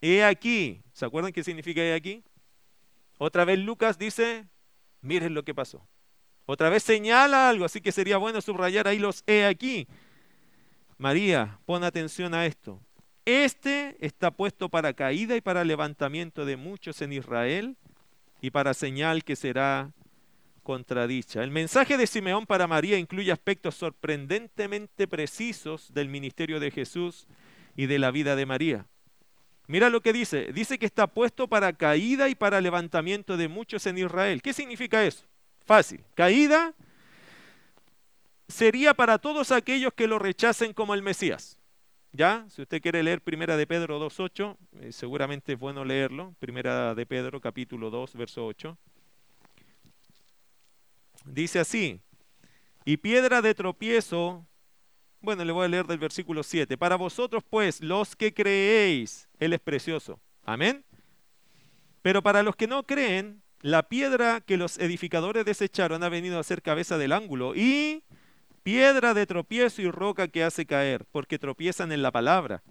he 0.00 0.22
aquí, 0.22 0.82
¿se 0.92 1.06
acuerdan 1.06 1.32
qué 1.32 1.42
significa 1.42 1.80
he 1.80 1.94
aquí? 1.94 2.22
Otra 3.24 3.44
vez 3.44 3.60
Lucas 3.60 3.98
dice, 3.98 4.48
miren 5.00 5.32
lo 5.32 5.44
que 5.44 5.54
pasó. 5.54 5.86
Otra 6.44 6.70
vez 6.70 6.82
señala 6.82 7.48
algo, 7.48 7.64
así 7.64 7.80
que 7.80 7.92
sería 7.92 8.16
bueno 8.16 8.40
subrayar 8.40 8.88
ahí 8.88 8.98
los 8.98 9.22
he 9.28 9.46
aquí. 9.46 9.86
María, 10.98 11.60
pon 11.64 11.84
atención 11.84 12.34
a 12.34 12.46
esto. 12.46 12.80
Este 13.24 13.96
está 14.04 14.32
puesto 14.32 14.70
para 14.70 14.94
caída 14.94 15.36
y 15.36 15.40
para 15.40 15.62
levantamiento 15.62 16.44
de 16.44 16.56
muchos 16.56 17.00
en 17.00 17.12
Israel 17.12 17.76
y 18.40 18.50
para 18.50 18.74
señal 18.74 19.22
que 19.22 19.36
será 19.36 19.92
contradicha. 20.64 21.44
El 21.44 21.52
mensaje 21.52 21.96
de 21.96 22.08
Simeón 22.08 22.44
para 22.44 22.66
María 22.66 22.98
incluye 22.98 23.30
aspectos 23.30 23.76
sorprendentemente 23.76 25.06
precisos 25.06 25.94
del 25.94 26.08
ministerio 26.08 26.58
de 26.58 26.72
Jesús 26.72 27.28
y 27.76 27.86
de 27.86 28.00
la 28.00 28.10
vida 28.10 28.34
de 28.34 28.46
María. 28.46 28.88
Mira 29.72 29.88
lo 29.88 30.02
que 30.02 30.12
dice. 30.12 30.52
Dice 30.52 30.78
que 30.78 30.84
está 30.84 31.06
puesto 31.06 31.48
para 31.48 31.72
caída 31.72 32.28
y 32.28 32.34
para 32.34 32.60
levantamiento 32.60 33.38
de 33.38 33.48
muchos 33.48 33.86
en 33.86 33.96
Israel. 33.96 34.42
¿Qué 34.42 34.52
significa 34.52 35.02
eso? 35.02 35.24
Fácil. 35.64 36.04
Caída 36.14 36.74
sería 38.48 38.92
para 38.92 39.16
todos 39.16 39.50
aquellos 39.50 39.94
que 39.94 40.06
lo 40.06 40.18
rechacen 40.18 40.74
como 40.74 40.92
el 40.92 41.00
Mesías. 41.00 41.58
¿Ya? 42.12 42.44
Si 42.50 42.60
usted 42.60 42.82
quiere 42.82 43.02
leer 43.02 43.22
Primera 43.22 43.56
de 43.56 43.66
Pedro 43.66 43.98
2.8, 43.98 44.58
eh, 44.82 44.92
seguramente 44.92 45.54
es 45.54 45.58
bueno 45.58 45.86
leerlo. 45.86 46.34
Primera 46.38 46.94
de 46.94 47.06
Pedro 47.06 47.40
capítulo 47.40 47.88
2, 47.88 48.14
verso 48.14 48.44
8. 48.44 48.76
Dice 51.24 51.60
así, 51.60 51.98
y 52.84 52.98
piedra 52.98 53.40
de 53.40 53.54
tropiezo, 53.54 54.46
bueno, 55.22 55.44
le 55.44 55.52
voy 55.52 55.64
a 55.64 55.68
leer 55.68 55.86
del 55.86 55.98
versículo 55.98 56.42
7, 56.42 56.76
para 56.76 56.96
vosotros 56.96 57.42
pues, 57.48 57.80
los 57.80 58.16
que 58.16 58.34
creéis, 58.34 59.28
Él 59.38 59.52
es 59.52 59.60
precioso, 59.60 60.20
amén. 60.44 60.84
Pero 62.02 62.22
para 62.22 62.42
los 62.42 62.56
que 62.56 62.66
no 62.66 62.82
creen, 62.84 63.42
la 63.60 63.84
piedra 63.88 64.40
que 64.40 64.56
los 64.56 64.78
edificadores 64.78 65.44
desecharon 65.44 66.02
ha 66.02 66.08
venido 66.08 66.38
a 66.38 66.42
ser 66.42 66.62
cabeza 66.62 66.98
del 66.98 67.12
ángulo 67.12 67.54
y 67.54 68.02
piedra 68.62 69.14
de 69.14 69.26
tropiezo 69.26 69.82
y 69.82 69.90
roca 69.90 70.28
que 70.28 70.44
hace 70.44 70.66
caer, 70.66 71.04
porque 71.12 71.38
tropiezan 71.38 71.92
en 71.92 72.02
la 72.02 72.10
palabra, 72.10 72.62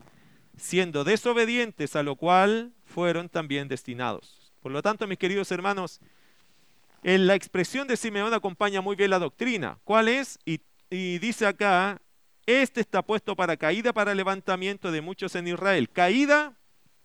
siendo 0.58 1.04
desobedientes 1.04 1.96
a 1.96 2.04
lo 2.04 2.16
cual 2.16 2.74
fueron 2.86 3.30
también 3.30 3.68
destinados. 3.68 4.54
Por 4.62 4.72
lo 4.72 4.82
tanto, 4.82 5.08
mis 5.08 5.18
queridos 5.18 5.52
hermanos, 5.52 6.00
en 7.04 7.26
la 7.26 7.36
expresión 7.36 7.88
de 7.88 7.98
Simeón 7.98 8.34
acompaña 8.34 8.82
muy 8.82 8.96
bien 8.96 9.10
la 9.10 9.20
doctrina. 9.20 9.80
¿Cuál 9.84 10.08
es? 10.08 10.40
Y, 10.46 10.60
dice 10.90 11.48
acá, 11.48 12.02
este 12.46 12.82
está 12.82 13.02
puesto 13.02 13.36
para 13.36 13.58
caída, 13.58 13.94
para 13.94 14.16
levantamiento 14.16 14.92
de 14.92 15.02
muchos 15.02 15.36
en 15.36 15.48
Israel. 15.48 15.90
Caída, 15.90 16.58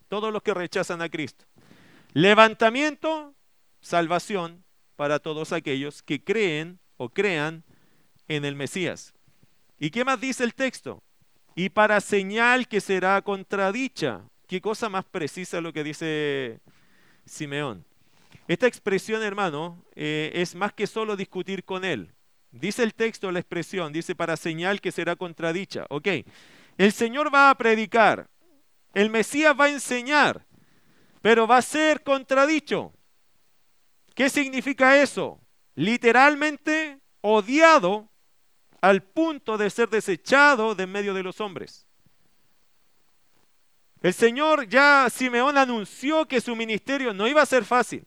todos 0.07 0.33
los 0.33 0.41
que 0.41 0.53
rechazan 0.53 1.01
a 1.01 1.09
Cristo. 1.09 1.45
Levantamiento, 2.13 3.35
salvación 3.81 4.63
para 4.95 5.19
todos 5.19 5.53
aquellos 5.53 6.01
que 6.01 6.23
creen 6.23 6.79
o 6.97 7.09
crean 7.09 7.63
en 8.27 8.45
el 8.45 8.55
Mesías. 8.55 9.13
¿Y 9.79 9.91
qué 9.91 10.03
más 10.03 10.19
dice 10.19 10.43
el 10.43 10.53
texto? 10.53 11.03
Y 11.55 11.69
para 11.69 12.01
señal 12.01 12.67
que 12.67 12.81
será 12.81 13.21
contradicha. 13.21 14.21
¿Qué 14.47 14.61
cosa 14.61 14.89
más 14.89 15.05
precisa 15.05 15.61
lo 15.61 15.73
que 15.73 15.83
dice 15.83 16.59
Simeón? 17.25 17.85
Esta 18.47 18.65
expresión, 18.65 19.21
hermano, 19.21 19.83
eh, 19.95 20.31
es 20.33 20.55
más 20.55 20.73
que 20.73 20.87
solo 20.87 21.15
discutir 21.15 21.63
con 21.63 21.83
él. 21.83 22.09
Dice 22.59 22.83
el 22.83 22.93
texto 22.93 23.31
la 23.31 23.39
expresión, 23.39 23.93
dice 23.93 24.15
para 24.15 24.37
señal 24.37 24.81
que 24.81 24.91
será 24.91 25.15
contradicha. 25.15 25.85
Ok, 25.89 26.07
el 26.77 26.91
Señor 26.91 27.33
va 27.33 27.49
a 27.49 27.55
predicar, 27.55 28.29
el 28.93 29.09
Mesías 29.09 29.55
va 29.59 29.65
a 29.65 29.69
enseñar, 29.69 30.45
pero 31.21 31.47
va 31.47 31.57
a 31.57 31.61
ser 31.61 32.03
contradicho. 32.03 32.93
¿Qué 34.15 34.29
significa 34.29 35.01
eso? 35.01 35.39
Literalmente 35.75 36.99
odiado 37.21 38.09
al 38.81 39.03
punto 39.03 39.57
de 39.57 39.69
ser 39.69 39.89
desechado 39.89 40.75
de 40.75 40.83
en 40.83 40.91
medio 40.91 41.13
de 41.13 41.23
los 41.23 41.39
hombres. 41.41 41.85
El 44.01 44.13
Señor 44.13 44.67
ya 44.67 45.07
Simeón 45.09 45.57
anunció 45.57 46.27
que 46.27 46.41
su 46.41 46.55
ministerio 46.55 47.13
no 47.13 47.27
iba 47.27 47.41
a 47.41 47.45
ser 47.45 47.65
fácil. 47.65 48.05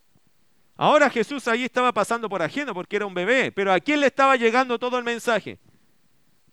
Ahora 0.81 1.11
Jesús 1.11 1.47
ahí 1.47 1.63
estaba 1.63 1.93
pasando 1.93 2.27
por 2.27 2.41
ajeno 2.41 2.73
porque 2.73 2.95
era 2.95 3.05
un 3.05 3.13
bebé, 3.13 3.51
pero 3.51 3.71
¿a 3.71 3.79
quién 3.79 3.99
le 3.99 4.07
estaba 4.07 4.35
llegando 4.35 4.79
todo 4.79 4.97
el 4.97 5.03
mensaje? 5.03 5.59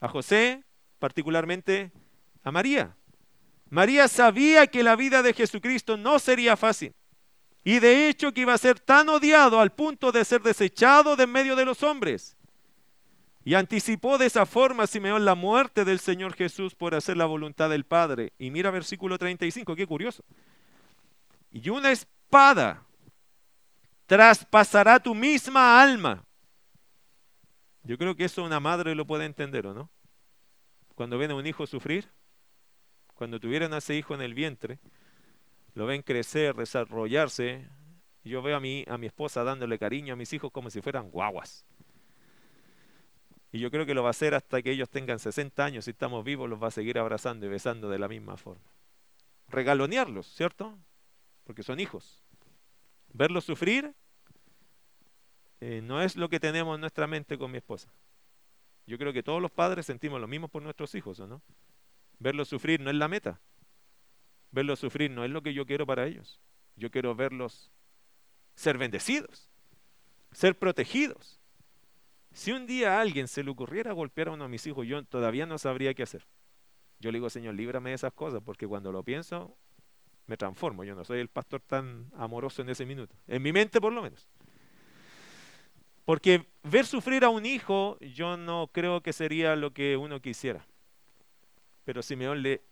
A 0.00 0.08
José, 0.08 0.64
particularmente 0.98 1.90
a 2.44 2.50
María. 2.50 2.94
María 3.70 4.06
sabía 4.06 4.66
que 4.66 4.82
la 4.82 4.96
vida 4.96 5.22
de 5.22 5.32
Jesucristo 5.32 5.96
no 5.96 6.18
sería 6.18 6.58
fácil 6.58 6.92
y 7.64 7.78
de 7.78 8.10
hecho 8.10 8.34
que 8.34 8.42
iba 8.42 8.52
a 8.52 8.58
ser 8.58 8.78
tan 8.78 9.08
odiado 9.08 9.60
al 9.60 9.72
punto 9.72 10.12
de 10.12 10.26
ser 10.26 10.42
desechado 10.42 11.16
de 11.16 11.24
en 11.24 11.32
medio 11.32 11.56
de 11.56 11.64
los 11.64 11.82
hombres. 11.82 12.36
Y 13.46 13.54
anticipó 13.54 14.18
de 14.18 14.26
esa 14.26 14.44
forma 14.44 14.86
Simeón 14.86 15.24
la 15.24 15.36
muerte 15.36 15.86
del 15.86 16.00
Señor 16.00 16.34
Jesús 16.34 16.74
por 16.74 16.94
hacer 16.94 17.16
la 17.16 17.24
voluntad 17.24 17.70
del 17.70 17.84
Padre. 17.84 18.34
Y 18.38 18.50
mira 18.50 18.70
versículo 18.70 19.16
35, 19.16 19.74
qué 19.74 19.86
curioso. 19.86 20.22
Y 21.50 21.70
una 21.70 21.90
espada 21.90 22.84
traspasará 24.08 24.98
tu 24.98 25.14
misma 25.14 25.80
alma. 25.80 26.24
Yo 27.84 27.98
creo 27.98 28.16
que 28.16 28.24
eso 28.24 28.42
una 28.42 28.58
madre 28.58 28.94
lo 28.94 29.06
puede 29.06 29.26
entender, 29.26 29.66
¿o 29.66 29.74
no? 29.74 29.90
Cuando 30.94 31.18
ven 31.18 31.30
a 31.30 31.34
un 31.34 31.46
hijo 31.46 31.66
sufrir, 31.66 32.08
cuando 33.14 33.38
tuvieron 33.38 33.72
a 33.74 33.78
ese 33.78 33.94
hijo 33.94 34.14
en 34.14 34.22
el 34.22 34.32
vientre, 34.32 34.80
lo 35.74 35.84
ven 35.86 36.02
crecer, 36.02 36.56
desarrollarse. 36.56 37.68
Yo 38.24 38.40
veo 38.40 38.56
a 38.56 38.60
mi, 38.60 38.84
a 38.88 38.96
mi 38.96 39.06
esposa 39.06 39.44
dándole 39.44 39.78
cariño 39.78 40.14
a 40.14 40.16
mis 40.16 40.32
hijos 40.32 40.50
como 40.50 40.70
si 40.70 40.80
fueran 40.80 41.10
guaguas. 41.10 41.66
Y 43.52 43.60
yo 43.60 43.70
creo 43.70 43.84
que 43.84 43.94
lo 43.94 44.02
va 44.02 44.08
a 44.08 44.10
hacer 44.10 44.34
hasta 44.34 44.62
que 44.62 44.70
ellos 44.70 44.88
tengan 44.88 45.18
60 45.18 45.64
años, 45.64 45.84
si 45.84 45.90
estamos 45.90 46.24
vivos, 46.24 46.48
los 46.48 46.62
va 46.62 46.68
a 46.68 46.70
seguir 46.70 46.98
abrazando 46.98 47.44
y 47.44 47.50
besando 47.50 47.90
de 47.90 47.98
la 47.98 48.08
misma 48.08 48.38
forma. 48.38 48.72
Regalonearlos, 49.48 50.26
¿cierto? 50.26 50.78
Porque 51.44 51.62
son 51.62 51.78
hijos. 51.78 52.22
Verlos 53.12 53.44
sufrir 53.44 53.94
eh, 55.60 55.80
no 55.82 56.02
es 56.02 56.16
lo 56.16 56.28
que 56.28 56.40
tenemos 56.40 56.74
en 56.74 56.80
nuestra 56.80 57.06
mente 57.06 57.38
con 57.38 57.50
mi 57.50 57.58
esposa. 57.58 57.92
Yo 58.86 58.98
creo 58.98 59.12
que 59.12 59.22
todos 59.22 59.42
los 59.42 59.50
padres 59.50 59.86
sentimos 59.86 60.20
lo 60.20 60.28
mismo 60.28 60.48
por 60.48 60.62
nuestros 60.62 60.94
hijos, 60.94 61.20
¿o 61.20 61.26
no? 61.26 61.42
Verlos 62.18 62.48
sufrir 62.48 62.80
no 62.80 62.90
es 62.90 62.96
la 62.96 63.08
meta. 63.08 63.40
Verlos 64.50 64.78
sufrir 64.78 65.10
no 65.10 65.24
es 65.24 65.30
lo 65.30 65.42
que 65.42 65.52
yo 65.52 65.66
quiero 65.66 65.86
para 65.86 66.06
ellos. 66.06 66.40
Yo 66.76 66.90
quiero 66.90 67.14
verlos 67.14 67.70
ser 68.54 68.78
bendecidos, 68.78 69.50
ser 70.32 70.58
protegidos, 70.58 71.38
si 72.32 72.52
un 72.52 72.66
día 72.66 72.96
a 72.96 73.00
alguien 73.00 73.28
se 73.28 73.42
le 73.42 73.50
ocurriera 73.50 73.92
golpear 73.92 74.28
a 74.28 74.32
uno 74.32 74.44
de 74.44 74.50
mis 74.50 74.66
hijos, 74.66 74.86
yo 74.86 75.04
todavía 75.04 75.46
no 75.46 75.58
sabría 75.58 75.94
qué 75.94 76.02
hacer. 76.02 76.26
Yo 77.00 77.10
le 77.10 77.18
digo, 77.18 77.30
Señor, 77.30 77.54
líbrame 77.54 77.90
de 77.90 77.96
esas 77.96 78.12
cosas, 78.12 78.42
porque 78.44 78.66
cuando 78.66 78.92
lo 78.92 79.02
pienso, 79.02 79.56
me 80.28 80.36
transformo. 80.36 80.84
Yo 80.84 80.94
no 80.94 81.04
soy 81.04 81.18
el 81.20 81.28
pastor 81.28 81.60
tan 81.62 82.06
amoroso 82.16 82.62
en 82.62 82.68
ese 82.68 82.86
minuto. 82.86 83.16
En 83.26 83.42
mi 83.42 83.52
mente, 83.52 83.80
por 83.80 83.92
lo 83.92 84.02
menos. 84.02 84.28
Porque 86.04 86.46
ver 86.62 86.86
sufrir 86.86 87.24
a 87.24 87.30
un 87.30 87.44
hijo, 87.44 87.98
yo 88.00 88.36
no 88.36 88.70
creo 88.72 89.02
que 89.02 89.12
sería 89.12 89.56
lo 89.56 89.72
que 89.72 89.96
uno 89.96 90.20
quisiera. 90.20 90.64
Pero 91.84 92.02
Simeón 92.02 92.42
le 92.42 92.62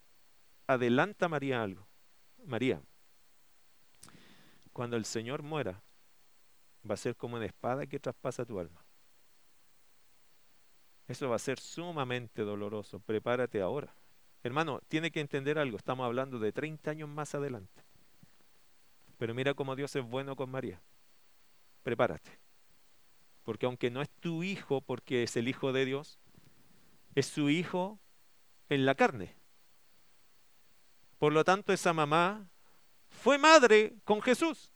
adelanta 0.67 1.27
a 1.27 1.29
María 1.31 1.63
algo. 1.63 1.87
María, 2.45 2.81
cuando 4.73 4.97
el 4.97 5.07
Señor 5.07 5.43
muera, 5.43 5.83
va 6.89 6.95
a 6.95 6.99
ser 6.99 7.17
como 7.17 7.37
una 7.37 7.47
espada 7.47 7.87
que 7.87 7.99
traspasa 7.99 8.45
tu 8.45 8.61
alma. 8.61 8.85
Eso 11.09 11.29
va 11.29 11.37
a 11.37 11.41
ser 11.41 11.59
sumamente 11.59 12.43
doloroso. 12.43 13.01
Prepárate 13.01 13.61
ahora. 13.61 13.95
Hermano, 14.47 14.81
tiene 14.89 15.11
que 15.11 15.21
entender 15.21 15.59
algo. 15.59 15.77
Estamos 15.77 16.05
hablando 16.07 16.39
de 16.39 16.53
30 16.53 16.93
años 16.93 17.09
más 17.09 17.35
adelante. 17.35 17.83
Pero 19.19 19.35
mira 19.35 19.55
cómo 19.55 19.75
Dios 19.75 19.95
es 19.97 20.05
bueno 20.05 20.37
con 20.37 20.51
María. 20.51 20.81
Prepárate. 21.83 22.31
Porque 23.43 23.67
aunque 23.67 23.91
no 23.91 24.03
es 24.03 24.09
tu 24.09 24.45
hijo 24.45 24.81
porque 24.81 25.25
es 25.25 25.37
el 25.37 25.49
hijo 25.49 25.73
de 25.73 25.85
Dios, 25.85 26.21
es 27.17 27.27
su 27.27 27.51
hijo 27.51 27.99
en 28.69 28.87
la 28.87 28.95
carne. 28.95 29.35
Por 31.19 31.33
lo 31.33 31.43
tanto, 31.43 31.73
esa 31.73 31.93
mamá 31.93 32.49
fue 33.09 33.39
madre 33.39 33.97
con 34.05 34.23
Jesús. 34.23 34.71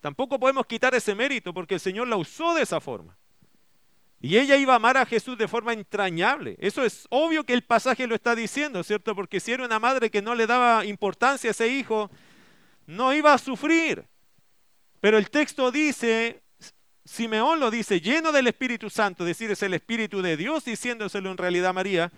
Tampoco 0.00 0.38
podemos 0.38 0.64
quitar 0.64 0.94
ese 0.94 1.14
mérito 1.14 1.52
porque 1.52 1.74
el 1.74 1.80
Señor 1.80 2.08
la 2.08 2.16
usó 2.16 2.54
de 2.54 2.62
esa 2.62 2.80
forma. 2.80 3.19
Y 4.20 4.36
ella 4.36 4.56
iba 4.56 4.74
a 4.74 4.76
amar 4.76 4.98
a 4.98 5.06
Jesús 5.06 5.38
de 5.38 5.48
forma 5.48 5.72
entrañable. 5.72 6.56
Eso 6.58 6.84
es 6.84 7.06
obvio 7.08 7.44
que 7.44 7.54
el 7.54 7.62
pasaje 7.62 8.06
lo 8.06 8.14
está 8.14 8.34
diciendo, 8.34 8.82
¿cierto? 8.82 9.14
Porque 9.14 9.40
si 9.40 9.52
era 9.52 9.64
una 9.64 9.78
madre 9.78 10.10
que 10.10 10.20
no 10.20 10.34
le 10.34 10.46
daba 10.46 10.84
importancia 10.84 11.48
a 11.48 11.52
ese 11.52 11.68
hijo, 11.68 12.10
no 12.86 13.14
iba 13.14 13.32
a 13.32 13.38
sufrir. 13.38 14.04
Pero 15.00 15.16
el 15.16 15.30
texto 15.30 15.70
dice, 15.70 16.42
Simeón 17.04 17.60
lo 17.60 17.70
dice, 17.70 18.02
lleno 18.02 18.30
del 18.30 18.46
Espíritu 18.46 18.90
Santo, 18.90 19.24
es 19.24 19.28
decir, 19.28 19.50
es 19.50 19.62
el 19.62 19.72
Espíritu 19.72 20.20
de 20.20 20.36
Dios 20.36 20.66
diciéndoselo 20.66 21.30
en 21.30 21.38
realidad 21.38 21.70
a 21.70 21.72
María, 21.72 22.12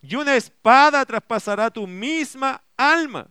y 0.00 0.14
una 0.14 0.34
espada 0.34 1.04
traspasará 1.04 1.70
tu 1.70 1.86
misma 1.86 2.62
alma. 2.74 3.28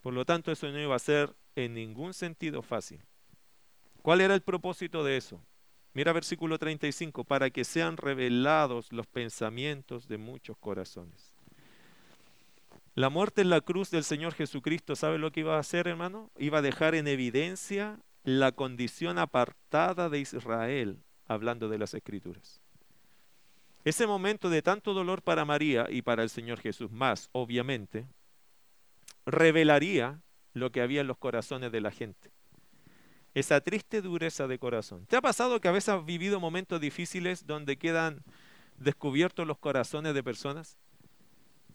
Por 0.00 0.12
lo 0.12 0.24
tanto, 0.24 0.50
eso 0.50 0.66
no 0.68 0.80
iba 0.80 0.96
a 0.96 0.98
ser 0.98 1.32
en 1.54 1.74
ningún 1.74 2.14
sentido 2.14 2.62
fácil. 2.62 3.00
¿Cuál 4.00 4.20
era 4.20 4.34
el 4.34 4.42
propósito 4.42 5.04
de 5.04 5.16
eso? 5.16 5.40
Mira 5.94 6.12
versículo 6.12 6.58
35, 6.58 7.24
para 7.24 7.50
que 7.50 7.64
sean 7.64 7.98
revelados 7.98 8.92
los 8.92 9.06
pensamientos 9.06 10.08
de 10.08 10.16
muchos 10.16 10.56
corazones. 10.56 11.34
La 12.94 13.10
muerte 13.10 13.42
en 13.42 13.50
la 13.50 13.60
cruz 13.60 13.90
del 13.90 14.04
Señor 14.04 14.34
Jesucristo, 14.34 14.96
¿sabe 14.96 15.18
lo 15.18 15.32
que 15.32 15.40
iba 15.40 15.56
a 15.56 15.60
hacer, 15.60 15.88
hermano? 15.88 16.30
Iba 16.38 16.58
a 16.58 16.62
dejar 16.62 16.94
en 16.94 17.08
evidencia 17.08 17.98
la 18.24 18.52
condición 18.52 19.18
apartada 19.18 20.08
de 20.08 20.20
Israel, 20.20 20.98
hablando 21.26 21.68
de 21.68 21.78
las 21.78 21.92
Escrituras. 21.92 22.60
Ese 23.84 24.06
momento 24.06 24.48
de 24.48 24.62
tanto 24.62 24.94
dolor 24.94 25.22
para 25.22 25.44
María 25.44 25.86
y 25.90 26.02
para 26.02 26.22
el 26.22 26.30
Señor 26.30 26.60
Jesús 26.60 26.90
más, 26.90 27.28
obviamente, 27.32 28.06
revelaría 29.26 30.20
lo 30.54 30.70
que 30.70 30.80
había 30.80 31.00
en 31.00 31.06
los 31.06 31.18
corazones 31.18 31.72
de 31.72 31.80
la 31.80 31.90
gente 31.90 32.30
esa 33.34 33.60
triste 33.60 34.02
dureza 34.02 34.46
de 34.46 34.58
corazón. 34.58 35.06
¿Te 35.06 35.16
ha 35.16 35.22
pasado 35.22 35.60
que 35.60 35.68
a 35.68 35.72
veces 35.72 35.90
has 35.90 36.04
vivido 36.04 36.40
momentos 36.40 36.80
difíciles 36.80 37.46
donde 37.46 37.76
quedan 37.76 38.22
descubiertos 38.78 39.46
los 39.46 39.58
corazones 39.58 40.14
de 40.14 40.22
personas? 40.22 40.76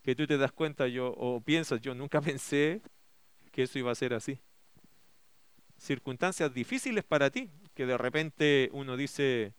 Que 0.02 0.14
tú 0.14 0.26
te 0.26 0.38
das 0.38 0.52
cuenta 0.52 0.86
yo 0.86 1.12
o 1.16 1.40
piensas, 1.40 1.80
yo 1.80 1.94
nunca 1.94 2.20
pensé 2.22 2.80
que 3.50 3.64
eso 3.64 3.78
iba 3.78 3.90
a 3.90 3.96
ser 3.96 4.14
así. 4.14 4.38
Circunstancias 5.76 6.52
difíciles 6.52 7.04
para 7.04 7.30
ti, 7.30 7.50
que 7.74 7.86
de 7.86 7.98
repente 7.98 8.68
uno 8.72 8.96
dice 8.96 9.52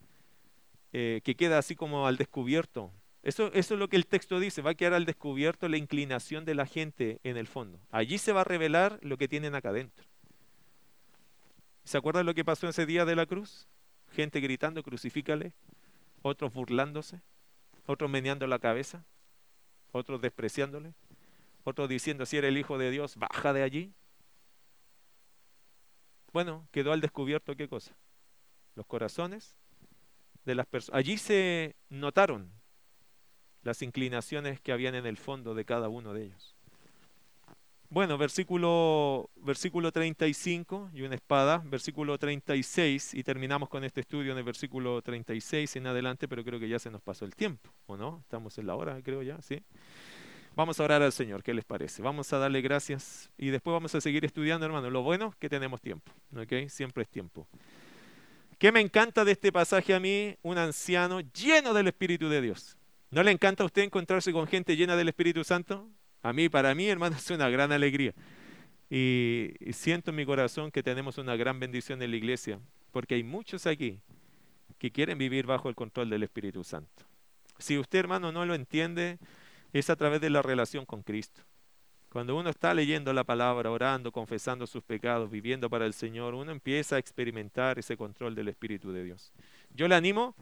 eh, 0.91 1.21
que 1.23 1.35
queda 1.35 1.57
así 1.57 1.75
como 1.75 2.07
al 2.07 2.17
descubierto. 2.17 2.91
Eso, 3.23 3.51
eso 3.53 3.73
es 3.73 3.79
lo 3.79 3.89
que 3.89 3.97
el 3.97 4.05
texto 4.05 4.39
dice, 4.39 4.61
va 4.61 4.71
a 4.71 4.75
quedar 4.75 4.93
al 4.93 5.05
descubierto 5.05 5.67
la 5.67 5.77
inclinación 5.77 6.45
de 6.45 6.55
la 6.55 6.65
gente 6.65 7.19
en 7.23 7.35
el 7.35 7.47
fondo. 7.47 7.79
Allí 7.91 8.17
se 8.17 8.31
va 8.31 8.41
a 8.41 8.45
revelar 8.45 8.99
lo 9.01 9.17
que 9.17 9.27
tienen 9.27 9.55
acá 9.55 9.69
adentro. 9.69 10.08
¿Se 11.83 11.97
acuerdan 11.97 12.25
lo 12.25 12.33
que 12.33 12.45
pasó 12.45 12.67
ese 12.67 12.85
día 12.85 13.05
de 13.05 13.15
la 13.15 13.25
cruz? 13.25 13.67
Gente 14.11 14.39
gritando, 14.39 14.83
crucifícale, 14.83 15.53
otros 16.21 16.53
burlándose, 16.53 17.21
otros 17.85 18.09
meneando 18.09 18.45
la 18.47 18.59
cabeza, 18.59 19.05
otros 19.91 20.21
despreciándole, 20.21 20.93
otros 21.63 21.89
diciendo, 21.89 22.25
si 22.25 22.37
eres 22.37 22.49
el 22.49 22.57
Hijo 22.57 22.77
de 22.77 22.91
Dios, 22.91 23.15
baja 23.15 23.53
de 23.53 23.63
allí. 23.63 23.93
Bueno, 26.31 26.67
quedó 26.71 26.91
al 26.91 27.01
descubierto 27.01 27.55
qué 27.55 27.67
cosa? 27.67 27.95
Los 28.75 28.85
corazones 28.85 29.55
de 30.45 30.55
las 30.55 30.67
personas. 30.67 30.99
Allí 30.99 31.17
se 31.17 31.75
notaron 31.89 32.51
las 33.63 33.81
inclinaciones 33.81 34.61
que 34.61 34.71
habían 34.71 34.95
en 34.95 35.05
el 35.05 35.17
fondo 35.17 35.53
de 35.53 35.65
cada 35.65 35.89
uno 35.89 36.13
de 36.13 36.25
ellos. 36.25 36.55
Bueno, 37.91 38.19
versículo, 38.19 39.31
versículo 39.37 39.91
35 39.91 40.91
y 40.93 41.01
una 41.01 41.15
espada, 41.15 41.63
versículo 41.65 42.19
36 42.19 43.15
y 43.15 43.23
terminamos 43.23 43.67
con 43.67 43.83
este 43.83 44.01
estudio 44.01 44.31
en 44.31 44.37
el 44.37 44.43
versículo 44.43 45.01
36 45.01 45.75
en 45.75 45.87
adelante, 45.87 46.27
pero 46.27 46.43
creo 46.43 46.59
que 46.59 46.69
ya 46.69 46.77
se 46.77 46.91
nos 46.91 47.01
pasó 47.01 47.25
el 47.25 47.35
tiempo, 47.35 47.71
¿o 47.87 47.97
no? 47.97 48.19
Estamos 48.21 48.59
en 48.59 48.67
la 48.67 48.75
hora, 48.75 49.01
creo 49.01 49.23
ya, 49.23 49.41
¿sí? 49.41 49.63
Vamos 50.55 50.79
a 50.79 50.83
orar 50.83 51.01
al 51.01 51.11
Señor, 51.11 51.41
¿qué 51.41 51.51
les 51.51 51.65
parece? 51.65 52.03
Vamos 52.03 52.31
a 52.31 52.37
darle 52.37 52.61
gracias 52.61 53.31
y 53.39 53.47
después 53.47 53.73
vamos 53.73 53.95
a 53.95 54.01
seguir 54.01 54.23
estudiando, 54.23 54.67
hermano. 54.67 54.91
Lo 54.91 55.01
bueno 55.01 55.29
es 55.29 55.35
que 55.37 55.49
tenemos 55.49 55.81
tiempo, 55.81 56.11
¿ok? 56.37 56.69
Siempre 56.69 57.01
es 57.01 57.09
tiempo. 57.09 57.47
¿Qué 58.59 58.71
me 58.71 58.81
encanta 58.81 59.25
de 59.25 59.31
este 59.31 59.51
pasaje 59.51 59.95
a 59.95 59.99
mí? 59.99 60.35
Un 60.43 60.59
anciano 60.59 61.21
lleno 61.21 61.73
del 61.73 61.87
Espíritu 61.87 62.29
de 62.29 62.41
Dios. 62.41 62.77
¿No 63.09 63.23
le 63.23 63.31
encanta 63.31 63.63
a 63.63 63.65
usted 63.65 63.81
encontrarse 63.81 64.31
con 64.31 64.45
gente 64.45 64.75
llena 64.75 64.95
del 64.95 65.07
Espíritu 65.07 65.43
Santo? 65.43 65.89
A 66.21 66.33
mí, 66.33 66.49
para 66.49 66.75
mí, 66.75 66.87
hermano, 66.87 67.15
es 67.17 67.29
una 67.29 67.49
gran 67.49 67.71
alegría. 67.71 68.13
Y, 68.89 69.53
siento 69.71 70.11
en 70.11 70.17
mi 70.17 70.25
corazón 70.25 70.71
que 70.71 70.83
tenemos 70.83 71.17
una 71.17 71.35
gran 71.35 71.59
bendición 71.59 72.01
en 72.01 72.11
la 72.11 72.17
iglesia, 72.17 72.59
porque 72.91 73.15
hay 73.15 73.23
muchos 73.23 73.67
aquí 73.67 73.99
que 74.77 74.91
quieren 74.91 75.17
vivir 75.17 75.45
bajo 75.45 75.69
el 75.69 75.75
control 75.75 76.09
del 76.09 76.23
Espíritu 76.23 76.63
Santo. 76.63 77.03
Si 77.59 77.77
usted, 77.77 77.99
hermano, 77.99 78.31
no 78.31 78.45
lo 78.45 78.55
entiende, 78.55 79.19
es 79.73 79.89
a 79.89 79.95
través 79.95 80.21
de 80.21 80.29
la 80.29 80.41
relación 80.41 80.85
con 80.85 81.03
Cristo. 81.03 81.41
Cuando 82.09 82.35
uno 82.35 82.49
está 82.49 82.73
leyendo 82.73 83.13
la 83.13 83.23
palabra, 83.23 83.69
orando, 83.69 84.11
confesando 84.11 84.65
sus 84.65 84.81
pecados, 84.81 85.29
viviendo 85.29 85.69
para 85.69 85.85
el 85.85 85.93
Señor, 85.93 86.33
uno 86.33 86.51
empieza 86.51 86.95
a 86.95 86.99
experimentar 86.99 87.77
ese 87.77 87.97
control 87.97 88.33
del 88.33 88.47
Espíritu 88.47 88.91
de 88.91 89.03
Dios. 89.03 89.31
Yo 89.75 89.87
le 89.87 89.93
animo 89.93 90.33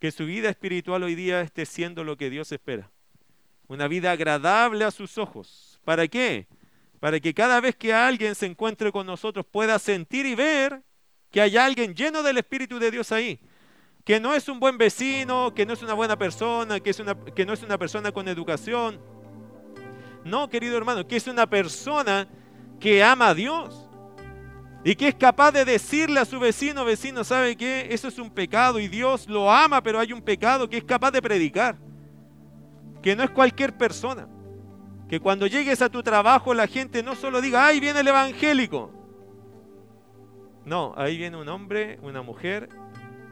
que 0.00 0.10
su 0.10 0.26
vida 0.26 0.50
espiritual 0.50 1.04
hoy 1.04 1.14
día 1.14 1.40
esté 1.40 1.64
siendo 1.64 2.04
lo 2.04 2.18
que 2.18 2.28
Dios 2.28 2.52
espera 2.52 2.90
una 3.72 3.88
vida 3.88 4.12
agradable 4.12 4.84
a 4.84 4.90
sus 4.90 5.18
ojos. 5.18 5.80
¿Para 5.84 6.06
qué? 6.06 6.46
Para 7.00 7.18
que 7.18 7.34
cada 7.34 7.60
vez 7.60 7.74
que 7.74 7.92
alguien 7.92 8.34
se 8.34 8.46
encuentre 8.46 8.92
con 8.92 9.06
nosotros 9.06 9.46
pueda 9.50 9.78
sentir 9.78 10.26
y 10.26 10.34
ver 10.34 10.82
que 11.30 11.40
hay 11.40 11.56
alguien 11.56 11.94
lleno 11.94 12.22
del 12.22 12.38
Espíritu 12.38 12.78
de 12.78 12.90
Dios 12.90 13.10
ahí. 13.12 13.40
que 14.04 14.18
no 14.18 14.34
es 14.34 14.48
un 14.48 14.58
buen 14.58 14.78
vecino, 14.78 15.54
que 15.54 15.64
no 15.64 15.74
es 15.74 15.82
una 15.82 15.94
buena 15.94 16.18
persona, 16.18 16.80
que, 16.80 16.90
es 16.90 16.98
una, 16.98 17.14
que 17.14 17.46
no 17.46 17.52
es 17.52 17.62
una 17.62 17.78
persona 17.78 18.10
con 18.10 18.26
educación. 18.26 19.00
No, 20.24 20.48
querido 20.48 20.76
hermano, 20.76 21.06
que 21.06 21.16
es 21.16 21.28
una 21.28 21.48
persona 21.48 22.28
que 22.80 23.02
ama 23.02 23.28
a 23.28 23.34
Dios 23.34 23.88
y 24.82 24.96
que 24.96 25.06
es 25.06 25.14
capaz 25.14 25.52
de 25.52 25.64
decirle 25.64 26.18
a 26.18 26.24
su 26.24 26.40
vecino, 26.40 26.84
vecino, 26.84 27.22
¿sabe 27.22 27.56
qué? 27.56 27.86
Eso 27.90 28.08
es 28.08 28.18
un 28.18 28.30
pecado 28.30 28.80
y 28.80 28.88
Dios 28.88 29.28
lo 29.28 29.50
ama, 29.52 29.80
pero 29.84 30.00
hay 30.00 30.12
un 30.12 30.20
pecado 30.20 30.68
que 30.68 30.78
es 30.78 30.84
capaz 30.84 31.12
de 31.12 31.22
predicar. 31.22 31.78
Que 33.02 33.16
no 33.16 33.24
es 33.24 33.30
cualquier 33.30 33.76
persona. 33.76 34.28
Que 35.08 35.20
cuando 35.20 35.46
llegues 35.46 35.82
a 35.82 35.90
tu 35.90 36.02
trabajo 36.02 36.54
la 36.54 36.66
gente 36.66 37.02
no 37.02 37.14
solo 37.14 37.40
diga, 37.40 37.66
ahí 37.66 37.80
viene 37.80 38.00
el 38.00 38.08
evangélico. 38.08 38.90
No, 40.64 40.94
ahí 40.96 41.16
viene 41.16 41.36
un 41.36 41.48
hombre, 41.48 41.98
una 42.02 42.22
mujer 42.22 42.68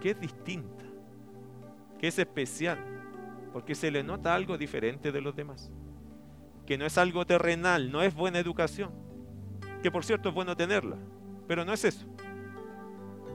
que 0.01 0.11
es 0.11 0.21
distinta, 0.21 0.85
que 1.99 2.09
es 2.09 2.19
especial, 2.19 2.79
porque 3.53 3.75
se 3.75 3.91
le 3.91 4.03
nota 4.03 4.35
algo 4.35 4.59
diferente 4.59 5.13
de 5.13 5.21
los 5.21 5.37
demás. 5.37 5.71
Que 6.67 6.77
no 6.77 6.87
es 6.87 6.99
algo 6.99 7.25
terrenal, 7.25 7.93
no 7.93 8.03
es 8.03 8.15
buena 8.15 8.39
educación. 8.39 8.91
Que 9.83 9.91
por 9.91 10.05
cierto 10.05 10.29
es 10.29 10.35
bueno 10.35 10.57
tenerla, 10.57 10.97
pero 11.47 11.65
no 11.65 11.73
es 11.73 11.85
eso. 11.85 12.07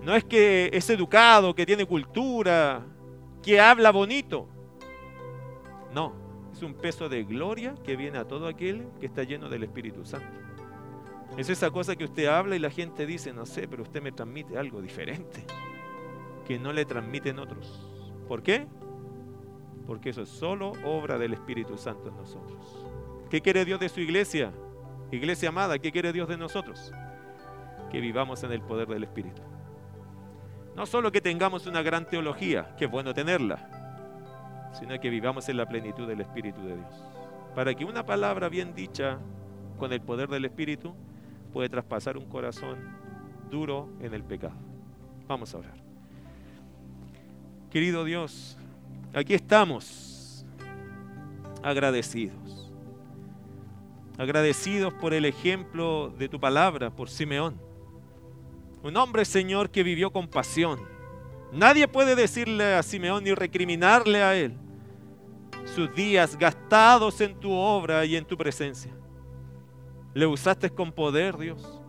No 0.03 0.13
es 0.13 0.23
que 0.23 0.69
es 0.73 0.89
educado, 0.89 1.55
que 1.55 1.65
tiene 1.65 1.85
cultura, 1.85 2.85
que 3.41 3.59
habla 3.59 3.91
bonito. 3.91 4.47
No, 5.93 6.13
es 6.55 6.63
un 6.63 6.73
peso 6.73 7.09
de 7.09 7.25
gloria 7.25 7.75
que 7.83 7.97
viene 7.97 8.17
a 8.17 8.25
todo 8.25 8.47
aquel 8.47 8.87
que 9.01 9.07
está 9.07 9.23
lleno 9.23 9.49
del 9.49 9.63
Espíritu 9.63 10.05
Santo. 10.05 10.39
Es 11.37 11.49
esa 11.49 11.69
cosa 11.69 11.97
que 11.97 12.05
usted 12.05 12.27
habla 12.27 12.55
y 12.55 12.59
la 12.59 12.69
gente 12.69 13.05
dice, 13.05 13.33
no 13.33 13.45
sé, 13.45 13.67
pero 13.67 13.83
usted 13.83 14.01
me 14.01 14.13
transmite 14.13 14.57
algo 14.57 14.81
diferente, 14.81 15.45
que 16.47 16.57
no 16.57 16.71
le 16.71 16.85
transmiten 16.85 17.39
otros. 17.39 17.91
¿Por 18.29 18.41
qué? 18.41 18.67
Porque 19.85 20.11
eso 20.11 20.21
es 20.21 20.29
solo 20.29 20.71
obra 20.85 21.17
del 21.17 21.33
Espíritu 21.33 21.77
Santo 21.77 22.07
en 22.07 22.15
nosotros. 22.15 22.85
¿Qué 23.29 23.41
quiere 23.41 23.65
Dios 23.65 23.81
de 23.81 23.89
su 23.89 23.99
iglesia? 23.99 24.53
Iglesia 25.11 25.49
amada, 25.49 25.77
¿qué 25.77 25.91
quiere 25.91 26.13
Dios 26.13 26.29
de 26.29 26.37
nosotros? 26.37 26.93
Que 27.91 27.99
vivamos 27.99 28.43
en 28.45 28.53
el 28.53 28.61
poder 28.61 28.87
del 28.87 29.03
Espíritu. 29.03 29.41
No 30.73 30.85
solo 30.85 31.11
que 31.11 31.19
tengamos 31.19 31.67
una 31.67 31.81
gran 31.81 32.09
teología, 32.09 32.73
que 32.77 32.85
es 32.85 32.91
bueno 32.91 33.13
tenerla, 33.13 33.84
sino 34.77 34.99
que 34.99 35.09
vivamos 35.09 35.47
en 35.49 35.57
la 35.57 35.67
plenitud 35.67 36.07
del 36.07 36.21
Espíritu 36.21 36.61
de 36.61 36.75
Dios. 36.75 37.03
Para 37.55 37.73
que 37.73 37.85
una 37.85 38.05
palabra 38.05 38.49
bien 38.49 38.75
dicha 38.75 39.19
con 39.77 39.93
el 39.93 40.01
poder 40.01 40.29
del 40.29 40.45
Espíritu 40.45 40.93
puede 41.53 41.69
traspasar 41.69 42.17
un 42.17 42.25
corazón 42.25 42.77
duro 43.49 43.89
en 44.01 44.13
el 44.13 44.23
pecado. 44.23 44.55
Vamos 45.27 45.53
a 45.53 45.59
orar. 45.59 45.75
Querido 47.71 48.03
Dios, 48.03 48.57
aquí 49.13 49.33
estamos 49.33 50.45
agradecidos. 51.63 52.71
Agradecidos 54.17 54.93
por 54.93 55.13
el 55.13 55.25
ejemplo 55.25 56.13
de 56.17 56.29
tu 56.29 56.39
palabra, 56.39 56.89
por 56.89 57.09
Simeón. 57.09 57.59
Un 58.83 58.95
hombre, 58.97 59.25
Señor, 59.25 59.69
que 59.71 59.83
vivió 59.83 60.11
con 60.11 60.27
pasión. 60.27 60.79
Nadie 61.51 61.87
puede 61.87 62.15
decirle 62.15 62.75
a 62.75 62.83
Simeón 62.83 63.23
ni 63.23 63.33
recriminarle 63.33 64.21
a 64.21 64.35
él 64.35 64.57
sus 65.65 65.93
días 65.93 66.37
gastados 66.37 67.19
en 67.21 67.37
tu 67.39 67.51
obra 67.51 68.05
y 68.05 68.15
en 68.15 68.25
tu 68.25 68.37
presencia. 68.37 68.93
Le 70.13 70.25
usaste 70.25 70.69
con 70.69 70.91
poder, 70.91 71.37
Dios. 71.37 71.81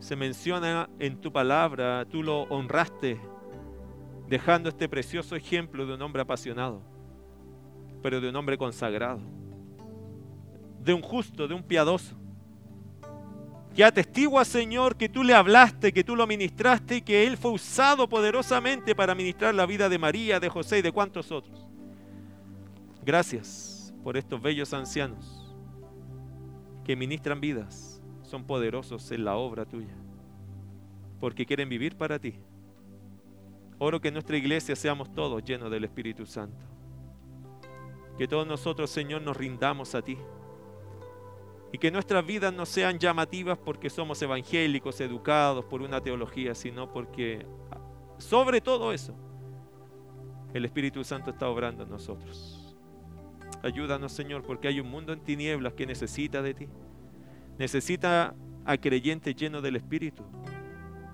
Se 0.00 0.16
menciona 0.16 0.88
en 0.98 1.20
tu 1.20 1.30
palabra, 1.30 2.04
tú 2.06 2.22
lo 2.22 2.42
honraste, 2.44 3.20
dejando 4.26 4.68
este 4.68 4.88
precioso 4.88 5.36
ejemplo 5.36 5.86
de 5.86 5.94
un 5.94 6.02
hombre 6.02 6.22
apasionado, 6.22 6.82
pero 8.02 8.20
de 8.20 8.28
un 8.30 8.36
hombre 8.36 8.56
consagrado, 8.56 9.20
de 10.80 10.94
un 10.94 11.02
justo, 11.02 11.46
de 11.46 11.54
un 11.54 11.62
piadoso, 11.62 12.16
que 13.74 13.84
atestigua, 13.84 14.44
Señor, 14.44 14.96
que 14.96 15.08
tú 15.08 15.22
le 15.22 15.34
hablaste, 15.34 15.92
que 15.92 16.02
tú 16.02 16.16
lo 16.16 16.26
ministraste 16.26 16.96
y 16.96 17.02
que 17.02 17.26
él 17.26 17.36
fue 17.36 17.52
usado 17.52 18.08
poderosamente 18.08 18.96
para 18.96 19.14
ministrar 19.14 19.54
la 19.54 19.66
vida 19.66 19.88
de 19.88 19.98
María, 19.98 20.40
de 20.40 20.48
José 20.48 20.78
y 20.78 20.82
de 20.82 20.90
cuantos 20.90 21.30
otros. 21.30 21.69
Gracias 23.10 23.92
por 24.04 24.16
estos 24.16 24.40
bellos 24.40 24.72
ancianos 24.72 25.52
que 26.84 26.94
ministran 26.94 27.40
vidas, 27.40 28.00
son 28.22 28.44
poderosos 28.44 29.10
en 29.10 29.24
la 29.24 29.34
obra 29.34 29.64
tuya, 29.64 29.96
porque 31.18 31.44
quieren 31.44 31.68
vivir 31.68 31.96
para 31.96 32.20
ti. 32.20 32.36
Oro 33.80 34.00
que 34.00 34.06
en 34.06 34.14
nuestra 34.14 34.36
iglesia 34.36 34.76
seamos 34.76 35.12
todos 35.12 35.42
llenos 35.42 35.72
del 35.72 35.82
Espíritu 35.82 36.24
Santo. 36.24 36.64
Que 38.16 38.28
todos 38.28 38.46
nosotros, 38.46 38.88
Señor, 38.88 39.22
nos 39.22 39.36
rindamos 39.36 39.96
a 39.96 40.02
ti. 40.02 40.16
Y 41.72 41.78
que 41.78 41.90
nuestras 41.90 42.24
vidas 42.24 42.54
no 42.54 42.64
sean 42.64 42.96
llamativas 42.96 43.58
porque 43.58 43.90
somos 43.90 44.22
evangélicos, 44.22 45.00
educados 45.00 45.64
por 45.64 45.82
una 45.82 46.00
teología, 46.00 46.54
sino 46.54 46.92
porque 46.92 47.44
sobre 48.18 48.60
todo 48.60 48.92
eso, 48.92 49.16
el 50.54 50.64
Espíritu 50.64 51.02
Santo 51.02 51.30
está 51.30 51.48
obrando 51.48 51.82
en 51.82 51.90
nosotros. 51.90 52.59
Ayúdanos, 53.62 54.12
Señor, 54.12 54.42
porque 54.42 54.68
hay 54.68 54.80
un 54.80 54.90
mundo 54.90 55.12
en 55.12 55.20
tinieblas 55.20 55.74
que 55.74 55.86
necesita 55.86 56.42
de 56.42 56.54
ti. 56.54 56.68
Necesita 57.58 58.34
a 58.64 58.76
creyentes 58.78 59.36
llenos 59.36 59.62
del 59.62 59.76
Espíritu. 59.76 60.24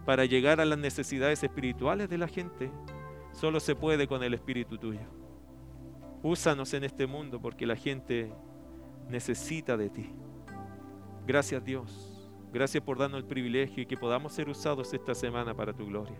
Para 0.04 0.24
llegar 0.24 0.60
a 0.60 0.64
las 0.64 0.78
necesidades 0.78 1.42
espirituales 1.42 2.08
de 2.08 2.18
la 2.18 2.28
gente, 2.28 2.70
solo 3.32 3.58
se 3.58 3.74
puede 3.74 4.06
con 4.06 4.22
el 4.22 4.34
Espíritu 4.34 4.78
tuyo. 4.78 5.00
Úsanos 6.22 6.72
en 6.74 6.84
este 6.84 7.06
mundo 7.06 7.40
porque 7.40 7.66
la 7.66 7.76
gente 7.76 8.32
necesita 9.08 9.76
de 9.76 9.90
ti. 9.90 10.10
Gracias 11.26 11.64
Dios. 11.64 12.30
Gracias 12.52 12.82
por 12.82 12.98
darnos 12.98 13.20
el 13.20 13.26
privilegio 13.26 13.82
y 13.82 13.86
que 13.86 13.96
podamos 13.96 14.32
ser 14.32 14.48
usados 14.48 14.94
esta 14.94 15.14
semana 15.14 15.54
para 15.54 15.72
tu 15.72 15.84
gloria. 15.86 16.18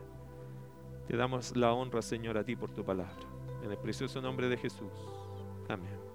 Te 1.07 1.17
damos 1.17 1.57
la 1.57 1.73
honra, 1.73 2.03
Señor, 2.03 2.37
a 2.37 2.45
ti 2.45 2.57
por 2.57 2.73
tu 2.73 2.85
palabra. 2.85 3.15
En 3.63 3.71
el 3.71 3.79
precioso 3.79 4.21
nombre 4.21 4.49
de 4.49 4.57
Jesús. 4.57 4.93
Amén. 5.69 6.06